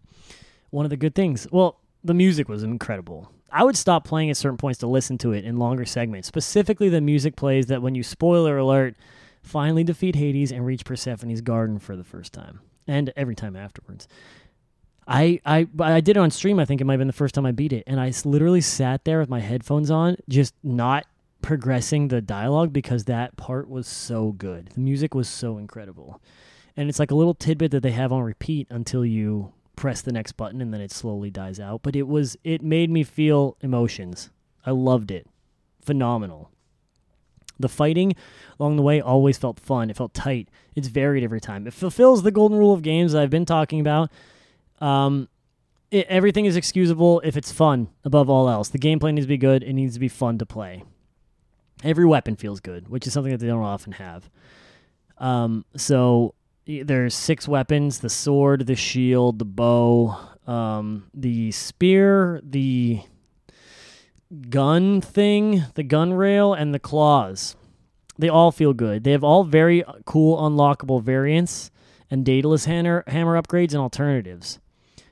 one 0.69 0.85
of 0.85 0.89
the 0.89 0.97
good 0.97 1.15
things. 1.15 1.47
Well, 1.51 1.79
the 2.03 2.13
music 2.13 2.47
was 2.47 2.63
incredible. 2.63 3.31
I 3.51 3.63
would 3.63 3.77
stop 3.77 4.05
playing 4.05 4.29
at 4.29 4.37
certain 4.37 4.57
points 4.57 4.79
to 4.79 4.87
listen 4.87 5.17
to 5.19 5.31
it 5.31 5.45
in 5.45 5.57
longer 5.57 5.85
segments. 5.85 6.27
Specifically, 6.27 6.89
the 6.89 7.01
music 7.01 7.35
plays 7.35 7.67
that 7.67 7.81
when 7.81 7.95
you 7.95 8.03
spoiler 8.03 8.57
alert, 8.57 8.95
finally 9.41 9.83
defeat 9.83 10.15
Hades 10.15 10.51
and 10.51 10.65
reach 10.65 10.83
Persephone's 10.83 11.41
garden 11.41 11.79
for 11.79 11.95
the 11.95 12.03
first 12.03 12.33
time, 12.33 12.59
and 12.87 13.13
every 13.15 13.35
time 13.35 13.55
afterwards. 13.55 14.07
I, 15.07 15.39
I 15.45 15.67
I 15.79 16.01
did 16.01 16.17
it 16.17 16.19
on 16.19 16.31
stream. 16.31 16.59
I 16.59 16.65
think 16.65 16.81
it 16.81 16.85
might 16.85 16.93
have 16.93 16.99
been 16.99 17.07
the 17.07 17.13
first 17.13 17.35
time 17.35 17.45
I 17.45 17.51
beat 17.51 17.71
it, 17.73 17.83
and 17.87 17.99
I 17.99 18.11
literally 18.25 18.61
sat 18.61 19.05
there 19.05 19.19
with 19.19 19.29
my 19.29 19.39
headphones 19.39 19.91
on, 19.91 20.17
just 20.27 20.53
not 20.63 21.05
progressing 21.41 22.07
the 22.07 22.21
dialogue 22.21 22.73
because 22.73 23.03
that 23.03 23.37
part 23.37 23.69
was 23.69 23.87
so 23.87 24.31
good. 24.31 24.71
The 24.73 24.79
music 24.79 25.13
was 25.13 25.29
so 25.29 25.59
incredible, 25.59 26.21
and 26.75 26.89
it's 26.89 26.99
like 26.99 27.11
a 27.11 27.15
little 27.15 27.35
tidbit 27.35 27.71
that 27.71 27.83
they 27.83 27.91
have 27.91 28.11
on 28.11 28.23
repeat 28.23 28.67
until 28.71 29.05
you 29.05 29.53
press 29.75 30.01
the 30.01 30.11
next 30.11 30.33
button, 30.33 30.61
and 30.61 30.73
then 30.73 30.81
it 30.81 30.91
slowly 30.91 31.29
dies 31.29 31.59
out. 31.59 31.81
But 31.83 31.95
it 31.95 32.07
was 32.07 32.37
it 32.43 32.61
made 32.61 32.89
me 32.89 33.03
feel 33.03 33.57
emotions. 33.61 34.29
I 34.65 34.71
loved 34.71 35.11
it, 35.11 35.27
phenomenal. 35.81 36.49
The 37.57 37.69
fighting 37.69 38.13
along 38.59 38.75
the 38.75 38.81
way 38.81 38.99
always 38.99 39.37
felt 39.37 39.59
fun. 39.59 39.89
It 39.89 39.95
felt 39.95 40.13
tight. 40.13 40.49
It's 40.75 40.89
varied 40.89 41.23
every 41.23 41.39
time. 41.39 41.67
It 41.67 41.73
fulfills 41.73 42.23
the 42.23 42.31
golden 42.31 42.57
rule 42.57 42.73
of 42.73 42.81
games 42.81 43.15
I've 43.15 43.29
been 43.29 43.45
talking 43.45 43.79
about 43.79 44.11
um, 44.79 45.29
it, 45.91 46.07
everything 46.07 46.45
is 46.45 46.55
excusable 46.55 47.21
if 47.21 47.37
it's 47.37 47.51
fun 47.51 47.89
above 48.03 48.29
all 48.29 48.49
else. 48.49 48.69
The 48.69 48.79
gameplay 48.79 49.13
needs 49.13 49.25
to 49.25 49.29
be 49.29 49.37
good. 49.37 49.63
It 49.63 49.73
needs 49.73 49.93
to 49.93 49.99
be 49.99 50.07
fun 50.07 50.37
to 50.39 50.45
play. 50.45 50.83
Every 51.83 52.05
weapon 52.05 52.35
feels 52.35 52.59
good, 52.59 52.87
which 52.87 53.05
is 53.05 53.13
something 53.13 53.31
that 53.31 53.39
they 53.39 53.47
don't 53.47 53.63
often 53.63 53.93
have. 53.93 54.29
Um, 55.17 55.65
so 55.75 56.33
there's 56.65 57.15
six 57.15 57.47
weapons: 57.47 57.99
the 57.99 58.09
sword, 58.09 58.67
the 58.67 58.75
shield, 58.75 59.39
the 59.39 59.45
bow, 59.45 60.17
um, 60.47 61.07
the 61.13 61.51
spear, 61.51 62.41
the 62.43 63.01
gun 64.49 65.01
thing, 65.01 65.63
the 65.75 65.83
gun 65.83 66.13
rail, 66.13 66.53
and 66.53 66.73
the 66.73 66.79
claws. 66.79 67.55
They 68.17 68.29
all 68.29 68.51
feel 68.51 68.73
good. 68.73 69.03
They 69.03 69.11
have 69.11 69.23
all 69.23 69.43
very 69.43 69.83
cool 70.05 70.37
unlockable 70.37 71.01
variants 71.01 71.71
and 72.09 72.25
Daedalus 72.25 72.65
hammer, 72.65 73.03
hammer 73.07 73.41
upgrades 73.41 73.71
and 73.71 73.81
alternatives. 73.81 74.59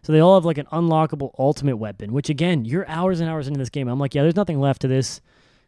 So 0.03 0.11
they 0.11 0.19
all 0.19 0.35
have 0.35 0.45
like 0.45 0.57
an 0.57 0.67
unlockable 0.67 1.31
ultimate 1.39 1.77
weapon, 1.77 2.11
which 2.11 2.29
again, 2.29 2.65
you're 2.65 2.87
hours 2.89 3.19
and 3.19 3.29
hours 3.29 3.47
into 3.47 3.57
this 3.57 3.69
game. 3.69 3.87
I'm 3.87 3.99
like, 3.99 4.15
yeah, 4.15 4.21
there's 4.21 4.35
nothing 4.35 4.59
left 4.59 4.81
to 4.81 4.87
this. 4.87 5.21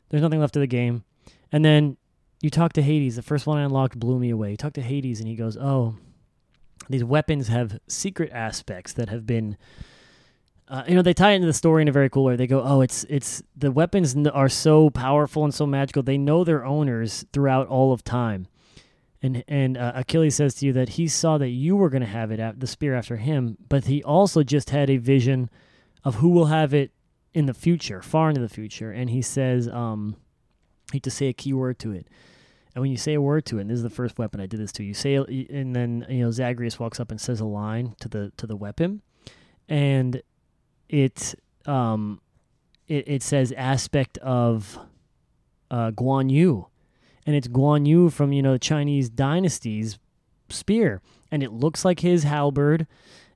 There's 0.10 0.24
nothing 0.24 0.40
left 0.40 0.54
to 0.54 0.60
the 0.60 0.68
game. 0.68 1.04
And 1.52 1.64
then 1.64 1.98
you 2.42 2.50
talk 2.50 2.74
to 2.74 2.82
Hades. 2.82 3.16
The 3.16 3.22
first 3.22 3.48
one 3.48 3.58
I 3.58 3.64
unlocked 3.64 4.00
blew 4.00 4.20
me 4.20 4.30
away. 4.30 4.52
You 4.52 4.58
talk 4.58 4.74
to 4.74 4.82
Hades 4.82 5.20
and 5.20 5.28
he 5.28 5.36
goes, 5.36 5.58
oh, 5.58 5.96
these 6.90 7.04
weapons 7.04 7.48
have 7.48 7.80
secret 7.88 8.32
aspects 8.32 8.94
that 8.94 9.10
have 9.10 9.26
been. 9.26 9.58
Uh, 10.68 10.84
you 10.88 10.96
know 10.96 11.04
they 11.04 11.14
tie 11.14 11.32
into 11.32 11.46
the 11.46 11.54
story 11.54 11.84
in 11.84 11.88
a 11.88 11.92
very 11.92 12.10
cool 12.10 12.24
way. 12.24 12.36
They 12.36 12.48
go, 12.48 12.64
"Oh, 12.64 12.82
it's 12.82 13.04
it's 13.04 13.44
the 13.56 13.72
weapons 13.72 14.16
are 14.34 14.50
so 14.50 14.90
powerful 14.90 15.44
and 15.44 15.54
so 15.54 15.68
magical. 15.68 16.02
They 16.02 16.18
know 16.18 16.44
their 16.44 16.66
owners 16.66 17.24
throughout 17.32 17.68
all 17.68 17.94
of 17.94 18.04
time." 18.04 18.48
and 19.26 19.44
and 19.48 19.78
uh, 19.78 19.94
Achilles 19.96 20.36
says 20.36 20.54
to 20.56 20.68
you 20.68 20.74
that 20.74 20.90
he 20.90 21.08
saw 21.08 21.38
that 21.38 21.50
you 21.50 21.76
were 21.76 21.90
going 21.90 22.02
to 22.02 22.08
have 22.08 22.32
it 22.32 22.40
at 22.40 22.60
the 22.60 22.68
spear 22.68 22.96
after 22.96 23.18
him, 23.18 23.58
but 23.70 23.86
he 23.86 24.04
also 24.04 24.44
just 24.44 24.70
had 24.70 24.90
a 24.90 24.98
vision 24.98 25.50
of 26.04 26.16
who 26.16 26.30
will 26.30 26.46
have 26.46 26.74
it 26.74 26.92
in 27.34 27.48
the 27.48 27.54
future, 27.54 28.02
far 28.02 28.30
into 28.30 28.42
the 28.42 28.50
future, 28.50 28.92
and 28.92 29.10
he 29.10 29.22
says, 29.22 29.68
um, 29.68 30.16
To 31.00 31.12
say 31.12 31.28
a 31.28 31.34
keyword 31.34 31.80
to 31.80 31.92
it. 31.92 32.08
And 32.74 32.82
when 32.82 32.92
you 32.92 32.98
say 32.98 33.14
a 33.14 33.22
word 33.22 33.46
to 33.46 33.58
it, 33.58 33.62
and 33.62 33.70
this 33.70 33.78
is 33.78 33.84
the 33.84 33.90
first 33.90 34.20
weapon 34.20 34.42
I 34.42 34.48
did 34.48 34.60
this 34.60 34.74
to, 34.74 34.84
you 34.84 34.94
say, 34.94 35.16
and 35.16 35.74
then 35.74 36.06
you 36.10 36.26
know 36.26 36.32
Zagreus 36.32 36.78
walks 36.78 37.00
up 37.00 37.10
and 37.10 37.20
says 37.20 37.40
a 37.40 37.46
line 37.46 37.96
to 38.02 38.10
the 38.10 38.34
to 38.36 38.46
the 38.46 38.56
weapon, 38.56 39.02
and 39.70 40.22
it 40.90 41.36
um, 41.66 42.20
it, 42.88 43.08
it 43.08 43.24
says 43.24 43.54
aspect 43.54 44.18
of 44.18 44.78
uh, 45.72 45.92
Guan 45.92 46.30
Yu, 46.30 46.68
and 47.26 47.36
it's 47.36 47.48
Guan 47.48 47.88
Yu 47.88 48.10
from 48.10 48.34
you 48.34 48.42
know 48.42 48.54
the 48.54 48.60
Chinese 48.60 49.10
dynasties 49.10 49.98
spear, 50.50 51.02
and 51.32 51.42
it 51.42 51.52
looks 51.52 51.86
like 51.86 52.02
his 52.02 52.24
halberd, 52.24 52.88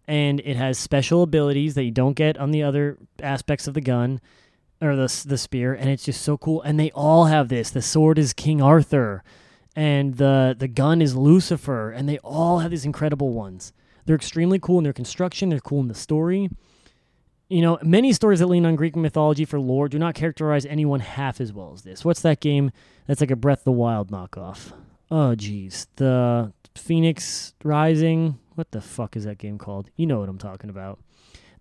and 0.06 0.41
it 0.41 0.58
has 0.58 0.78
special 0.78 1.24
abilities 1.24 1.76
that 1.76 1.84
you 1.84 1.91
don't 1.91 2.13
get 2.13 2.38
on 2.38 2.52
the 2.52 2.63
other 2.63 2.98
aspects 3.22 3.67
of 3.67 3.74
the 3.74 3.82
gun 3.82 4.19
or 4.82 4.96
the 4.96 5.24
the 5.28 5.38
spear, 5.38 5.74
and 5.74 5.89
it's 5.89 6.06
just 6.06 6.22
so 6.22 6.38
cool. 6.38 6.62
And 6.62 6.80
they 6.80 6.92
all 6.92 7.26
have 7.26 7.50
this. 7.50 7.70
The 7.70 7.82
sword 7.82 8.18
is 8.18 8.34
King 8.34 8.62
Arthur, 8.62 9.24
and 9.76 10.15
the 10.15 10.56
the 10.58 10.68
gun 10.68 11.02
is 11.02 11.15
Lucifer, 11.15 11.92
and 11.92 12.08
they 12.08 12.18
all 12.20 12.60
have 12.60 12.72
these 12.72 12.86
incredible 12.86 13.34
ones. 13.34 13.74
They're 14.06 14.15
extremely 14.15 14.60
cool 14.60 14.80
in 14.80 14.84
their 14.84 14.94
construction. 14.94 15.50
They're 15.50 15.60
cool 15.60 15.82
in 15.82 15.88
the 15.88 15.94
story. 15.94 16.50
You 17.50 17.62
know, 17.62 17.80
many 17.82 18.13
stories 18.13 18.39
that 18.39 18.48
lean 18.48 18.65
on 18.65 18.76
Greek 18.76 18.96
mythology 18.96 19.44
for 19.44 19.60
lore 19.60 19.89
do 19.89 19.98
not 19.98 20.13
characterize 20.13 20.65
anyone 20.65 21.00
half 21.00 21.42
as 21.42 21.52
well 21.52 21.74
as 21.74 21.82
this. 21.82 22.06
What's 22.06 22.22
that 22.22 22.39
game 22.39 22.72
that's 23.08 23.22
like 23.22 23.32
a 23.32 23.36
Breath 23.36 23.60
of 23.60 23.65
the 23.65 23.72
Wild 23.72 24.12
knockoff? 24.12 24.72
Oh, 25.10 25.34
jeez, 25.36 25.88
The 25.96 26.54
Fenyx 26.76 27.54
Rising. 27.63 28.38
What 28.54 28.72
the 28.72 28.82
fuck 28.82 29.15
is 29.15 29.24
that 29.24 29.39
game 29.39 29.58
called? 29.58 29.89
You 29.96 30.06
know 30.06 30.20
what 30.20 30.30
I'm 30.30 30.38
talking 30.38 30.70
about. 30.70 31.00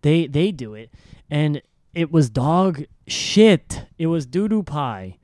They 0.02 0.26
they 0.26 0.52
do 0.52 0.74
it, 0.74 0.90
and 1.30 1.62
it 1.98 2.12
was 2.12 2.30
dog 2.30 2.84
shit. 3.08 3.86
It 3.98 4.06
was 4.06 4.24
doo 4.24 4.48
doo 4.48 4.62
pie. 4.62 5.18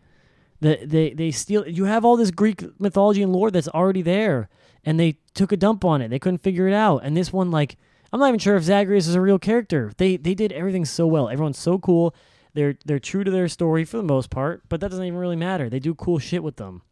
The, 0.60 0.80
they 0.84 1.10
they 1.10 1.30
steal. 1.30 1.68
You 1.68 1.84
have 1.84 2.04
all 2.04 2.16
this 2.16 2.32
Greek 2.32 2.64
mythology 2.80 3.22
and 3.22 3.32
lore 3.32 3.52
that's 3.52 3.68
already 3.68 4.02
there, 4.02 4.48
and 4.84 4.98
they 4.98 5.18
took 5.34 5.52
a 5.52 5.56
dump 5.56 5.84
on 5.84 6.02
it. 6.02 6.08
They 6.08 6.18
couldn't 6.18 6.42
figure 6.42 6.66
it 6.66 6.74
out, 6.74 7.04
and 7.04 7.16
this 7.16 7.32
one 7.32 7.52
like 7.52 7.76
I'm 8.12 8.18
not 8.18 8.26
even 8.26 8.40
sure 8.40 8.56
if 8.56 8.64
Zagreus 8.64 9.06
is 9.06 9.14
a 9.14 9.20
real 9.20 9.38
character. 9.38 9.92
They 9.98 10.16
they 10.16 10.34
did 10.34 10.50
everything 10.50 10.84
so 10.84 11.06
well. 11.06 11.28
Everyone's 11.28 11.58
so 11.58 11.78
cool. 11.78 12.12
They're 12.54 12.76
they're 12.84 12.98
true 12.98 13.22
to 13.22 13.30
their 13.30 13.46
story 13.46 13.84
for 13.84 13.96
the 13.98 14.02
most 14.02 14.30
part, 14.30 14.62
but 14.68 14.80
that 14.80 14.90
doesn't 14.90 15.04
even 15.04 15.18
really 15.18 15.36
matter. 15.36 15.70
They 15.70 15.78
do 15.78 15.94
cool 15.94 16.18
shit 16.18 16.42
with 16.42 16.56
them. 16.56 16.82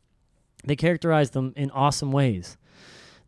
They 0.65 0.77
characterize 0.77 1.31
them 1.31 1.55
in 1.57 1.73
awesome 1.73 2.13
ways. 2.13 2.57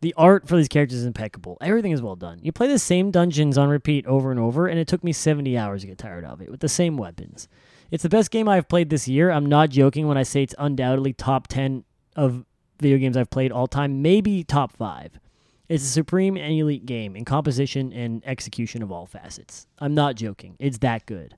The 0.01 0.13
art 0.17 0.47
for 0.47 0.57
these 0.57 0.67
characters 0.67 0.99
is 0.99 1.05
impeccable. 1.05 1.57
Everything 1.61 1.91
is 1.91 2.01
well 2.01 2.15
done. 2.15 2.39
You 2.41 2.51
play 2.51 2.67
the 2.67 2.79
same 2.79 3.11
dungeons 3.11 3.57
on 3.57 3.69
repeat 3.69 4.05
over 4.05 4.31
and 4.31 4.39
over, 4.39 4.67
and 4.67 4.79
it 4.79 4.87
took 4.87 5.03
me 5.03 5.13
70 5.13 5.57
hours 5.57 5.81
to 5.81 5.87
get 5.87 5.97
tired 5.97 6.25
of 6.25 6.41
it 6.41 6.51
with 6.51 6.59
the 6.59 6.69
same 6.69 6.97
weapons. 6.97 7.47
It's 7.91 8.03
the 8.03 8.09
best 8.09 8.31
game 8.31 8.49
I've 8.49 8.67
played 8.67 8.89
this 8.89 9.07
year. 9.07 9.31
I'm 9.31 9.45
not 9.45 9.69
joking 9.69 10.07
when 10.07 10.17
I 10.17 10.23
say 10.23 10.43
it's 10.43 10.55
undoubtedly 10.57 11.13
top 11.13 11.47
10 11.47 11.83
of 12.15 12.45
video 12.79 12.97
games 12.97 13.17
I've 13.17 13.29
played 13.29 13.51
all 13.51 13.67
time, 13.67 14.01
maybe 14.01 14.43
top 14.43 14.75
five. 14.75 15.19
It's 15.67 15.83
a 15.83 15.87
supreme 15.87 16.37
and 16.37 16.53
elite 16.53 16.85
game 16.85 17.15
in 17.15 17.25
composition 17.25 17.91
and 17.91 18.21
execution 18.25 18.83
of 18.83 18.91
all 18.91 19.05
facets. 19.05 19.67
I'm 19.79 19.95
not 19.95 20.15
joking. 20.15 20.55
It's 20.59 20.77
that 20.79 21.05
good. 21.05 21.35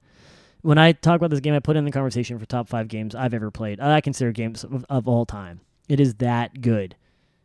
When 0.62 0.78
I 0.78 0.91
talk 0.91 1.15
about 1.15 1.30
this 1.30 1.39
game, 1.39 1.54
I 1.54 1.60
put 1.60 1.78
in 1.78 1.86
the 1.86 1.91
conversation 1.91 2.38
for 2.38 2.46
top 2.46 2.67
five 2.67 2.88
games 2.88 3.15
I've 3.15 3.34
ever 3.34 3.52
played. 3.52 3.80
I 3.80 4.02
consider 4.02 4.32
games 4.32 4.63
of, 4.63 4.86
of 4.89 5.08
all 5.08 5.26
time. 5.26 5.62
It 5.88 6.00
is 6.00 6.15
that 6.15 6.60
good. 6.62 6.96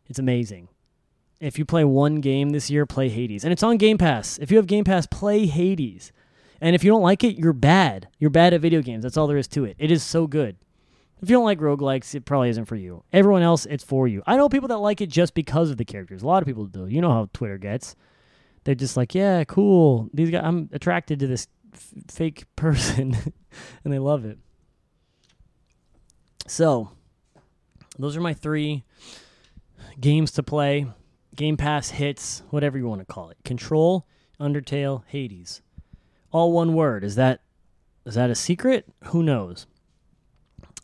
It's 0.07 0.19
amazing. 0.19 0.67
If 1.43 1.59
you 1.59 1.65
play 1.65 1.83
one 1.83 2.21
game 2.21 2.51
this 2.51 2.69
year, 2.69 2.85
play 2.85 3.09
Hades. 3.09 3.43
And 3.43 3.51
it's 3.51 3.63
on 3.63 3.75
Game 3.75 3.97
Pass. 3.97 4.37
If 4.39 4.49
you 4.49 4.55
have 4.55 4.65
Game 4.65 4.85
Pass, 4.85 5.05
play 5.05 5.45
Hades. 5.45 6.13
And 6.61 6.73
if 6.73 6.85
you 6.85 6.91
don't 6.91 7.01
like 7.01 7.25
it, 7.25 7.37
you're 7.37 7.51
bad. 7.51 8.07
You're 8.17 8.29
bad 8.29 8.53
at 8.53 8.61
video 8.61 8.81
games. 8.81 9.03
That's 9.03 9.17
all 9.17 9.27
there 9.27 9.37
is 9.37 9.49
to 9.49 9.65
it. 9.65 9.75
It 9.77 9.91
is 9.91 10.03
so 10.03 10.25
good. 10.25 10.55
If 11.21 11.29
you 11.29 11.35
don't 11.35 11.43
like 11.43 11.59
roguelikes, 11.59 12.15
it 12.15 12.23
probably 12.23 12.49
isn't 12.49 12.65
for 12.65 12.77
you. 12.77 13.03
Everyone 13.11 13.41
else, 13.41 13.65
it's 13.65 13.83
for 13.83 14.07
you. 14.07 14.23
I 14.25 14.37
know 14.37 14.47
people 14.47 14.69
that 14.69 14.77
like 14.77 15.01
it 15.01 15.09
just 15.09 15.33
because 15.33 15.69
of 15.69 15.75
the 15.75 15.83
characters. 15.83 16.23
A 16.23 16.25
lot 16.25 16.41
of 16.41 16.47
people 16.47 16.65
do. 16.65 16.87
You 16.87 17.01
know 17.01 17.11
how 17.11 17.29
Twitter 17.33 17.57
gets. 17.57 17.97
They're 18.63 18.73
just 18.73 18.95
like, 18.95 19.13
yeah, 19.13 19.43
cool. 19.43 20.09
These 20.13 20.31
guys, 20.31 20.43
I'm 20.45 20.69
attracted 20.71 21.19
to 21.19 21.27
this 21.27 21.47
f- 21.73 21.93
fake 22.07 22.45
person, 22.55 23.17
and 23.83 23.91
they 23.91 23.99
love 23.99 24.23
it. 24.23 24.37
So, 26.47 26.91
those 27.99 28.15
are 28.15 28.21
my 28.21 28.33
three 28.33 28.85
games 29.99 30.31
to 30.31 30.43
play. 30.43 30.87
Game 31.35 31.57
Pass 31.57 31.89
hits, 31.89 32.43
whatever 32.49 32.77
you 32.77 32.87
want 32.87 33.01
to 33.01 33.05
call 33.05 33.29
it. 33.29 33.37
Control, 33.43 34.05
Undertale, 34.39 35.03
Hades. 35.07 35.61
All 36.31 36.51
one 36.51 36.73
word. 36.73 37.03
Is 37.03 37.15
that 37.15 37.41
is 38.05 38.15
that 38.15 38.29
a 38.29 38.35
secret? 38.35 38.85
Who 39.05 39.23
knows? 39.23 39.65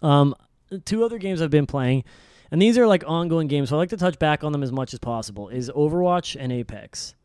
Um, 0.02 0.36
two 0.86 1.04
other 1.04 1.18
games 1.18 1.42
I've 1.42 1.50
been 1.50 1.66
playing, 1.66 2.06
and 2.52 2.62
these 2.62 2.78
are 2.78 2.88
like 2.88 3.04
ongoing 3.06 3.48
games, 3.48 3.70
so 3.70 3.76
I 3.76 3.80
like 3.80 3.90
to 3.90 3.98
touch 3.98 4.18
back 4.20 4.44
on 4.44 4.52
them 4.52 4.64
as 4.64 4.72
much 4.72 4.94
as 4.94 5.00
possible. 5.00 5.50
Is 5.50 5.70
Overwatch 5.70 6.38
and 6.40 6.52
Apex. 6.52 7.16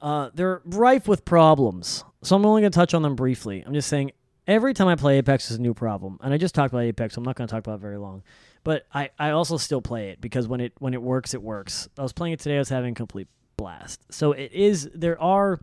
Uh, 0.00 0.30
they're 0.34 0.60
rife 0.66 1.08
with 1.08 1.24
problems, 1.24 2.04
so 2.22 2.36
I'm 2.36 2.44
only 2.46 2.62
going 2.62 2.72
to 2.72 2.76
touch 2.76 2.94
on 2.94 3.02
them 3.02 3.16
briefly. 3.16 3.64
I'm 3.66 3.72
just 3.72 3.88
saying 3.88 4.12
every 4.46 4.74
time 4.74 4.86
I 4.86 4.96
play 4.96 5.18
Apex 5.18 5.50
is 5.50 5.56
a 5.56 5.62
new 5.62 5.74
problem, 5.74 6.18
and 6.22 6.32
I 6.32 6.36
just 6.36 6.54
talked 6.54 6.72
about 6.72 6.84
Apex, 6.84 7.14
so 7.14 7.20
I'm 7.20 7.24
not 7.24 7.36
going 7.36 7.48
to 7.48 7.52
talk 7.52 7.64
about 7.66 7.76
it 7.76 7.80
very 7.80 7.96
long. 7.96 8.22
But 8.64 8.86
I, 8.92 9.10
I 9.18 9.30
also 9.30 9.56
still 9.58 9.82
play 9.82 10.08
it 10.08 10.20
because 10.20 10.48
when 10.48 10.60
it 10.60 10.72
when 10.78 10.94
it 10.94 11.02
works, 11.02 11.34
it 11.34 11.42
works. 11.42 11.88
I 11.98 12.02
was 12.02 12.12
playing 12.12 12.32
it 12.32 12.40
today. 12.40 12.56
I 12.56 12.58
was 12.58 12.70
having 12.70 12.92
a 12.92 12.94
complete 12.94 13.28
blast. 13.56 14.00
So 14.10 14.32
it 14.32 14.52
is. 14.52 14.90
There 14.94 15.20
are 15.20 15.60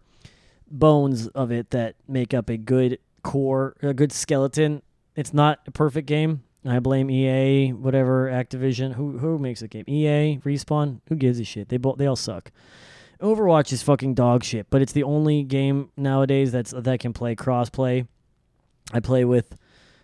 bones 0.70 1.28
of 1.28 1.52
it 1.52 1.72
that 1.72 1.96
make 2.08 2.34
up 2.34 2.50
a 2.50 2.58
good 2.58 3.00
core, 3.24 3.76
a 3.82 3.94
good 3.94 4.12
skeleton 4.12 4.82
it's 5.16 5.34
not 5.34 5.60
a 5.68 5.72
perfect 5.72 6.08
game. 6.08 6.44
I 6.66 6.80
blame 6.80 7.10
EA, 7.10 7.74
whatever, 7.74 8.30
Activision. 8.30 8.94
Who 8.94 9.18
who 9.18 9.38
makes 9.38 9.62
the 9.62 9.68
game? 9.68 9.86
EA, 9.88 10.40
Respawn. 10.40 11.02
Who 11.10 11.16
gives 11.16 11.40
a 11.40 11.44
shit? 11.44 11.70
They 11.70 11.78
both 11.78 11.98
they 11.98 12.06
all 12.06 12.16
suck. 12.16 12.52
Overwatch 13.20 13.72
is 13.72 13.84
fucking 13.84 14.16
dog 14.16 14.44
shit, 14.44 14.68
but 14.70 14.82
it's 14.82 14.94
the 14.94 15.04
only 15.04 15.44
game 15.44 15.90
nowadays 15.98 16.52
that's 16.52 16.72
that 16.72 17.00
can 17.00 17.14
play 17.14 17.36
crossplay. 17.36 18.08
I 18.94 19.00
play 19.00 19.26
with 19.26 19.56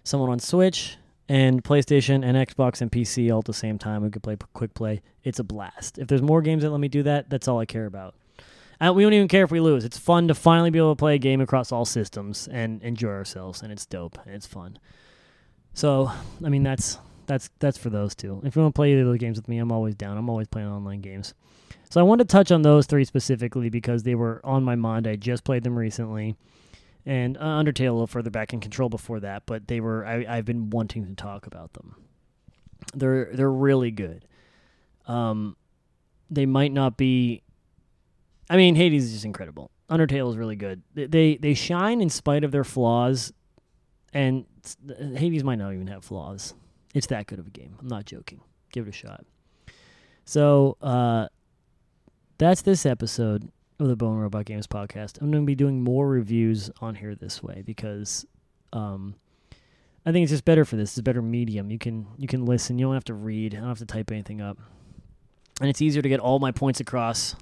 someone 0.03 0.29
on 0.29 0.39
Switch 0.39 0.97
and 1.29 1.63
PlayStation 1.63 2.23
and 2.23 2.37
Xbox 2.37 2.81
and 2.81 2.91
PC 2.91 3.31
all 3.31 3.39
at 3.39 3.45
the 3.45 3.53
same 3.53 3.77
time. 3.77 4.03
We 4.03 4.09
could 4.09 4.23
play 4.23 4.37
quick 4.53 4.73
play. 4.73 5.01
It's 5.23 5.39
a 5.39 5.43
blast. 5.43 5.97
If 5.97 6.07
there's 6.07 6.21
more 6.21 6.41
games 6.41 6.63
that 6.63 6.69
let 6.69 6.79
me 6.79 6.87
do 6.87 7.03
that, 7.03 7.29
that's 7.29 7.47
all 7.47 7.59
I 7.59 7.65
care 7.65 7.85
about. 7.85 8.15
We 8.79 9.01
don't 9.03 9.13
even 9.13 9.27
care 9.27 9.43
if 9.43 9.51
we 9.51 9.59
lose. 9.59 9.83
It's 9.85 9.97
fun 9.97 10.27
to 10.27 10.35
finally 10.35 10.69
be 10.69 10.77
able 10.77 10.95
to 10.95 10.99
play 10.99 11.15
a 11.15 11.19
game 11.19 11.41
across 11.41 11.71
all 11.71 11.83
systems 11.83 12.47
and 12.47 12.81
enjoy 12.83 13.09
ourselves, 13.09 13.63
and 13.63 13.71
it's 13.71 13.85
dope 13.85 14.19
and 14.25 14.35
it's 14.35 14.45
fun. 14.45 14.77
So, 15.73 16.11
I 16.45 16.49
mean, 16.49 16.63
that's 16.63 16.99
that's 17.25 17.49
that's 17.59 17.77
for 17.77 17.89
those 17.89 18.15
two. 18.15 18.41
If 18.43 18.55
you 18.55 18.61
want 18.61 18.73
to 18.73 18.77
play 18.77 18.91
either 18.91 19.01
of 19.01 19.07
those 19.07 19.17
games 19.17 19.37
with 19.37 19.47
me, 19.47 19.57
I'm 19.57 19.71
always 19.71 19.95
down. 19.95 20.17
I'm 20.17 20.29
always 20.29 20.47
playing 20.47 20.69
online 20.69 21.01
games. 21.01 21.33
So 21.89 21.99
I 21.99 22.03
wanted 22.03 22.29
to 22.29 22.31
touch 22.31 22.51
on 22.51 22.61
those 22.61 22.85
three 22.85 23.05
specifically 23.05 23.69
because 23.69 24.03
they 24.03 24.15
were 24.15 24.41
on 24.43 24.63
my 24.63 24.75
mind. 24.75 25.07
I 25.07 25.15
just 25.15 25.43
played 25.43 25.63
them 25.63 25.77
recently, 25.77 26.35
and 27.07 27.37
uh, 27.37 27.41
Undertale 27.41 27.89
a 27.89 27.91
little 27.91 28.07
further 28.07 28.29
back 28.29 28.53
in 28.53 28.59
Control 28.59 28.89
before 28.89 29.19
that. 29.21 29.43
But 29.45 29.67
they 29.67 29.79
were 29.79 30.05
I, 30.05 30.25
I've 30.27 30.45
been 30.45 30.69
wanting 30.69 31.05
to 31.07 31.15
talk 31.15 31.47
about 31.47 31.73
them. 31.73 31.95
They're 32.93 33.29
they're 33.33 33.51
really 33.51 33.91
good. 33.91 34.25
Um, 35.07 35.55
they 36.29 36.45
might 36.45 36.73
not 36.73 36.97
be 36.97 37.41
I 38.49 38.57
mean, 38.57 38.75
Hades 38.75 39.05
is 39.05 39.13
just 39.13 39.25
incredible. 39.25 39.71
Undertale 39.89 40.29
is 40.29 40.37
really 40.37 40.55
good. 40.55 40.83
They 40.93 41.37
they 41.37 41.53
shine 41.53 42.01
in 42.01 42.09
spite 42.09 42.43
of 42.43 42.51
their 42.51 42.63
flaws, 42.63 43.31
and 44.13 44.45
Hades 45.15 45.43
might 45.43 45.57
not 45.57 45.73
even 45.73 45.87
have 45.87 46.03
flaws. 46.03 46.53
It's 46.93 47.07
that 47.07 47.27
good 47.27 47.39
of 47.39 47.47
a 47.47 47.49
game. 47.49 47.77
I'm 47.79 47.87
not 47.87 48.05
joking. 48.05 48.41
Give 48.71 48.85
it 48.85 48.89
a 48.89 48.93
shot. 48.93 49.25
So 50.25 50.77
uh, 50.81 51.27
that's 52.37 52.61
this 52.63 52.85
episode 52.85 53.49
of 53.79 53.87
the 53.87 53.95
Bone 53.95 54.17
Robot 54.17 54.45
Games 54.45 54.67
podcast. 54.67 55.21
I'm 55.21 55.31
going 55.31 55.43
to 55.43 55.47
be 55.47 55.55
doing 55.55 55.83
more 55.83 56.07
reviews 56.07 56.69
on 56.81 56.95
here 56.95 57.15
this 57.15 57.43
way 57.43 57.63
because 57.65 58.25
um, 58.73 59.15
I 60.05 60.11
think 60.11 60.23
it's 60.23 60.31
just 60.31 60.45
better 60.45 60.65
for 60.65 60.75
this. 60.75 60.91
It's 60.91 60.97
a 60.97 61.03
better 61.03 61.21
medium. 61.21 61.69
You 61.69 61.79
can 61.79 62.07
you 62.17 62.27
can 62.27 62.45
listen. 62.45 62.79
You 62.79 62.87
don't 62.87 62.93
have 62.93 63.03
to 63.05 63.13
read. 63.13 63.53
I 63.55 63.59
don't 63.59 63.67
have 63.67 63.79
to 63.79 63.85
type 63.85 64.11
anything 64.11 64.41
up, 64.41 64.57
and 65.59 65.69
it's 65.69 65.81
easier 65.81 66.01
to 66.01 66.09
get 66.09 66.19
all 66.19 66.39
my 66.39 66.51
points 66.51 66.79
across 66.79 67.35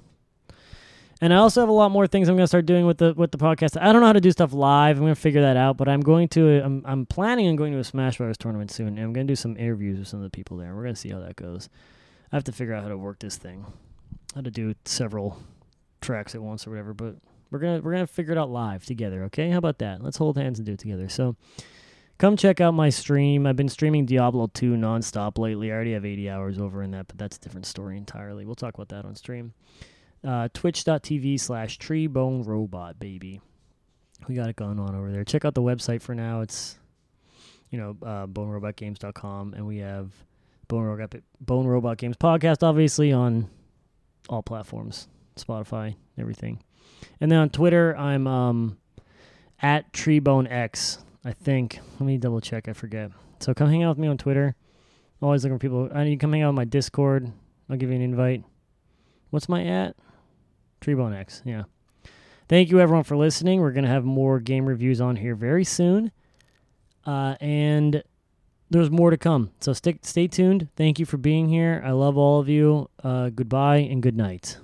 and 1.22 1.34
I 1.34 1.38
also 1.38 1.62
have 1.62 1.70
a 1.70 1.74
lot 1.74 1.92
more 1.92 2.08
things 2.08 2.28
I'm 2.28 2.36
going 2.36 2.44
to 2.44 2.48
start 2.48 2.66
doing 2.66 2.86
with 2.86 2.98
the 2.98 3.14
with 3.14 3.32
the 3.32 3.38
podcast. 3.38 3.82
I 3.82 3.92
don't 3.92 4.02
know 4.02 4.08
how 4.08 4.14
to 4.14 4.22
do 4.22 4.32
stuff 4.32 4.54
live. 4.54 4.98
I'm 4.98 5.04
going 5.04 5.16
to 5.16 5.20
figure 5.20 5.42
that 5.42 5.56
out, 5.56 5.78
but 5.78 5.88
I'm 5.88 6.02
going 6.02 6.28
to 6.30 6.62
I'm 6.64 6.84
I'm 6.86 7.06
planning 7.06 7.48
on 7.48 7.56
going 7.56 7.72
to 7.74 7.80
a 7.80 7.84
Smash 7.84 8.18
Bros 8.18 8.38
tournament 8.38 8.72
soon, 8.72 8.90
and 8.90 9.00
I'm 9.00 9.14
going 9.14 9.26
to 9.26 9.32
do 9.32 9.36
some 9.36 9.56
interviews 9.56 9.98
with 9.98 10.08
some 10.08 10.20
of 10.20 10.24
the 10.24 10.30
people 10.30 10.58
there. 10.58 10.76
We're 10.76 10.84
going 10.84 10.96
to 10.96 11.00
see 11.00 11.10
how 11.10 11.20
that 11.20 11.38
goes. 11.38 11.70
I 12.32 12.36
have 12.36 12.44
to 12.46 12.52
figure 12.52 12.74
out 12.74 12.84
how 12.84 12.90
to 12.90 12.98
work 12.98 13.20
this 13.20 13.38
thing, 13.38 13.66
how 14.34 14.42
to 14.42 14.52
do 14.52 14.76
several 14.84 15.42
tracks 16.02 16.36
at 16.36 16.42
once 16.42 16.66
or 16.66 16.72
whatever. 16.72 16.94
But 16.94 17.16
we're 17.52 17.60
gonna 17.60 17.82
we're 17.82 17.94
gonna 17.94 18.08
figure 18.08 18.34
it 18.34 18.38
out 18.38 18.50
live 18.50 18.86
together. 18.86 19.24
Okay, 19.26 19.50
how 19.50 19.58
about 19.58 19.80
that? 19.80 20.04
Let's 20.04 20.18
hold 20.18 20.38
hands 20.38 20.60
and 20.60 20.66
do 20.66 20.74
it 20.74 20.80
together. 20.80 21.10
So. 21.10 21.36
Come 22.18 22.38
check 22.38 22.62
out 22.62 22.74
my 22.74 22.88
stream. 22.88 23.46
I've 23.46 23.58
been 23.58 23.68
streaming 23.68 24.06
Diablo 24.06 24.48
2 24.48 24.76
nonstop 24.76 25.38
lately. 25.38 25.70
I 25.70 25.76
already 25.76 25.92
have 25.92 26.06
80 26.06 26.30
hours 26.30 26.58
over 26.58 26.82
in 26.82 26.92
that, 26.92 27.10
but 27.10 27.18
that's 27.18 27.36
a 27.36 27.42
different 27.42 27.66
story 27.66 27.98
entirely. 27.98 28.46
We'll 28.46 28.56
talk 28.56 28.74
about 28.74 28.88
that 28.88 29.04
on 29.04 29.16
stream 29.16 29.54
uh, 30.26 30.50
twitch.tv 30.54 31.40
slash 31.40 31.78
treebone 31.78 32.46
robot 32.46 33.00
baby 33.00 33.42
we 34.28 34.36
got 34.36 34.50
it 34.50 34.56
going 34.56 34.80
on 34.80 34.96
over 34.96 35.12
there 35.12 35.24
check 35.24 35.46
out 35.46 35.54
the 35.54 35.62
website 35.62 36.02
for 36.02 36.16
now 36.16 36.42
it's 36.42 36.78
you 37.70 37.78
know 37.78 37.96
uh, 38.04 38.26
bonerobotgames.com 38.26 39.54
and 39.54 39.66
we 39.66 39.78
have 39.78 40.12
bone 40.68 40.84
robot, 40.84 41.16
bone 41.40 41.68
robot 41.68 41.98
games 41.98 42.18
podcast 42.18 42.64
obviously 42.64 43.12
on 43.12 43.50
all 44.28 44.42
platforms 44.42 45.08
spotify 45.36 45.96
everything 46.18 46.62
and 47.20 47.32
then 47.32 47.40
on 47.40 47.50
twitter 47.50 47.96
i'm 47.98 48.28
um, 48.28 48.78
at 49.62 49.92
treebonex 49.94 51.00
i 51.24 51.32
think 51.32 51.80
let 52.00 52.02
me 52.02 52.18
double 52.18 52.42
check 52.42 52.68
i 52.68 52.74
forget 52.74 53.12
so 53.40 53.54
come 53.54 53.70
hang 53.70 53.84
out 53.84 53.90
with 53.90 54.00
me 54.00 54.08
on 54.08 54.18
twitter 54.18 54.56
I'm 55.22 55.28
always 55.28 55.44
looking 55.44 55.58
for 55.58 55.62
people 55.62 55.90
i 55.94 56.04
need 56.04 56.12
to 56.12 56.18
come 56.18 56.34
hang 56.34 56.42
out 56.42 56.50
on 56.50 56.56
my 56.56 56.66
discord 56.66 57.32
i'll 57.70 57.78
give 57.78 57.90
you 57.90 57.96
an 57.96 58.02
invite 58.02 58.44
what's 59.30 59.50
my 59.50 59.66
at 59.66 59.96
Treebone 60.86 61.16
X, 61.16 61.42
yeah. 61.46 61.64
Thank 62.48 62.70
you 62.70 62.80
everyone 62.80 63.04
for 63.04 63.18
listening. 63.18 63.60
We're 63.60 63.72
gonna 63.72 63.88
have 63.88 64.06
more 64.06 64.40
game 64.40 64.68
reviews 64.68 65.02
on 65.02 65.16
here 65.16 65.34
very 65.34 65.64
soon, 65.64 66.12
uh, 67.06 67.36
and 67.42 68.04
there's 68.70 68.92
more 68.92 69.10
to 69.10 69.18
come. 69.18 69.50
So 69.60 69.74
stick, 69.74 70.00
stay 70.04 70.28
tuned. 70.28 70.68
Thank 70.76 71.00
you 71.00 71.06
for 71.06 71.18
being 71.18 71.50
here. 71.50 71.82
I 71.84 71.92
love 71.92 72.18
all 72.18 72.40
of 72.40 72.48
you. 72.48 72.90
Uh, 73.04 73.30
goodbye 73.30 73.78
and 73.78 74.02
good 74.02 74.16
night. 74.16 74.58